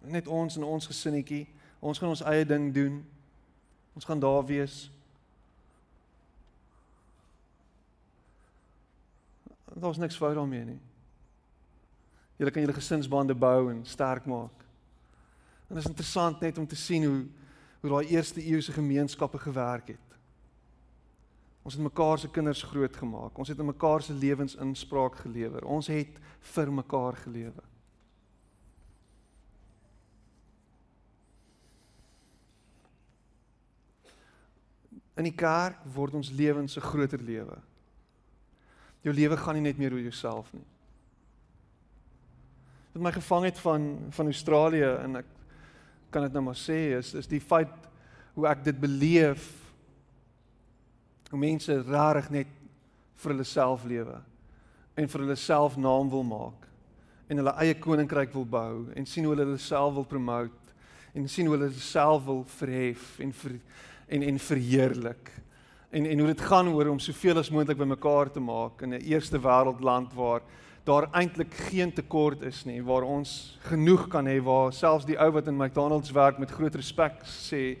Net 0.00 0.26
ons 0.26 0.56
en 0.56 0.62
ons 0.62 0.86
gesinnetjie. 0.86 1.46
Ons 1.78 1.98
gaan 1.98 2.08
ons 2.08 2.22
eie 2.22 2.46
ding 2.46 2.74
doen. 2.74 3.04
Ons 3.92 4.04
gaan 4.04 4.18
daar 4.18 4.44
wees. 4.46 4.90
Daar's 9.74 9.96
niks 9.96 10.16
fout 10.16 10.34
daarmee 10.34 10.64
nie. 10.64 10.80
Julle 12.36 12.50
kan 12.50 12.62
julle 12.62 12.74
gesinsbande 12.74 13.34
bou 13.34 13.70
en 13.70 13.86
sterk 13.86 14.24
maak. 14.24 14.64
En 15.68 15.74
dit 15.74 15.84
is 15.84 15.90
interessant 15.90 16.40
net 16.40 16.58
om 16.58 16.66
te 16.66 16.76
sien 16.76 17.04
hoe 17.04 17.26
hoe 17.82 17.90
daai 17.90 18.06
eerste 18.14 18.44
eeuse 18.44 18.72
gemeenskappe 18.72 19.38
gewerk 19.38 19.88
het. 19.88 20.11
Ons 21.62 21.74
het 21.74 21.82
mekaar 21.82 22.18
se 22.18 22.30
kinders 22.30 22.62
grootgemaak. 22.62 23.38
Ons 23.38 23.48
het 23.48 23.58
in 23.58 23.68
mekaar 23.68 24.02
se 24.02 24.12
lewens 24.12 24.56
inspraak 24.58 25.20
gelewer. 25.22 25.64
Ons 25.64 25.86
het 25.86 26.18
vir 26.54 26.72
mekaar 26.72 27.16
gelewe. 27.22 27.62
In 35.14 35.28
die 35.28 35.36
kerk 35.36 35.78
word 35.94 36.14
ons 36.18 36.32
lewens 36.34 36.76
'n 36.76 36.80
groter 36.80 37.20
lewe. 37.20 37.58
Jou 39.02 39.14
lewe 39.14 39.36
gaan 39.36 39.54
nie 39.54 39.62
net 39.62 39.78
meer 39.78 39.92
oor 39.92 40.00
jouself 40.00 40.52
nie. 40.52 40.64
Wat 42.92 43.02
my 43.02 43.12
gevang 43.12 43.44
het 43.44 43.58
van 43.58 43.98
van 44.10 44.26
Australië 44.26 44.98
en 45.04 45.16
ek 45.16 45.26
kan 46.10 46.22
dit 46.22 46.32
nou 46.32 46.42
maar 46.42 46.58
sê 46.58 46.98
is 46.98 47.14
is 47.14 47.26
die 47.26 47.40
feit 47.40 47.72
hoe 48.34 48.46
ek 48.46 48.64
dit 48.64 48.80
beleef 48.80 49.61
hoe 51.32 51.40
mense 51.40 51.78
rarig 51.88 52.28
net 52.30 52.48
vir 53.22 53.32
hulle 53.32 53.46
self 53.48 53.86
lewe 53.88 54.18
en 55.00 55.08
vir 55.08 55.22
hulle 55.24 55.36
self 55.40 55.78
naam 55.80 56.10
wil 56.12 56.26
maak 56.28 56.66
en 57.32 57.40
hulle 57.40 57.54
eie 57.64 57.76
koninkryk 57.80 58.34
wil 58.36 58.44
bou 58.44 58.72
en 58.92 59.06
sien 59.08 59.24
hoe 59.24 59.32
hulle 59.32 59.46
hulle 59.48 59.62
self 59.64 59.94
wil 59.96 60.04
promote 60.08 60.74
en 61.16 61.28
sien 61.28 61.48
hoe 61.48 61.56
hulle 61.56 61.70
self 61.80 62.26
wil 62.26 62.42
verhef 62.58 63.16
en 63.24 63.32
ver, 63.36 63.54
en 64.12 64.22
en 64.28 64.38
verheerlik. 64.38 65.30
En 65.92 66.06
en 66.06 66.18
hoe 66.18 66.26
dit 66.32 66.40
gaan 66.40 66.68
oor 66.72 66.90
om 66.92 67.00
soveel 67.00 67.40
as 67.40 67.50
moontlik 67.52 67.80
bymekaar 67.80 68.32
te 68.32 68.40
maak 68.40 68.82
in 68.82 68.94
'n 68.94 69.00
eerste 69.00 69.40
wêreld 69.40 69.80
land 69.80 70.12
waar 70.14 70.42
daar 70.84 71.08
eintlik 71.12 71.54
geen 71.54 71.92
tekort 71.92 72.42
is 72.42 72.64
nie 72.64 72.82
waar 72.82 73.02
ons 73.02 73.58
genoeg 73.60 74.08
kan 74.08 74.26
hê 74.26 74.42
waar 74.42 74.72
selfs 74.72 75.04
die 75.04 75.18
ou 75.18 75.30
wat 75.30 75.46
in 75.46 75.56
McDonald's 75.56 76.10
werk 76.10 76.38
met 76.38 76.50
groot 76.50 76.74
respek 76.74 77.24
sê 77.24 77.78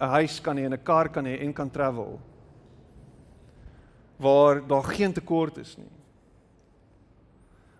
'n 0.00 0.08
huis 0.08 0.40
kan 0.40 0.56
hê 0.56 0.64
en 0.64 0.72
'n 0.72 0.84
kar 0.84 1.08
kan 1.08 1.24
hê 1.24 1.40
en 1.40 1.52
kan 1.52 1.70
travel 1.70 2.20
waar 4.16 4.62
daar 4.66 4.84
geen 4.84 5.12
tekort 5.12 5.56
is 5.56 5.76
nie. 5.76 5.92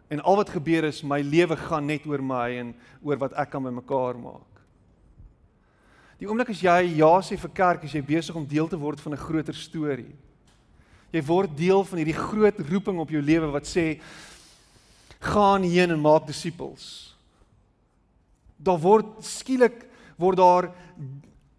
En 0.08 0.20
al 0.22 0.36
wat 0.36 0.50
gebeur 0.50 0.84
is 0.84 1.02
my 1.02 1.20
lewe 1.20 1.56
gaan 1.56 1.86
net 1.86 2.06
oor 2.06 2.22
my 2.22 2.50
en 2.60 2.74
oor 3.02 3.18
wat 3.18 3.34
ek 3.34 3.50
kan 3.50 3.64
bymekaar 3.64 4.18
maak. 4.18 4.52
Die 6.16 6.28
oomblik 6.28 6.52
as 6.54 6.62
jy 6.62 6.96
ja 6.96 7.10
sê 7.20 7.36
vir 7.36 7.52
kerk, 7.52 7.84
is 7.84 7.92
jy 7.92 8.00
besig 8.04 8.36
om 8.36 8.46
deel 8.48 8.68
te 8.68 8.78
word 8.78 9.00
van 9.00 9.12
'n 9.12 9.24
groter 9.26 9.54
storie. 9.54 10.14
Jy 11.12 11.22
word 11.22 11.56
deel 11.56 11.84
van 11.84 11.98
hierdie 11.98 12.22
groot 12.28 12.58
roeping 12.70 12.98
op 12.98 13.10
jou 13.10 13.22
lewe 13.22 13.50
wat 13.50 13.66
sê 13.66 14.00
gaan 15.20 15.62
heen 15.62 15.90
en 15.90 16.00
maak 16.00 16.26
disippels. 16.26 17.14
Daar 18.56 18.78
word 18.78 19.06
skielik 19.20 19.86
word 20.16 20.36
daar 20.36 20.72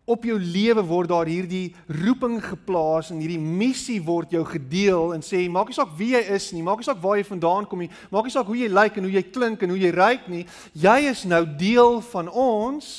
op 0.08 0.24
jou 0.24 0.38
lewe 0.40 0.80
word 0.88 1.10
daar 1.12 1.28
hierdie 1.28 1.74
roeping 1.92 2.38
geplaas 2.40 3.10
en 3.12 3.20
hierdie 3.20 3.42
missie 3.42 3.98
word 4.00 4.32
jou 4.32 4.44
gedeel 4.48 5.12
en 5.18 5.24
sê 5.26 5.42
maak 5.52 5.68
nie 5.68 5.76
saak 5.76 5.92
wie 6.00 6.14
jy 6.14 6.22
is 6.38 6.46
nie, 6.56 6.64
maak 6.64 6.80
nie 6.80 6.88
saak 6.88 7.02
waar 7.04 7.18
jy 7.20 7.26
vandaan 7.28 7.68
kom 7.68 7.82
nie, 7.84 7.90
maak 8.14 8.24
nie 8.24 8.32
saak 8.32 8.48
hoe 8.48 8.56
jy 8.56 8.70
lyk 8.72 8.96
en 8.96 9.08
hoe 9.10 9.12
jy 9.18 9.24
klink 9.28 9.66
en 9.66 9.74
hoe 9.76 9.80
jy 9.82 9.92
ryk 9.92 10.30
nie, 10.32 10.46
jy 10.72 10.96
is 11.10 11.26
nou 11.28 11.42
deel 11.60 12.00
van 12.14 12.32
ons. 12.32 12.92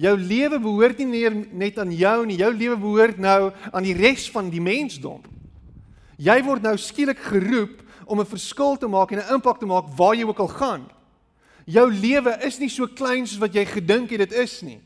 Jou 0.00 0.14
lewe 0.16 0.56
behoort 0.56 1.02
nie 1.02 1.10
meer 1.10 1.36
net 1.52 1.76
aan 1.78 1.92
jou 1.92 2.14
nie, 2.24 2.38
jou 2.40 2.48
lewe 2.56 2.78
behoort 2.80 3.20
nou 3.20 3.50
aan 3.68 3.84
die 3.84 3.96
res 3.98 4.24
van 4.32 4.48
die 4.50 4.62
mensdom. 4.64 5.20
Jy 6.16 6.38
word 6.46 6.64
nou 6.64 6.72
skielik 6.80 7.20
geroep 7.28 7.82
om 8.08 8.20
'n 8.20 8.32
verskil 8.32 8.78
te 8.80 8.88
maak 8.88 9.12
en 9.12 9.20
'n 9.20 9.34
impak 9.36 9.60
te 9.60 9.66
maak 9.66 9.92
waar 9.96 10.16
jy 10.16 10.24
ook 10.24 10.40
al 10.40 10.48
gaan. 10.48 10.88
Jou 11.66 11.92
lewe 11.92 12.38
is 12.40 12.58
nie 12.58 12.68
so 12.68 12.86
klein 12.86 13.26
soos 13.26 13.38
wat 13.38 13.52
jy 13.54 13.64
gedink 13.64 14.10
het 14.10 14.30
dit 14.30 14.32
is 14.32 14.62
nie. 14.62 14.80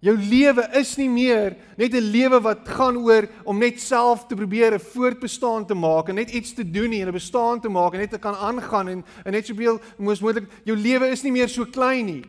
Jou 0.00 0.14
lewe 0.16 0.64
is 0.80 0.94
nie 0.96 1.10
meer 1.12 1.56
net 1.76 1.92
'n 1.92 2.10
lewe 2.12 2.40
wat 2.40 2.68
gaan 2.68 2.96
oor 2.96 3.28
om 3.44 3.58
net 3.58 3.80
self 3.80 4.26
te 4.26 4.34
probeer 4.34 4.72
'n 4.72 4.80
voortbestaan 4.80 5.66
te 5.66 5.74
maak 5.74 6.08
en 6.08 6.14
net 6.14 6.30
iets 6.30 6.54
te 6.54 6.64
doen 6.64 6.90
nie 6.90 7.02
en 7.02 7.08
'n 7.08 7.12
bestaan 7.12 7.60
te 7.60 7.68
maak 7.68 7.92
en 7.92 8.00
net 8.00 8.10
te 8.10 8.18
kan 8.18 8.34
aangaan 8.34 8.88
en, 8.88 9.04
en 9.24 9.32
net 9.32 9.46
soveel 9.46 9.78
moes 9.98 10.20
moontlik 10.20 10.48
jou 10.64 10.76
lewe 10.76 11.10
is 11.10 11.22
nie 11.22 11.32
meer 11.32 11.48
so 11.48 11.64
klein 11.64 12.06
nie. 12.06 12.24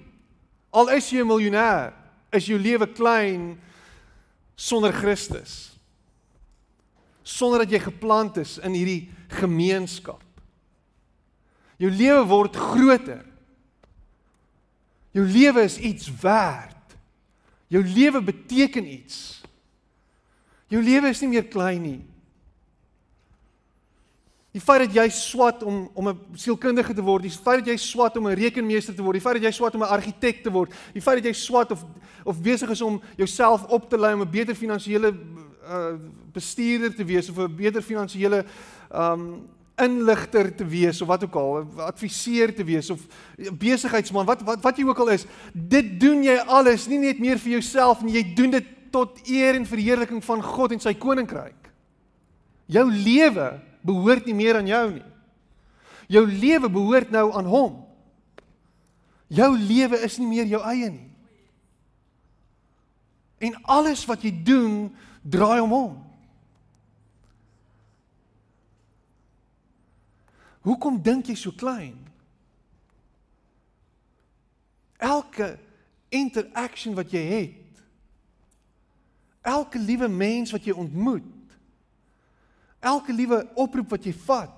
Al 0.72 0.90
is 0.90 1.10
jy 1.10 1.22
'n 1.22 1.28
miljonair, 1.28 1.94
is 2.32 2.46
jou 2.46 2.60
lewe 2.60 2.88
klein 2.88 3.60
sonder 4.56 4.92
Christus. 4.92 5.80
Sonder 7.24 7.60
dat 7.60 7.72
jy 7.72 7.80
geplant 7.80 8.38
is 8.38 8.58
in 8.58 8.74
hierdie 8.74 9.10
gemeenskap. 9.30 10.22
Jou 11.78 11.92
lewe 11.92 12.26
word 12.28 12.56
groter. 12.56 13.26
Jou 15.12 15.26
lewe 15.26 15.64
is 15.64 15.78
iets 15.78 16.12
werd. 16.22 16.71
Jou 17.72 17.84
lewe 17.88 18.20
beteken 18.24 18.88
iets. 18.88 19.42
Jou 20.72 20.82
lewe 20.84 21.12
is 21.12 21.22
nie 21.24 21.30
meer 21.32 21.48
klein 21.48 21.82
nie. 21.84 22.00
Die 24.52 24.60
feit 24.60 24.84
dat 24.84 24.96
jy 24.96 25.06
swat 25.16 25.64
om 25.64 25.86
om 25.96 26.10
'n 26.10 26.20
sielkundige 26.36 26.94
te 26.94 27.02
word, 27.02 27.24
die 27.24 27.32
feit 27.32 27.64
dat 27.64 27.68
jy 27.68 27.78
swat 27.78 28.18
om 28.18 28.28
'n 28.28 28.36
rekenmeester 28.36 28.96
te 28.96 29.02
word, 29.02 29.14
die 29.14 29.22
feit 29.22 29.36
dat 29.36 29.44
jy 29.44 29.52
swat 29.52 29.76
om 29.76 29.84
'n 29.84 29.96
argitek 29.96 30.44
te 30.44 30.52
word, 30.52 30.74
die 30.94 31.02
feit 31.02 31.24
dat 31.24 31.26
jy 31.26 31.34
swat 31.34 31.72
of 31.72 31.86
of 32.26 32.42
besig 32.42 32.70
is 32.70 32.82
om 32.82 33.02
jouself 33.18 33.64
op 33.64 33.90
te 33.90 33.98
lei 33.98 34.14
om 34.14 34.22
'n 34.22 34.30
beter 34.30 34.56
finansiële 34.56 35.16
uh, 35.64 35.96
bestuurder 36.34 36.96
te 36.96 37.06
wees 37.06 37.30
of 37.30 37.38
'n 37.38 37.56
beter 37.56 37.82
finansiële 37.82 38.46
um 38.94 39.48
inligter 39.80 40.56
te 40.56 40.66
wees 40.68 41.02
of 41.02 41.08
wat 41.08 41.24
ook 41.24 41.36
al, 41.36 41.64
adviseur 41.88 42.54
te 42.56 42.64
wees 42.64 42.90
of 42.90 43.02
besigheidsman, 43.36 44.26
wat 44.26 44.44
wat 44.46 44.62
wat 44.64 44.78
jy 44.78 44.86
ook 44.88 45.00
al 45.04 45.14
is, 45.16 45.26
dit 45.54 45.94
doen 46.00 46.24
jy 46.24 46.38
alles 46.46 46.88
nie 46.92 47.00
net 47.02 47.20
meer 47.20 47.40
vir 47.42 47.58
jouself 47.58 48.04
nie, 48.04 48.20
jy 48.20 48.26
doen 48.38 48.58
dit 48.58 48.68
tot 48.92 49.22
eer 49.32 49.56
en 49.56 49.66
verheerliking 49.66 50.24
van 50.24 50.44
God 50.44 50.76
en 50.76 50.84
sy 50.84 50.94
koninkryk. 51.00 51.72
Jou 52.72 52.86
lewe 52.92 53.54
behoort 53.88 54.28
nie 54.28 54.36
meer 54.36 54.60
aan 54.60 54.68
jou 54.70 54.86
nie. 54.92 55.08
Jou 56.12 56.26
lewe 56.28 56.70
behoort 56.72 57.12
nou 57.12 57.30
aan 57.40 57.48
hom. 57.48 57.80
Jou 59.32 59.54
lewe 59.56 60.02
is 60.04 60.18
nie 60.20 60.28
meer 60.28 60.50
jou 60.52 60.60
eie 60.68 60.90
nie. 60.92 61.08
En 63.42 63.56
alles 63.64 64.04
wat 64.06 64.24
jy 64.28 64.34
doen, 64.46 64.92
draai 65.24 65.62
om 65.64 65.72
hom. 65.74 65.94
Hoekom 70.62 71.00
dink 71.02 71.32
jy 71.32 71.36
so 71.36 71.54
klein? 71.58 71.98
Elke 75.02 75.56
interaction 76.14 76.94
wat 76.94 77.14
jy 77.14 77.22
het, 77.26 77.84
elke 79.42 79.80
liewe 79.82 80.10
mens 80.12 80.52
wat 80.54 80.68
jy 80.68 80.76
ontmoet, 80.78 81.56
elke 82.80 83.14
liewe 83.16 83.40
oproep 83.58 83.96
wat 83.96 84.06
jy 84.06 84.14
vat, 84.28 84.58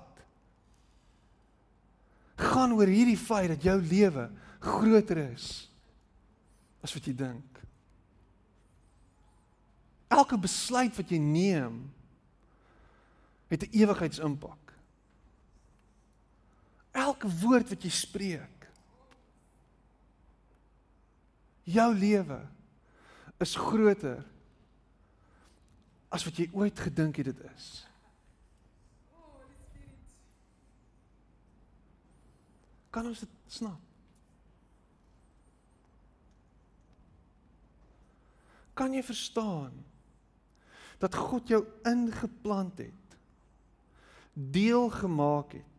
gaan 2.34 2.74
oor 2.76 2.90
hierdie 2.90 3.18
feit 3.18 3.52
dat 3.54 3.64
jou 3.64 3.76
lewe 3.80 4.26
groter 4.64 5.20
is 5.30 5.48
as 6.84 6.92
wat 6.92 7.06
jy 7.08 7.14
dink. 7.16 7.60
Elke 10.12 10.36
besluit 10.38 10.94
wat 10.98 11.10
jy 11.10 11.18
neem 11.18 11.78
het 13.48 13.62
'n 13.62 13.72
ewigheidsimpak. 13.72 14.63
Elke 16.94 17.28
woord 17.40 17.72
wat 17.72 17.82
jy 17.82 17.90
spreek. 17.90 18.68
Jou 21.66 21.88
lewe 21.96 22.38
is 23.42 23.56
groter 23.58 24.20
as 26.14 26.22
wat 26.22 26.38
jy 26.38 26.46
ooit 26.54 26.78
gedink 26.86 27.18
het 27.18 27.32
dit 27.32 27.40
is. 27.50 27.66
Kan 32.94 33.10
ons 33.10 33.24
dit 33.24 33.50
snap? 33.50 33.80
Kan 38.78 38.94
jy 38.94 39.02
verstaan 39.06 39.74
dat 41.02 41.14
God 41.18 41.50
jou 41.50 41.60
ingeplant 41.86 42.78
het, 42.78 43.18
deel 44.34 44.86
gemaak 44.94 45.58
het 45.58 45.73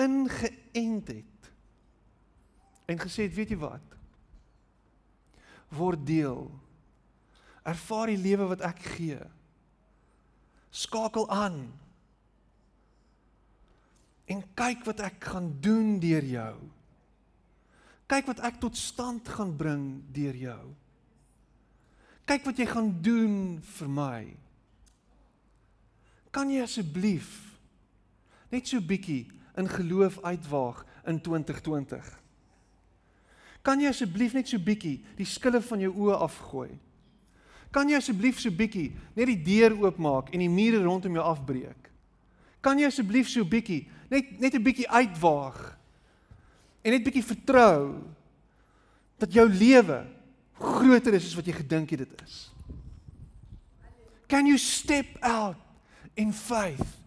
ingeënt 0.00 1.12
het 1.12 1.50
en 2.90 2.98
gesê 2.98 3.28
het, 3.28 3.34
weet 3.36 3.52
jy 3.54 3.58
wat? 3.60 3.96
Word 5.70 6.02
deel. 6.02 6.48
Ervaar 7.62 8.10
die 8.10 8.18
lewe 8.18 8.48
wat 8.50 8.64
ek 8.66 8.80
gee. 8.96 9.20
Skakel 10.74 11.28
aan. 11.30 11.60
En 14.30 14.42
kyk 14.58 14.82
wat 14.88 15.02
ek 15.06 15.30
gaan 15.30 15.52
doen 15.62 15.98
deur 16.02 16.26
jou. 16.26 16.54
Kyk 18.10 18.26
wat 18.32 18.42
ek 18.46 18.58
tot 18.62 18.78
stand 18.78 19.28
gaan 19.30 19.54
bring 19.58 19.84
deur 20.10 20.34
jou. 20.34 20.62
Kyk 22.26 22.46
wat 22.46 22.58
jy 22.58 22.66
gaan 22.70 22.90
doen 23.02 23.36
vir 23.76 23.90
my. 23.90 24.22
Kan 26.34 26.50
jy 26.50 26.62
asseblief 26.62 27.30
net 28.50 28.66
so 28.66 28.82
bietjie 28.82 29.28
in 29.60 29.68
geloof 29.68 30.18
uitwaag 30.24 30.84
in 31.08 31.20
2020? 31.20 32.06
Kan 33.62 33.82
jy 33.82 33.90
asseblief 33.92 34.34
net 34.36 34.48
so 34.48 34.60
bietjie 34.62 34.98
die 35.18 35.28
skille 35.28 35.60
van 35.64 35.82
jou 35.84 35.92
oë 36.06 36.20
afgooi? 36.24 36.70
Kan 37.70 37.90
jy 37.90 38.00
asseblief 38.00 38.40
so 38.40 38.50
bietjie 38.50 38.88
net 39.14 39.28
die 39.30 39.40
deur 39.44 39.76
oopmaak 39.84 40.32
en 40.34 40.42
die 40.42 40.50
mure 40.50 40.80
rondom 40.82 41.18
jou 41.18 41.24
afbreek? 41.24 41.90
Kan 42.64 42.80
jy 42.80 42.88
asseblief 42.88 43.28
so 43.30 43.44
bietjie 43.44 43.84
net 44.10 44.40
net 44.40 44.54
'n 44.54 44.64
bietjie 44.64 44.88
uitwaag 44.88 45.76
en 46.82 46.92
net 46.92 47.04
bietjie 47.04 47.24
vertrou 47.24 48.00
dat 49.20 49.32
jou 49.32 49.46
lewe 49.48 50.06
groter 50.60 51.14
is 51.14 51.28
as 51.28 51.36
wat 51.36 51.46
jy 51.46 51.52
gedink 51.52 51.90
het 51.90 52.04
dit 52.04 52.22
is. 52.24 52.50
Can 54.28 54.46
you 54.46 54.58
step 54.58 55.06
out 55.20 55.56
in 56.16 56.32
faith 56.32 56.99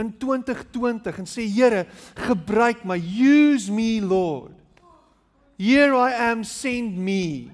in 0.00 0.10
2020 0.18 1.20
en 1.22 1.28
sê 1.28 1.46
Here, 1.46 1.86
gebruik 2.26 2.84
my, 2.84 2.98
use 2.98 3.70
me 3.72 4.00
Lord. 4.00 4.56
Here 5.60 5.92
I 5.92 6.30
am, 6.30 6.44
send 6.44 6.96
me. 6.96 7.50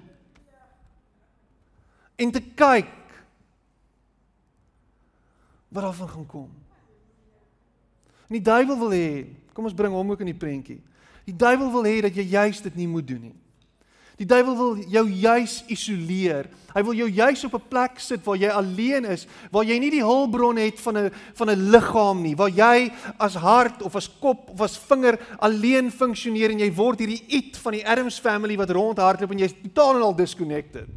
En 2.16 2.30
te 2.32 2.40
kyk 2.40 2.92
wat 5.68 5.82
daarvan 5.82 6.08
gaan 6.08 6.26
kom. 6.26 6.50
En 8.26 8.38
die 8.38 8.42
duiwel 8.42 8.78
wil 8.78 8.94
hê, 8.94 9.08
kom 9.52 9.66
ons 9.68 9.76
bring 9.76 9.92
hom 9.92 10.14
ook 10.14 10.22
in 10.24 10.30
die 10.30 10.38
prentjie. 10.38 10.78
Die 11.26 11.34
duiwel 11.36 11.68
wil 11.74 11.84
hê 11.86 11.98
dat 12.06 12.14
jy 12.16 12.24
juist 12.30 12.64
dit 12.66 12.78
nie 12.78 12.88
moet 12.90 13.06
doen 13.06 13.28
nie. 13.28 13.36
Die 14.16 14.24
duiwel 14.24 14.56
wil 14.56 14.78
jou 14.88 15.04
juis 15.12 15.58
isoleer. 15.68 16.46
Hy 16.72 16.82
wil 16.84 16.96
jou 16.96 17.08
juis 17.08 17.42
op 17.44 17.54
'n 17.54 17.68
plek 17.68 17.98
sit 18.00 18.24
waar 18.24 18.36
jy 18.36 18.48
alleen 18.48 19.04
is, 19.04 19.26
waar 19.50 19.64
jy 19.64 19.78
nie 19.78 19.90
die 19.90 20.04
hulpbron 20.04 20.56
het 20.56 20.80
van 20.80 20.96
'n 20.96 21.10
van 21.34 21.50
'n 21.50 21.70
liggaam 21.70 22.22
nie, 22.22 22.36
waar 22.36 22.50
jy 22.50 22.92
as 23.18 23.34
hart 23.34 23.82
of 23.82 23.94
as 23.96 24.08
kop 24.08 24.50
of 24.50 24.60
as 24.60 24.76
vinger 24.78 25.18
alleen 25.38 25.90
funksioneer 25.90 26.50
en 26.50 26.58
jy 26.58 26.72
word 26.72 26.98
hierdie 26.98 27.24
it 27.28 27.56
van 27.56 27.72
die 27.72 27.86
Adams 27.86 28.18
family 28.18 28.56
wat 28.56 28.70
rondhardloop 28.70 29.30
en 29.30 29.38
jy's 29.38 29.54
totaal 29.62 29.96
en 29.96 30.02
al 30.02 30.16
disconnected. 30.16 30.88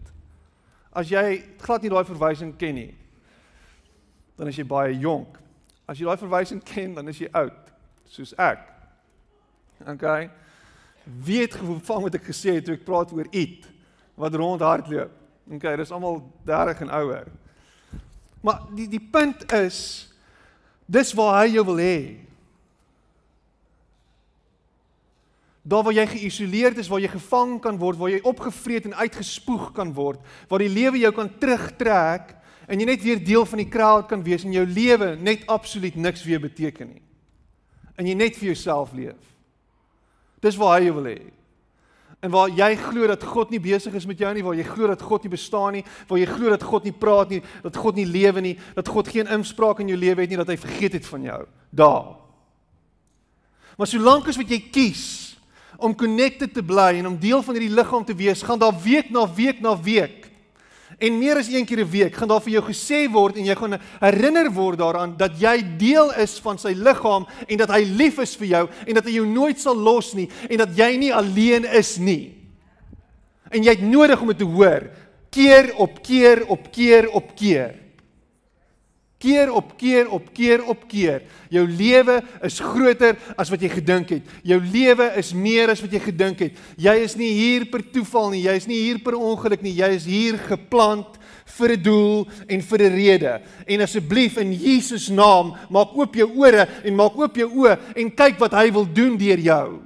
As 0.93 1.09
jy 1.09 1.43
glad 1.57 1.81
nie 1.81 1.89
daai 1.89 2.05
verwysing 2.05 2.57
ken 2.57 2.75
nie, 2.75 2.95
dan 4.37 4.47
is 4.47 4.55
jy 4.55 4.65
baie 4.65 4.97
jonk. 4.97 5.37
As 5.87 5.97
jy 5.97 6.05
daai 6.05 6.17
verwysing 6.17 6.63
ken, 6.63 6.93
dan 6.93 7.07
is 7.07 7.17
jy 7.17 7.27
oud, 7.31 7.71
soos 8.05 8.33
ek. 8.37 8.59
Okay 9.87 10.29
weet 11.25 11.55
gevang 11.57 12.05
wat 12.05 12.15
ek 12.19 12.29
gesê 12.29 12.57
het 12.57 12.67
toe 12.67 12.77
ek 12.77 12.85
praat 12.87 13.11
oor 13.15 13.27
eet 13.31 13.65
wat 14.19 14.35
rondhardloop. 14.35 15.13
Okay, 15.49 15.75
dis 15.79 15.91
almal 15.91 16.21
30 16.45 16.83
en 16.85 16.91
ouer. 16.99 17.29
Maar 18.45 18.65
die 18.75 18.87
die 18.87 19.01
punt 19.01 19.45
is 19.55 20.09
dis 20.85 21.13
waar 21.17 21.41
hy 21.41 21.53
jou 21.55 21.65
wil 21.71 21.79
hê. 21.81 21.99
Daar 25.69 25.83
waar 25.85 25.93
jy 25.93 26.05
geïsoleerd 26.13 26.79
is, 26.81 26.87
waar 26.89 27.01
jy 27.03 27.11
gevang 27.11 27.57
kan 27.61 27.77
word, 27.77 27.99
waar 27.99 28.13
jy 28.13 28.21
opgevreet 28.25 28.87
en 28.89 28.97
uitgespoeg 29.01 29.71
kan 29.75 29.91
word, 29.93 30.21
waar 30.49 30.63
die 30.63 30.71
lewe 30.71 31.01
jou 31.01 31.11
kan 31.13 31.29
terugtrek 31.41 32.35
en 32.69 32.79
jy 32.79 32.87
net 32.87 33.03
weer 33.03 33.19
deel 33.21 33.45
van 33.49 33.61
die 33.61 33.69
crowd 33.69 34.07
kan 34.09 34.23
wees 34.25 34.45
en 34.45 34.53
jou 34.53 34.65
lewe 34.65 35.15
net 35.17 35.45
absoluut 35.49 35.97
niks 35.97 36.23
weer 36.25 36.41
beteken 36.41 36.93
nie. 36.93 37.03
En 37.99 38.07
jy 38.07 38.15
net 38.15 38.37
vir 38.39 38.53
jouself 38.53 38.93
leef. 38.95 39.19
Dis 40.43 40.57
waar 40.59 40.77
hy 40.77 40.87
jou 40.87 40.95
wil 40.99 41.09
hê. 41.11 41.19
En 42.19 42.31
waar 42.33 42.51
jy 42.51 42.73
glo 42.75 43.07
dat 43.07 43.23
God 43.23 43.51
nie 43.53 43.61
besig 43.63 43.95
is 43.95 44.07
met 44.07 44.19
jou 44.19 44.31
nie, 44.35 44.43
waar 44.43 44.57
jy 44.57 44.65
glo 44.67 44.89
dat 44.91 45.03
God 45.03 45.23
nie 45.23 45.31
bestaan 45.31 45.77
nie, 45.77 45.83
waar 46.09 46.19
jy 46.19 46.27
glo 46.27 46.51
dat 46.51 46.65
God 46.67 46.87
nie 46.87 46.95
praat 46.95 47.31
nie, 47.31 47.39
dat 47.63 47.79
God 47.79 47.95
nie 47.95 48.07
lewe 48.07 48.43
nie, 48.43 48.55
dat 48.75 48.91
God 48.91 49.07
geen 49.07 49.29
inspraak 49.31 49.79
in 49.79 49.93
jou 49.93 49.99
lewe 49.99 50.25
het 50.25 50.33
nie, 50.33 50.39
dat 50.39 50.51
hy 50.51 50.57
vergeet 50.59 50.97
het 50.99 51.07
van 51.07 51.27
jou. 51.29 51.39
Daar. 51.71 52.17
Maar 53.79 53.87
solank 53.87 54.27
as 54.27 54.39
wat 54.39 54.51
jy 54.51 54.59
kies 54.67 55.05
om 55.79 55.95
connected 55.95 56.51
te 56.51 56.63
bly 56.65 56.97
en 56.99 57.07
om 57.07 57.19
deel 57.19 57.39
van 57.45 57.55
hierdie 57.55 57.71
liggaam 57.71 58.03
te 58.03 58.15
wees, 58.19 58.43
gaan 58.43 58.59
daar 58.59 58.75
week 58.83 59.13
na 59.15 59.23
week 59.23 59.63
na 59.63 59.77
week 59.79 60.28
En 60.99 61.17
meer 61.17 61.39
as 61.39 61.47
een 61.47 61.65
keer 61.65 61.79
'n 61.79 61.89
week 61.89 62.15
gaan 62.15 62.27
daar 62.27 62.41
vir 62.41 62.51
jou 62.51 62.63
gesê 62.63 63.11
word 63.11 63.37
en 63.37 63.45
jy 63.45 63.55
gaan 63.55 63.79
herinner 63.99 64.51
word 64.51 64.77
daaraan 64.77 65.17
dat 65.17 65.39
jy 65.39 65.63
deel 65.77 66.11
is 66.13 66.39
van 66.39 66.57
sy 66.57 66.73
liggaam 66.75 67.27
en 67.47 67.57
dat 67.57 67.69
hy 67.69 67.83
lief 67.83 68.19
is 68.19 68.35
vir 68.35 68.47
jou 68.47 68.69
en 68.87 68.93
dat 68.93 69.05
hy 69.05 69.11
jou 69.11 69.25
nooit 69.25 69.59
sal 69.59 69.75
los 69.75 70.13
nie 70.13 70.29
en 70.49 70.57
dat 70.57 70.77
jy 70.77 70.97
nie 70.97 71.13
alleen 71.13 71.65
is 71.65 71.97
nie. 71.97 72.35
En 73.49 73.63
jy 73.63 73.69
het 73.69 73.81
nodig 73.81 74.21
om 74.21 74.27
dit 74.27 74.37
te 74.37 74.43
hoor 74.43 74.89
keer 75.29 75.75
op 75.75 76.03
keer 76.03 76.45
op 76.47 76.71
keer 76.71 77.09
op 77.09 77.35
keer 77.35 77.75
keer 79.19 79.51
op 79.51 79.73
keer 79.77 80.09
op 80.09 80.33
keer 80.33 80.63
op 80.63 80.87
keer. 80.87 81.23
Jou 81.51 81.65
lewe 81.67 82.21
is 82.47 82.59
groter 82.63 83.17
as 83.35 83.51
wat 83.51 83.61
jy 83.61 83.69
gedink 83.73 84.13
het. 84.15 84.35
Jou 84.47 84.59
lewe 84.63 85.09
is 85.19 85.33
meer 85.35 85.73
as 85.73 85.81
wat 85.83 85.91
jy 85.91 85.99
gedink 85.99 86.39
het. 86.45 86.59
Jy 86.79 86.95
is 87.03 87.17
nie 87.19 87.31
hier 87.35 87.67
per 87.69 87.83
toeval 87.83 88.31
nie, 88.31 88.45
jy 88.47 88.55
is 88.61 88.67
nie 88.69 88.79
hier 88.87 89.01
per 89.03 89.19
ongeluk 89.19 89.63
nie, 89.65 89.75
jy 89.75 89.91
is 89.97 90.07
hier 90.07 90.39
geplant 90.47 91.19
vir 91.59 91.75
'n 91.75 91.83
doel 91.83 92.27
en 92.47 92.61
vir 92.61 92.79
'n 92.79 92.95
rede. 92.95 93.41
En 93.67 93.81
asseblief 93.81 94.37
in 94.37 94.53
Jesus 94.53 95.09
naam, 95.09 95.55
maak 95.69 95.97
oop 95.97 96.15
jou 96.15 96.29
ore 96.37 96.67
en 96.83 96.95
maak 96.95 97.17
oop 97.17 97.35
jou 97.35 97.49
oë 97.49 97.77
en 97.95 98.15
kyk 98.15 98.39
wat 98.39 98.53
hy 98.53 98.71
wil 98.71 98.85
doen 98.85 99.17
deur 99.17 99.39
jou. 99.39 99.79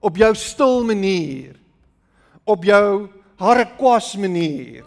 Op 0.00 0.16
jou 0.16 0.34
stil 0.34 0.84
manier. 0.84 1.54
Op 2.44 2.64
jou 2.64 3.08
harrekwas 3.36 4.16
manier. 4.16 4.84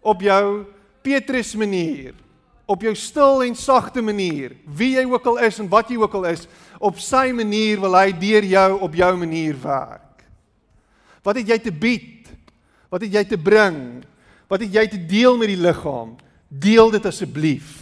Op 0.00 0.20
jou 0.20 0.66
Petrus 1.02 1.54
manier, 1.58 2.14
op 2.66 2.82
jou 2.82 2.94
stil 2.96 3.42
en 3.44 3.56
sagte 3.58 4.02
manier, 4.02 4.54
wie 4.64 4.94
jy 4.96 5.04
ook 5.10 5.26
al 5.26 5.42
is 5.48 5.58
en 5.60 5.68
wat 5.70 5.90
jy 5.90 5.98
ook 6.00 6.14
al 6.20 6.30
is, 6.30 6.46
op 6.82 6.98
sy 7.02 7.28
manier 7.36 7.80
wil 7.82 7.96
hy 7.98 8.12
deur 8.16 8.46
jou 8.46 8.70
op 8.86 8.94
jou 8.96 9.12
manier 9.20 9.58
werk. 9.62 10.24
Wat 11.22 11.38
het 11.38 11.52
jy 11.52 11.58
te 11.62 11.72
bied? 11.74 12.30
Wat 12.90 13.04
het 13.04 13.14
jy 13.14 13.24
te 13.30 13.38
bring? 13.38 14.02
Wat 14.50 14.60
het 14.60 14.74
jy 14.74 14.86
te 14.90 15.00
deel 15.08 15.38
met 15.40 15.52
die 15.52 15.60
liggaam? 15.60 16.16
Deel 16.48 16.90
dit 16.92 17.06
asseblief. 17.08 17.78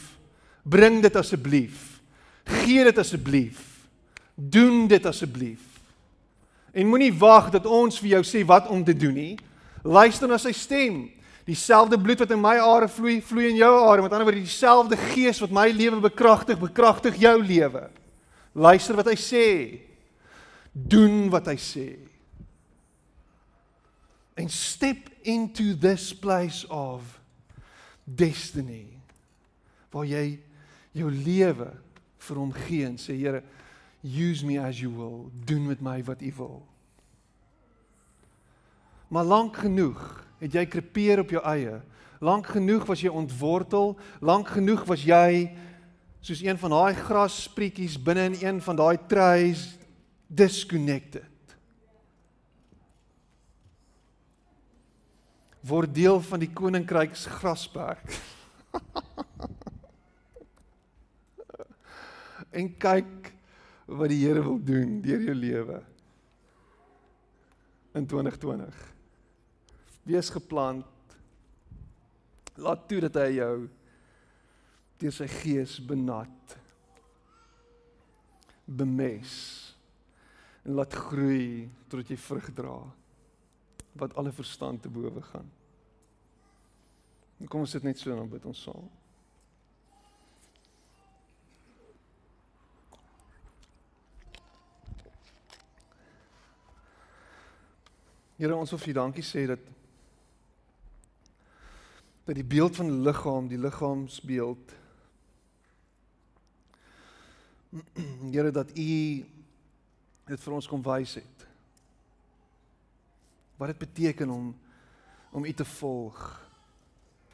Bring 0.63 1.01
dit 1.03 1.17
asseblief. 1.17 2.01
Gee 2.61 2.85
dit 2.85 2.99
asseblief. 2.99 3.63
Doen 4.35 4.87
dit 4.89 5.07
asseblief. 5.07 5.65
En 6.71 6.87
moenie 6.87 7.13
wag 7.19 7.51
dat 7.51 7.67
ons 7.67 7.99
vir 7.99 8.17
jou 8.17 8.23
sê 8.27 8.45
wat 8.47 8.69
om 8.71 8.85
te 8.85 8.95
doen 8.95 9.17
nie. 9.17 9.35
Luister 9.83 10.29
na 10.31 10.39
sy 10.39 10.53
stem. 10.55 11.09
Dieselfde 11.51 11.99
bloed 11.99 12.21
wat 12.23 12.31
in 12.31 12.43
my 12.43 12.59
are 12.63 12.87
vloei, 12.89 13.19
vloei 13.23 13.49
in 13.51 13.59
jou 13.59 13.73
are. 13.83 14.03
Met 14.05 14.13
ander 14.15 14.29
woorde, 14.29 14.45
dieselfde 14.45 14.99
gees 15.11 15.41
wat 15.43 15.55
my 15.55 15.67
lewe 15.75 15.99
bekragtig, 16.05 16.61
bekragtig 16.61 17.19
jou 17.19 17.35
lewe. 17.43 17.89
Luister 18.55 18.99
wat 18.99 19.11
hy 19.11 19.17
sê. 19.19 19.49
Doen 20.71 21.27
wat 21.33 21.51
hy 21.51 21.57
sê. 21.59 21.89
And 24.39 24.53
step 24.53 25.11
into 25.27 25.75
this 25.75 26.13
place 26.15 26.63
of 26.71 27.19
destiny. 28.07 28.87
Waar 29.91 30.07
jy 30.07 30.25
jou 30.95 31.11
lewe 31.11 31.73
vir 32.29 32.39
hom 32.39 32.55
gee 32.55 32.87
en 32.87 32.97
sê 33.01 33.19
Here, 33.19 33.43
use 34.07 34.47
me 34.47 34.55
as 34.63 34.79
you 34.79 34.95
will. 34.95 35.29
Doen 35.51 35.67
met 35.67 35.83
my 35.83 35.99
wat 36.07 36.23
u 36.23 36.33
wil. 36.39 36.59
Maar 39.11 39.27
lank 39.27 39.65
genoeg 39.67 40.30
het 40.41 40.55
jy 40.57 40.65
krepeer 40.67 41.21
op 41.23 41.31
jou 41.35 41.43
eie. 41.45 41.81
Lank 42.21 42.47
genoeg 42.53 42.85
was 42.89 43.01
jy 43.05 43.13
ontwortel, 43.13 43.95
lank 44.21 44.49
genoeg 44.57 44.85
was 44.89 45.05
jy 45.05 45.51
soos 46.21 46.43
een 46.45 46.59
van 46.61 46.71
daai 46.75 46.95
grassprietjies 46.99 47.97
binne 48.05 48.25
in 48.29 48.37
een 48.41 48.61
van 48.65 48.77
daai 48.77 48.99
trees 49.09 49.79
disconnected. 50.29 51.25
Word 55.61 55.95
deel 55.95 56.21
van 56.25 56.41
die 56.41 56.53
koninkryk 56.57 57.17
se 57.17 57.31
grasperk. 57.33 58.05
en 62.61 62.71
kyk 62.81 63.33
wat 63.91 64.09
die 64.13 64.23
Here 64.25 64.43
wil 64.45 64.59
doen 64.63 65.01
deur 65.03 65.21
jou 65.25 65.35
lewe 65.35 65.81
in 67.95 68.07
2020 68.07 69.00
Wees 70.11 70.31
geplant. 70.35 70.87
Laat 72.59 72.89
toe 72.91 72.99
dat 73.05 73.19
hy 73.23 73.37
jou 73.37 73.55
deur 75.01 75.15
sy 75.15 75.29
gees 75.31 75.79
benat. 75.87 76.57
Bemes 78.67 79.35
en 80.61 80.77
laat 80.77 80.93
groei 80.93 81.71
totdat 81.89 82.11
jy 82.13 82.19
vrug 82.21 82.51
dra 82.55 82.75
wat 84.01 84.13
alle 84.21 84.33
verstand 84.35 84.83
te 84.83 84.91
bowe 84.93 85.23
gaan. 85.31 85.49
En 87.41 87.49
kom 87.49 87.65
ons 87.65 87.73
sit 87.73 87.87
net 87.87 87.99
so 87.99 88.13
en 88.13 88.21
dan 88.21 88.31
bid 88.31 88.45
ons 88.51 88.67
saam. 88.67 88.91
Here 98.41 98.57
ons 98.57 98.73
wil 98.73 98.81
vir 98.81 98.93
U 98.93 98.99
dankie 99.01 99.25
sê 99.25 99.47
dat 99.49 99.65
dat 102.31 102.39
die 102.39 102.47
beeld 102.47 102.77
van 102.77 102.87
die 102.87 103.01
liggaam, 103.03 103.49
die 103.49 103.59
liggaamsbeeld 103.59 104.73
Here 108.33 108.51
dat 108.51 108.71
U 108.71 108.91
dit 110.31 110.43
vir 110.43 110.55
ons 110.55 110.69
kom 110.71 110.83
wys 110.83 111.17
het. 111.19 111.47
Wat 113.59 113.73
dit 113.73 113.79
beteken 113.79 114.31
om 114.31 114.53
om 115.31 115.45
U 115.47 115.53
te 115.55 115.65
volg 115.65 116.19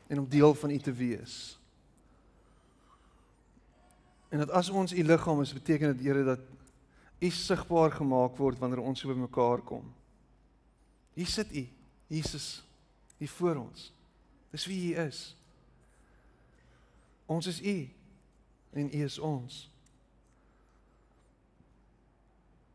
en 0.09 0.19
om 0.21 0.29
deel 0.29 0.55
van 0.55 0.73
U 0.73 0.79
te 0.79 0.93
wees. 0.93 1.35
En 4.29 4.41
dat 4.45 4.51
as 4.51 4.69
ons 4.69 4.93
U 4.93 5.05
liggaam 5.05 5.41
is, 5.45 5.53
beteken 5.53 5.93
dit 5.93 6.07
Here 6.09 6.25
dat 6.25 6.41
U 7.21 7.31
sigbaar 7.31 7.93
gemaak 7.93 8.41
word 8.41 8.65
wanneer 8.65 8.81
ons 8.81 9.01
so 9.01 9.13
bymekaar 9.13 9.61
kom. 9.61 9.85
Hier 11.13 11.29
sit 11.29 11.53
U, 11.53 11.67
Jesus, 12.09 12.65
hier 13.21 13.33
voor 13.37 13.61
ons. 13.61 13.91
Dis 14.51 14.67
wie 14.67 14.95
U 14.95 15.01
is. 15.07 15.37
Ons 17.27 17.47
is 17.47 17.61
U 17.61 17.77
en 18.73 18.91
U 18.93 19.03
is 19.05 19.19
ons. 19.19 19.71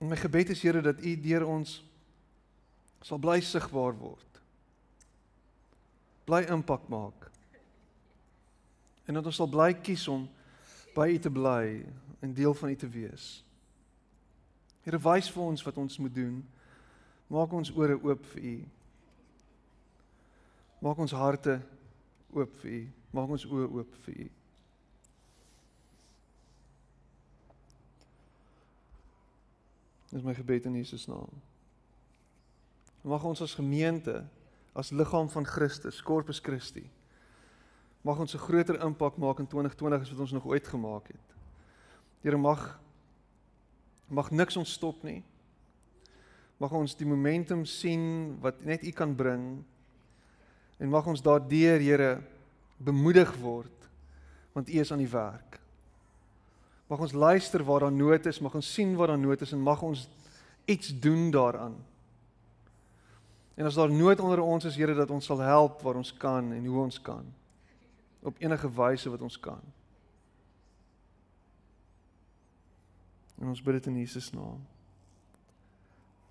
En 0.02 0.10
my 0.10 0.18
gebed 0.18 0.50
is 0.50 0.62
Here 0.62 0.82
dat 0.82 1.00
U 1.00 1.16
deur 1.22 1.46
ons 1.46 1.78
sal 3.02 3.20
bly 3.22 3.40
sigbaar 3.42 3.96
word. 3.98 4.42
Bly 6.26 6.44
impak 6.54 6.88
maak. 6.90 7.30
En 9.06 9.18
dat 9.18 9.26
ons 9.26 9.40
sal 9.42 9.50
bly 9.50 9.72
kies 9.82 10.08
om 10.12 10.28
by 10.96 11.08
U 11.14 11.22
te 11.22 11.32
bly 11.34 11.86
en 12.22 12.34
deel 12.34 12.54
van 12.54 12.70
U 12.70 12.76
te 12.76 12.90
wees. 12.90 13.30
Here 14.82 14.98
wys 15.02 15.30
vir 15.30 15.44
ons 15.44 15.64
wat 15.66 15.78
ons 15.78 15.98
moet 16.02 16.14
doen. 16.14 16.42
Maak 17.32 17.54
ons 17.54 17.72
ore 17.78 17.98
oop 18.02 18.26
vir 18.34 18.44
U. 18.44 18.56
Maak 20.82 20.98
ons 20.98 21.14
harte 21.14 21.60
oop 22.34 22.54
vir 22.64 22.72
U. 22.74 22.82
Maak 23.14 23.34
ons 23.38 23.46
oë 23.46 23.68
oop 23.70 23.98
vir 24.06 24.24
U. 24.26 24.30
Dis 30.12 30.26
my 30.26 30.34
gebed 30.36 30.66
in 30.68 30.80
Jesus 30.82 31.06
naam. 31.08 31.30
Mag 33.08 33.24
ons 33.26 33.42
as 33.42 33.56
gemeente, 33.56 34.20
as 34.76 34.92
liggaam 34.92 35.30
van 35.32 35.46
Christus, 35.48 36.02
Corpus 36.04 36.42
Christi, 36.44 36.84
mag 38.04 38.20
ons 38.20 38.34
'n 38.34 38.42
groter 38.42 38.82
impak 38.82 39.18
maak 39.18 39.40
in 39.40 39.48
2020 39.48 40.02
as 40.02 40.10
wat 40.12 40.20
ons 40.20 40.32
nog 40.32 40.46
ooit 40.46 40.68
gemaak 40.68 41.08
het. 41.08 41.28
Here 42.22 42.38
mag 42.38 42.80
mag 44.10 44.32
niks 44.32 44.58
ons 44.58 44.72
stop 44.72 45.04
nie. 45.04 45.24
Mag 46.58 46.72
ons 46.72 46.96
die 46.96 47.06
momentum 47.06 47.66
sien 47.66 48.38
wat 48.42 48.66
net 48.66 48.84
U 48.84 48.92
kan 48.92 49.16
bring 49.16 49.64
en 50.82 50.90
mag 50.90 51.06
ons 51.08 51.22
daardeur 51.22 51.80
Here 51.80 52.16
bemoedig 52.82 53.30
word 53.38 53.78
want 54.52 54.68
U 54.68 54.80
is 54.82 54.90
aan 54.92 55.00
die 55.00 55.08
werk. 55.08 55.60
Mag 56.92 57.00
ons 57.00 57.14
luister 57.16 57.64
waar 57.64 57.86
daar 57.86 57.94
nood 57.96 58.26
is, 58.28 58.42
mag 58.44 58.56
ons 58.58 58.74
sien 58.74 58.98
waar 59.00 59.14
daar 59.14 59.22
nood 59.22 59.42
is 59.46 59.54
en 59.56 59.62
mag 59.64 59.80
ons 59.82 60.10
iets 60.68 60.92
doen 61.00 61.30
daaraan. 61.32 61.78
En 63.56 63.66
as 63.66 63.78
daar 63.80 63.92
nood 63.92 64.20
onder 64.20 64.42
ons 64.42 64.66
is, 64.66 64.76
Here, 64.76 64.96
dat 64.96 65.10
ons 65.10 65.26
sal 65.26 65.40
help 65.40 65.82
waar 65.82 65.96
ons 65.96 66.12
kan 66.18 66.52
en 66.52 66.66
hoe 66.66 66.84
ons 66.84 67.02
kan. 67.02 67.24
Op 68.20 68.36
enige 68.44 68.68
wyse 68.76 69.10
wat 69.10 69.22
ons 69.22 69.40
kan. 69.40 69.62
En 73.40 73.48
ons 73.48 73.64
bid 73.64 73.80
dit 73.80 73.86
in 73.94 74.00
Jesus 74.04 74.32
naam. 74.36 74.60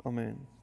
Amen. 0.05 0.59